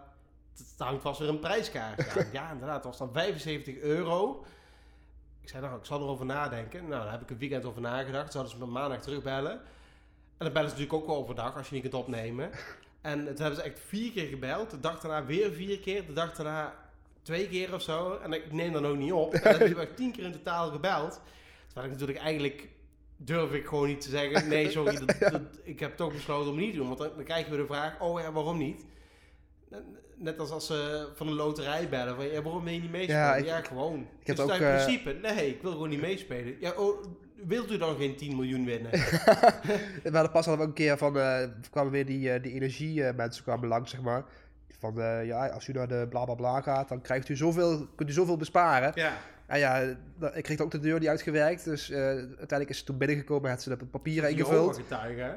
[0.57, 2.26] het hangt vast weer een prijskaart aan.
[2.32, 4.45] ja, inderdaad, het was dan 75 euro.
[5.42, 6.88] Ik zei, nou, ik zal erover nadenken.
[6.88, 8.32] Nou, daar heb ik een weekend over nagedacht.
[8.32, 9.52] Zouden ze me maandag terugbellen.
[9.52, 12.50] En dan bellen ze natuurlijk ook wel overdag, als je niet kunt opnemen.
[13.02, 14.70] En toen hebben ze echt vier keer gebeld.
[14.70, 16.06] De dag daarna weer vier keer.
[16.06, 16.76] De dag daarna
[17.22, 18.18] twee keer of zo.
[18.18, 19.34] En ik neem dan ook niet op.
[19.34, 21.22] En dan hebben ze echt tien keer in totaal gebeld.
[21.66, 22.68] Terwijl ik natuurlijk eigenlijk
[23.18, 24.50] durf ik gewoon niet te zeggen.
[24.50, 26.88] Nee, sorry, dat, dat- ik heb toch besloten om niet te doen.
[26.88, 28.86] Want dan, dan krijgen we de vraag, oh ja, waarom niet?
[30.22, 32.16] Net als als ze van een loterij bellen.
[32.16, 33.22] Van, ja, waarom wil je niet meespelen?
[33.22, 34.08] Ja, Ja, gewoon.
[34.20, 36.56] ik heb dus ook, in eh, principe, nee, ik wil gewoon niet meespelen.
[36.60, 37.06] Ja, oh,
[37.48, 38.92] wilt u dan geen 10 miljoen winnen?
[40.04, 43.16] We hadden pas al een keer van, eh kwamen weer die, eh, die energie eh,
[43.16, 44.24] mensen kwamen langs, zeg maar.
[44.80, 44.94] Van,
[45.26, 48.14] ja, als u naar de bla bla bla gaat, dan krijgt u zoveel, kunt u
[48.14, 48.92] zoveel besparen.
[48.96, 49.14] ja.
[49.52, 52.84] En ja, dat- ik kreeg ook de deur niet uitgewerkt, dus eh, uiteindelijk is ze
[52.84, 54.76] toen binnengekomen, had ze de papieren ingevuld.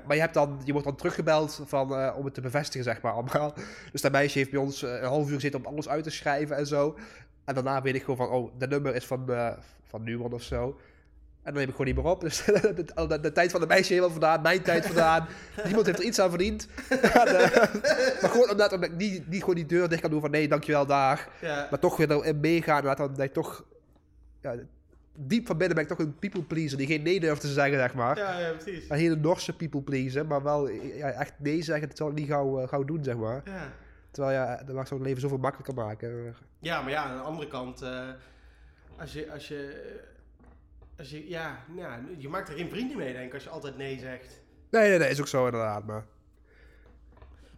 [0.06, 3.00] Maar je, hebt dan, je wordt dan teruggebeld van, eh, om het te bevestigen, zeg
[3.00, 3.54] maar, allemaal.
[3.92, 6.10] Dus dat meisje heeft bij ons eh, een half uur zitten om alles uit te
[6.10, 6.98] schrijven en zo.
[7.44, 9.52] En daarna weet ik gewoon van, oh, de nummer is van, eh
[9.88, 10.64] van Nuon of zo.
[11.42, 12.20] En dan neem ik gewoon niet meer op.
[12.26, 15.26] Dus de, de, de tijd van de meisje helemaal vandaan, mijn tijd vandaan.
[15.64, 16.68] Niemand heeft er iets aan verdiend.
[16.88, 17.00] En,
[18.20, 20.48] maar gewoon omdat, omdat ik niet, niet gewoon die deur dicht kan doen van, nee,
[20.48, 21.28] dankjewel, dag.
[21.40, 21.66] Ja.
[21.70, 23.64] Maar toch weer erin meegaan, en dan dat je toch...
[24.45, 24.57] Ja,
[25.16, 27.78] diep van binnen ben ik toch een people pleaser die geen nee durft te zeggen,
[27.78, 28.16] zeg maar.
[28.16, 28.88] Ja, ja, precies.
[28.88, 32.28] Een hele Norse people pleaser, maar wel ja, echt nee zeggen, dat zal ik niet
[32.28, 33.42] gauw, eh, gauw doen, zeg maar.
[33.45, 33.72] Ja.
[34.11, 36.34] Terwijl ja, dat maakt zo'n leven zoveel makkelijker maken.
[36.59, 38.09] ja, maar ja, aan de andere kant, eh,
[38.99, 39.92] als je, als je,
[40.99, 43.76] als je, ja, ja, je maakt er geen vrienden mee, denk ik, als je altijd
[43.76, 44.42] nee zegt.
[44.70, 46.05] Nee, nee, nee, is ook zo inderdaad, maar...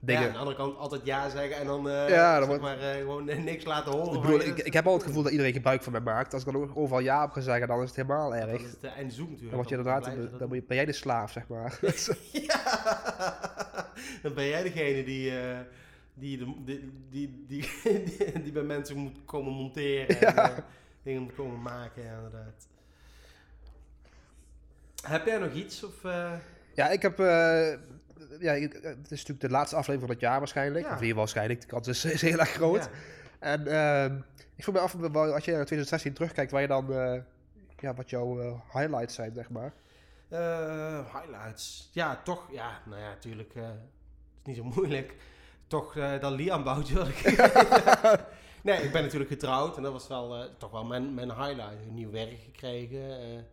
[0.00, 0.26] Ja, Dingen.
[0.26, 3.24] aan de andere kant altijd ja zeggen en dan, Ja, dan zeg maar, eh, gewoon
[3.44, 4.14] niks laten horen.
[4.14, 6.32] ik bedoel, ik, ik heb al het gevoel dat iedereen gebruik van mij maakt.
[6.32, 8.62] Als ik dan ook overal ja op ga zeggen, dan is het helemaal dat erg.
[8.62, 9.50] is het einde zoek natuurlijk.
[9.50, 11.78] Dan word je Dan blijven dan ben jij de slaaf, zeg maar.
[12.32, 12.60] Ja,
[14.22, 15.32] dan ben jij degene die,
[16.14, 17.70] die, de, die, die, die,
[18.04, 20.54] die, die bij mensen moet komen monteren en Ja.
[21.02, 22.66] dingen moet komen maken, ja, inderdaad.
[25.02, 25.84] Heb jij nog iets?
[25.84, 26.02] Of,
[26.74, 27.18] Ja, ik heb...
[28.36, 30.86] eh, ja, ik- het is natuurlijk de laatste aflevering van het jaar waarschijnlijk.
[30.86, 30.92] Ja.
[30.94, 32.82] Of hier waarschijnlijk, de kans is, is heel erg groot.
[32.84, 32.90] ja.
[33.38, 34.16] En ehm,
[34.56, 36.92] ik vroeg me af, als je naar 2016 terugkijkt, waar je dan...
[36.92, 37.20] eh,
[37.78, 39.72] ja, wat jouw eh, highlights zijn, zeg maar.
[40.28, 41.90] Eh, highlights.
[41.92, 42.48] Ja, toch.
[42.52, 43.54] Ja, nou ja, natuurlijk.
[43.54, 43.74] eh, het
[44.40, 45.14] is niet zo moeilijk.
[45.66, 47.22] Toch eh dat Liam-boutje wil ik
[48.62, 49.76] Nee, ik ben natuurlijk getrouwd.
[49.76, 51.86] En dat was wel eh, toch wel mijn, mijn highlight.
[51.88, 53.46] Een nieuw werk gekregen.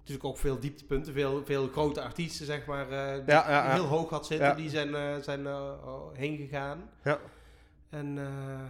[0.00, 1.12] Natuurlijk ook veel dieptepunten.
[1.12, 2.90] Veel, veel grote artiesten, zeg maar.
[2.90, 4.56] eh, die Ja, heel hoog had zitten.
[4.56, 5.72] Die zijn, eh, zijn eh,
[6.12, 6.90] heen gegaan.
[7.04, 7.18] Ja.
[7.90, 8.60] En eh,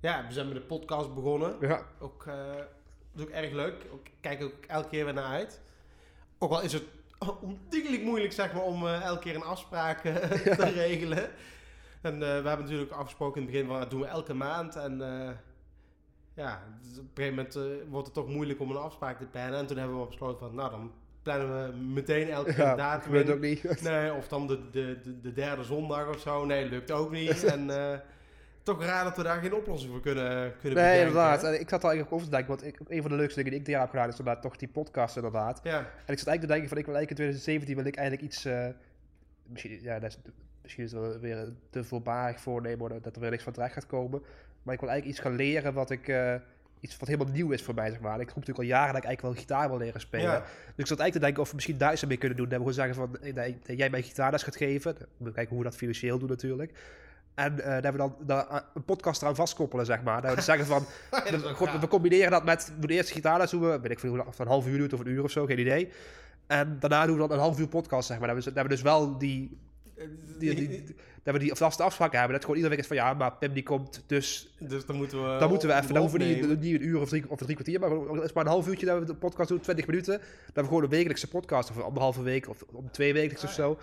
[0.00, 1.56] ja, we zijn met de podcast begonnen.
[1.60, 2.66] Ja, Ook, eh, dat
[3.14, 3.82] is ook erg leuk.
[3.82, 5.60] Ik kijk ook elke keer weer naar uit.
[6.38, 6.82] Ook al is het
[7.40, 10.00] ontiegelijk moeilijk zeg maar, om elke keer een afspraak
[10.58, 11.30] te regelen.
[12.00, 14.76] En we hebben natuurlijk afgesproken in het begin van dat doen we elke maand.
[14.76, 14.98] En
[16.36, 19.26] ja, dus op een gegeven moment eh, wordt het toch moeilijk om een afspraak te
[19.26, 19.58] plannen.
[19.58, 23.32] En toen hebben we besloten van, nou dan plannen we meteen elke ja datum in.
[23.32, 23.80] ook niet.
[23.82, 26.44] Nee, of dan de, de, de, de derde zondag of zo.
[26.44, 27.44] Nee, lukt ook niet.
[27.54, 27.98] en eh,
[28.62, 30.24] toch raar dat we daar geen oplossing voor kunnen,
[30.60, 31.06] kunnen Nee, bedenken.
[31.06, 31.44] inderdaad.
[31.44, 33.50] En ik zat er eigenlijk over te denken, want ik, een van de leukste dingen
[33.50, 35.60] die ik dit jaar heb gedaan is inderdaad toch die podcast inderdaad.
[35.62, 35.78] Ja.
[35.78, 38.26] En ik zat eigenlijk te denken van, ik wil eigenlijk in 2017 wil ik eigenlijk
[38.32, 38.66] iets, eh,
[39.46, 40.18] misschien, ja, dat is,
[40.62, 43.86] misschien is het wel weer te voorbarig voornemen dat er weer niks van terecht gaat
[43.86, 44.22] komen.
[44.66, 46.34] Maar ik wil eigenlijk iets gaan leren wat ik, eh,
[46.80, 48.20] iets wat helemaal nieuw is voor mij zeg maar.
[48.20, 50.30] Ik roep natuurlijk al jaren dat ik eigenlijk wel gitaar wil leren spelen.
[50.30, 50.38] Ja.
[50.40, 52.48] Dus ik zat eigenlijk te denken of we misschien daar iets mee kunnen doen.
[52.48, 54.92] Dat we gewoon zeggen van, eh, dat jij mij gitaarles gaat geven.
[54.94, 56.72] Dan moeten we kijken hoe we dat financieel doen natuurlijk.
[57.34, 60.20] En eh, dat we dan een podcast eraan vastkoppelen, zeg maar.
[60.20, 62.88] Dat we dus zeggen van, Ja, dat is we, we- we combineren dat met de
[62.88, 65.00] eerste gitaarles doen we, weet ik veel, hoe lang, of het een half uur of
[65.00, 65.88] een uur of zo, geen idee.
[66.46, 68.34] En daarna doen we dan een half uur podcast, zeg maar.
[68.34, 69.58] Dat we, dat we dus wel die,
[70.38, 72.32] die, die, die- dat we die vaste afspraken hebben.
[72.36, 75.32] Dat gewoon iedere week is van, ja, maar Pim die komt, dus Dus dan moeten
[75.32, 75.38] we.
[75.38, 77.80] dan moeten we even, dan hoeven we niet, een uur of drie, of drie kwartier,
[77.80, 80.18] maar het is maar een half uurtje dat we de podcast doen, 20 minuten.
[80.52, 83.52] Dat we gewoon een wekelijkse podcast, of een anderhalve week, of om twee wekelijks of
[83.52, 83.78] zo.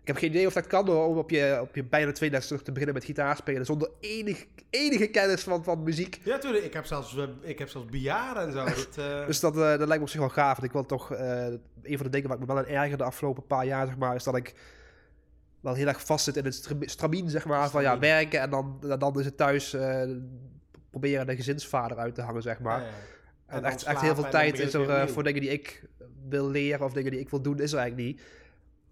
[0.00, 2.30] Ik heb geen idee of dat kan hoor, om op je, op je bijna twee
[2.30, 6.20] terug te beginnen met gitaar spelen, zonder enig, enige kennis van, van muziek.
[6.22, 6.64] Ja, tuurlijk.
[6.64, 8.64] Ik heb zelfs, eh, ik heb zelfs bejaarden en zo.
[8.74, 10.52] Dat, eh, Dus dat, eh, dat lijkt me op zich wel gaaf.
[10.52, 13.04] Want ik wil toch, een van de dingen waar ik me wel aan erger de
[13.04, 14.54] afgelopen paar jaar, zeg maar, is dat ik
[15.64, 18.50] wel heel erg vast zit in het stra- stramien, zeg maar, van ja, werken en
[18.50, 20.02] dan, dan is het thuis eh,
[20.90, 22.80] proberen de gezinsvader uit te hangen, zeg maar.
[22.80, 22.92] ja, ja.
[23.46, 25.84] En echt, echt heel veel tijd is er eh, voor dingen die ik
[26.28, 28.22] wil leren of dingen die ik wil doen, is er eigenlijk niet.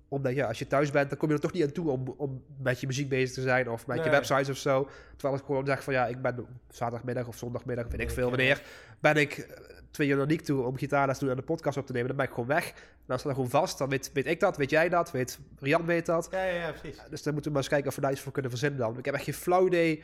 [0.08, 2.14] Omdat ja, als je thuis bent, dan kom je er toch niet aan toe om,
[2.16, 4.88] om met je muziek bezig te zijn of met je websites of zo.
[5.16, 8.62] Terwijl ik gewoon zeg van ja, ik ben zaterdagmiddag of zondagmiddag, weet ik veel wanneer,
[9.00, 9.48] ben ik
[9.92, 12.08] twee uur naar Niek toe om gitaarles te doen en de podcast op te nemen.
[12.08, 12.72] Dan ben ik gewoon weg.
[13.06, 13.78] Dan staat dat gewoon vast.
[13.78, 16.28] Dan weet, weet ik dat, weet jij dat, weet Rian weet dat.
[16.30, 17.00] Ja, ja, ja, precies.
[17.10, 18.98] Dus dan moeten we maar eens kijken of we daar iets voor kunnen verzinnen dan.
[18.98, 20.02] Ik heb echt geen flauw idee.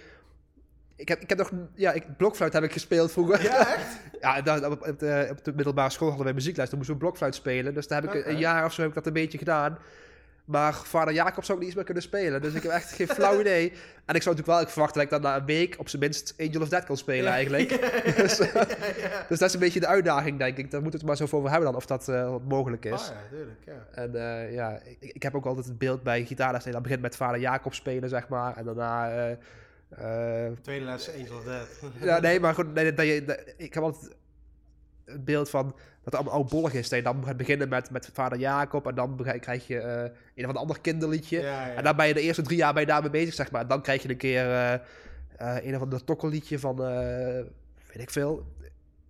[0.96, 3.42] Ik heb, ik heb nog, ja, ik, blokfluit heb ik gespeeld vroeger.
[3.42, 3.96] Ja, echt?
[4.20, 6.68] Ja, dan, op, op, de, op de middelbare school hadden wij muziekles.
[6.68, 7.74] Dan moesten we blokfluit spelen.
[7.74, 9.78] Dus daar heb ik een jaar of zo heb ik dat een beetje gedaan.
[10.48, 12.42] Maar vader Jacob zou ik niet eens meer kunnen spelen.
[12.42, 13.70] Dus ik heb echt geen flauw idee.
[14.04, 16.02] En ik zou natuurlijk wel ik verwachten dat ik dan na een week op zijn
[16.02, 17.68] minst Angel of Dead kan spelen eigenlijk.
[18.16, 18.62] Dus, eh,
[19.28, 20.70] dus dat is een beetje de uitdaging, denk ik.
[20.70, 22.92] Daar moeten we het maar zo voor over hebben dan, of dat eh, mogelijk is.
[22.92, 23.86] Oh ja, tuurlijk, ja.
[23.90, 26.64] En eh, ja, ik, ik heb ook altijd het beeld bij gitaarles.
[26.64, 28.56] Dat begint met vader Jacob spelen, zeg maar.
[28.56, 29.36] En daarna...
[30.62, 31.68] Tweede les, Angel of Dead.
[32.00, 34.12] ja, nee, maar goed, nee, dat je, dat- ik heb altijd
[35.08, 36.88] het beeld van dat het allemaal oudbollig is.
[36.88, 40.48] Dat je dan gaat beginnen met, met vader Jacob en dan krijg je eh, een
[40.48, 41.40] of ander kinderliedje.
[41.40, 41.74] Ja, ja.
[41.74, 43.60] En dan ben je de eerste drie jaar bij daarmee bezig, zeg maar.
[43.60, 46.76] En dan krijg je een keer eh, eh, een of ander tokkelliedje van,
[47.92, 48.46] weet ik veel,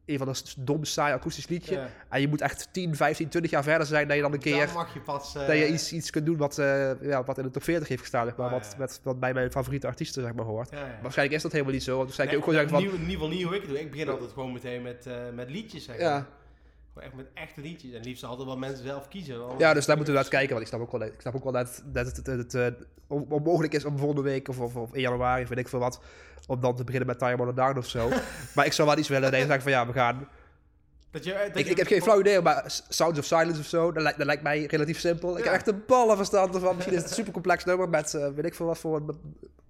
[0.09, 1.75] een van een dom saai akoestisch liedje.
[1.75, 1.89] Ja.
[2.09, 4.67] En je moet echt 10, 15, 20 jaar verder zijn dat je dan een keer...
[4.67, 5.35] Dan mag je pas...
[5.35, 7.89] eh, Dat je iets, iets kunt doen wat, eh, ja, wat in de top 40
[7.89, 8.47] heeft gestaan, zeg maar.
[8.47, 8.79] Ah, wat, ja.
[8.79, 10.71] met, wat bij mijn favoriete artiesten zeg maar, hoort.
[11.03, 11.97] Waarschijnlijk is dat helemaal niet zo.
[11.97, 12.79] Want dan Nee, ook gewoon van...
[12.83, 13.81] in, ieder, geval niet hoe ik het doe.
[13.81, 16.11] Ik begin altijd gewoon meteen met, eh, met liedjes, zeg Ja.
[16.13, 16.27] maar.
[17.01, 17.93] Echt met echte liedjes.
[17.93, 19.41] En liefst altijd wat mensen zelf kiezen.
[19.59, 20.49] Ja, dus daar moeten we naar kijken.
[20.49, 22.67] Want ik snap ook wel, ik snap ook wel dat, dat het, het, het, eh,
[23.07, 26.01] on- onmogelijk is om volgende week of, of, of in januari, weet ik veel wat,
[26.47, 28.09] om dan te beginnen met Time on the Down of zo.
[28.55, 30.29] maar ik zou wel iets willen dat je zegt van ja, we gaan...
[31.11, 33.67] Dat je, dat Ik, je- ik heb geen flauw idee, maar Sounds of Silence of
[33.67, 35.39] zo, dat, lijkt- dat lijkt mij relatief simpel.
[35.39, 36.75] Ik heb echt een ballenverstand ervan.
[36.75, 39.15] Misschien is het een super complex nummer met eh, weet ik veel wat voor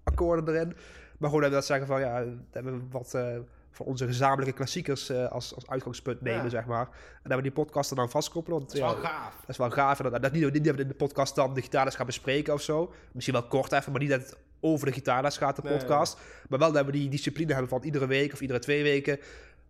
[0.05, 0.77] akkoorden erin.
[1.19, 3.37] Maar gewoon we dat zeggen van ja, dat hebben we wat eh,
[3.79, 6.49] van onze gezamenlijke klassiekers eh, als, als uitgangspunt nemen, Ja.
[6.49, 6.89] zeg maar.
[7.23, 8.59] En dat we die podcast er dan vastkoppelen.
[8.59, 9.35] Want, Dat is wel ja, gaaf.
[9.41, 10.01] Dat is wel gaaf.
[10.01, 12.53] En dat, dat niet, niet dat we in de podcast dan de gitaarles gaan bespreken
[12.55, 12.93] of zo.
[13.13, 15.77] Misschien wel kort even, maar niet dat het over de gitaarles gaat, de Nee.
[15.77, 16.19] podcast.
[16.49, 19.19] Maar wel dat we die discipline hebben van iedere week of iedere twee weken.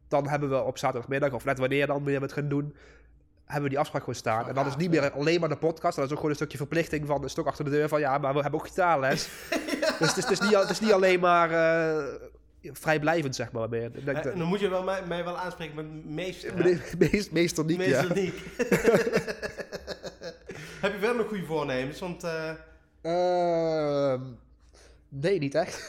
[0.09, 2.75] Dan hebben we op zaterdagmiddag, of net wanneer dan we het gaan doen,
[3.45, 4.49] hebben we die afspraak gewoon staan.
[4.49, 5.97] En dan is niet meer alleen maar de podcast.
[5.97, 8.19] Dan is ook gewoon een stukje verplichting van een stok achter de deur van ja,
[8.19, 9.29] maar we hebben ook gitaarles.
[9.99, 12.05] Dus het is, het, is niet, al- het is niet alleen maar eh,
[12.63, 13.71] vrijblijvend, zeg maar.
[13.73, 16.55] Eh, dat- dan moet je wel mij, mij wel aanspreken met meester.
[16.99, 17.79] meest- Meester Niek.
[17.79, 18.17] Meester
[20.81, 21.99] heb je verder nog goede voornemens?
[22.01, 22.51] Want eh,
[23.03, 24.21] Ehm,
[25.09, 25.89] nee, niet echt.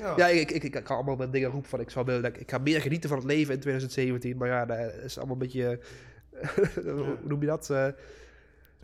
[0.00, 2.22] ja, Ja, ik, ik, ik, ik kan allemaal met dingen roepen van ik, zou willen,
[2.22, 4.36] dat ik, ik ga meer genieten van het leven in 2017.
[4.36, 5.78] Maar ja, dat is allemaal een beetje,
[6.94, 7.70] hoe noem je dat?
[7.70, 7.86] eh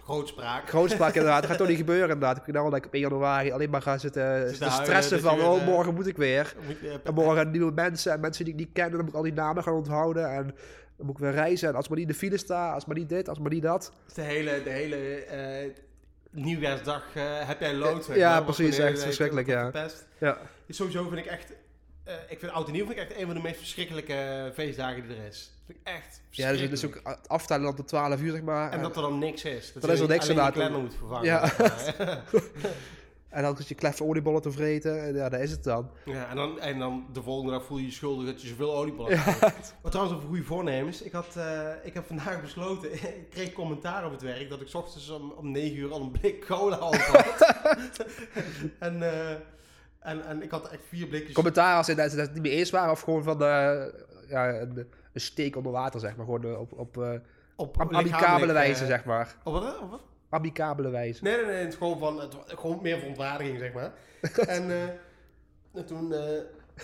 [0.05, 0.69] grootspraak.
[0.69, 1.41] grootspraak inderdaad.
[1.41, 2.37] Dat gaat toch niet gebeuren inderdaad.
[2.37, 5.17] Ik nou dat ik op 1 januari alleen maar ga zitten, Zitten te huilen, stressen
[5.17, 6.55] je van oh, eh, morgen moet ik weer.
[6.67, 8.85] Moet je, eh, En morgen nieuwe mensen en mensen die ik niet ken.
[8.85, 10.31] En dan moet ik al die namen gaan onthouden.
[10.31, 10.55] En
[10.97, 11.69] dan moet ik weer reizen.
[11.69, 13.63] En als maar niet in de file sta, als maar niet dit, als maar niet
[13.63, 13.93] dat.
[14.15, 15.71] de hele, de hele eh,
[16.31, 18.11] nieuwjaarsdag eh, heb jij lood.
[18.15, 19.71] Ja, precies, echt verschrikkelijk, ja.
[20.19, 20.39] Ja.
[20.69, 21.53] Sowieso vind ik echt,
[22.05, 25.09] eh, ik vind oud en nieuw vind ik echt een van de meest verschrikkelijke feestdagen
[25.09, 25.53] die er is.
[25.73, 28.73] Dat vind ik echt Ja, dus, dus ook aftellen dan tot 12 uur, zeg maar.
[28.73, 29.73] En dat er dan niks is.
[29.73, 30.53] Dat Dan is er niks inderdaad.
[30.53, 31.25] klemmen moet vervangen.
[31.25, 31.53] Ja.
[33.31, 35.03] En dan zit je kleffe oliebollen te vreten.
[35.03, 35.91] En ja, daar is het dan.
[36.05, 38.75] Ja, en dan, en dan de volgende dag voel je je schuldig dat je zoveel
[38.77, 39.75] oliebollen hebt.
[39.83, 41.03] Maar trouwens, over goede voornemens.
[41.03, 42.93] Ik, had, eh, ik heb vandaag besloten,
[43.23, 46.01] ik kreeg commentaar op het werk, dat ik 's ochtends om, om 9 uur al
[46.01, 46.97] een blik cola had.
[48.79, 49.31] en, eh,
[50.01, 51.35] en, en ik had echt vier blikjes.
[51.35, 52.91] Commentaar als dat ze dat het niet meer eens waren.
[52.91, 53.85] Of gewoon van eh,
[54.29, 54.89] ja, een,
[55.21, 56.25] een steek onder water, zeg maar.
[56.25, 57.13] Gewoon eh, op, op eh,
[57.57, 59.35] op amicabele wijze, eh, zeg maar.
[59.45, 59.63] Op wat?
[59.63, 59.71] hè?
[59.71, 60.03] Op wat?
[60.29, 61.23] Amicabele wijze.
[61.23, 61.55] Nee, nee, nee.
[61.55, 63.93] Het is gewoon, van, het, gewoon meer verontwaardiging, zeg maar.
[64.57, 64.71] en,
[65.75, 66.15] en toen,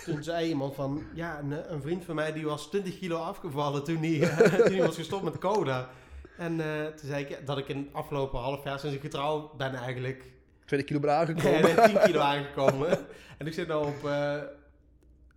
[0.05, 1.03] toen zei iemand van...
[1.13, 4.19] Ja, een, een vriend van mij die was 20 kilo afgevallen toen hij,
[4.63, 5.89] toen hij was gestopt met cola.
[6.37, 6.57] En
[6.95, 10.23] toen zei ik dat ik in het afgelopen half jaar sinds ik getrouwd ben eigenlijk...
[10.65, 11.61] 20 kilo Nee, aangekomen.
[11.61, 12.89] nee, 10 kilo aangekomen.
[13.37, 14.09] en ik zit nou op...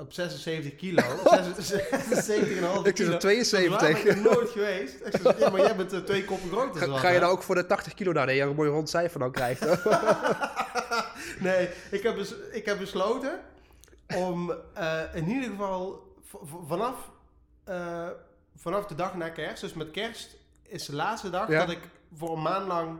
[0.00, 1.02] op 76 kilo.
[2.82, 3.20] 76,5 Ik zit op 72.
[3.20, 4.94] Dat is waar, ben ik nog nooit geweest.
[5.04, 6.80] Ik zeg, ja, maar jij bent eh, twee koppen groter.
[6.80, 7.20] Ga, dan ga je hè?
[7.20, 8.26] nou ook voor de 80 kilo naar?
[8.26, 9.60] Nee, je een mooi rond cijfer dan krijgt.
[11.40, 13.40] nee, ik heb, bes- ik heb besloten
[14.16, 16.08] om eh, in ieder geval
[16.66, 17.10] vanaf,
[17.64, 18.08] eh,
[18.56, 21.58] vanaf de dag na kerst, dus met kerst is de laatste dag Ja.
[21.58, 21.80] dat ik
[22.16, 22.98] voor een maand lang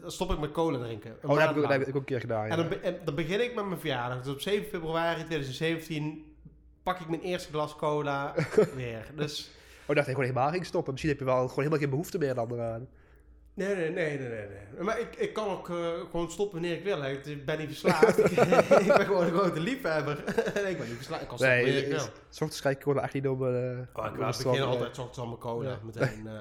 [0.00, 1.16] dan stop ik met cola drinken.
[1.22, 2.42] Oh, dat heb, ik, dat heb ik ook een keer gedaan.
[2.44, 2.56] En Ja.
[2.56, 4.22] dan, be- en dan begin ik met mijn verjaardag.
[4.22, 6.24] Dus op 7 februari 2017
[6.82, 8.34] pak ik mijn eerste glas cola
[8.74, 9.06] weer.
[9.16, 9.50] Dus
[9.86, 10.92] Oh, ik dacht je gewoon helemaal ging stoppen.
[10.92, 12.88] Misschien heb je wel gewoon helemaal geen behoefte meer dan eraan.
[13.54, 14.48] Nee, nee, nee, nee, nee.
[14.84, 15.76] Maar ik, ik kan ook eh,
[16.10, 17.02] gewoon stoppen wanneer ik wil.
[17.02, 17.10] hè.
[17.10, 18.18] Ik ben niet verslaafd.
[18.18, 18.30] ik,
[18.80, 20.22] ik ben gewoon een grote liefhebber.
[20.54, 21.22] nee, ik ben niet verslaafd.
[21.22, 22.06] Ik kan stoppen wanneer ik Nee, wil.
[22.30, 23.42] ochtends ik gewoon echt niet om...
[23.46, 25.78] eh, Oh, ik begin altijd ochtends aan mijn cola.
[25.82, 26.32] Meteen, eh,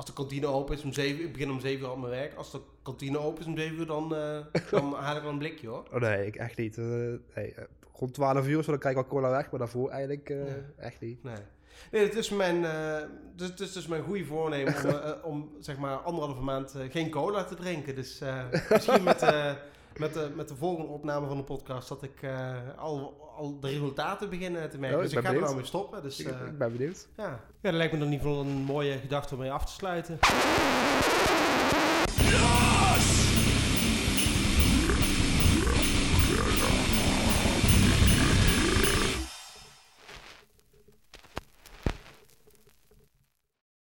[0.00, 2.34] als de kantine open is om 7 ik begin om 7 uur aan mijn werk.
[2.34, 4.38] Als de kantine open is om 7 uur, dan, eh,
[4.70, 5.84] dan haal ik wel een blikje hoor.
[5.92, 6.76] Oh nee, ik echt niet.
[6.76, 10.28] Nee, eh, rond 12 uur zo, dan kijk ik al cola weg, maar daarvoor eigenlijk
[10.28, 10.44] Ja.
[10.76, 11.22] echt niet.
[11.22, 11.34] Nee.
[11.90, 12.62] Nee, het is mijn,
[13.36, 14.92] dus, het is dus mijn goede voornemen om,
[15.32, 17.94] om zeg maar anderhalve maand geen cola te drinken.
[17.94, 18.22] Dus
[18.70, 19.20] misschien met,
[19.96, 23.68] met, de, met de volgende opname van de podcast dat ik eh, al, al de
[23.68, 24.98] resultaten beginnen te merken.
[24.98, 26.02] Oh, dus ik ga er nou mee stoppen.
[26.02, 27.08] Dus Ik, eh, ik ben benieuwd.
[27.16, 27.24] ja.
[27.24, 29.72] ja, dat lijkt me dan in ieder geval een mooie gedachte om mee af te
[29.72, 30.18] sluiten.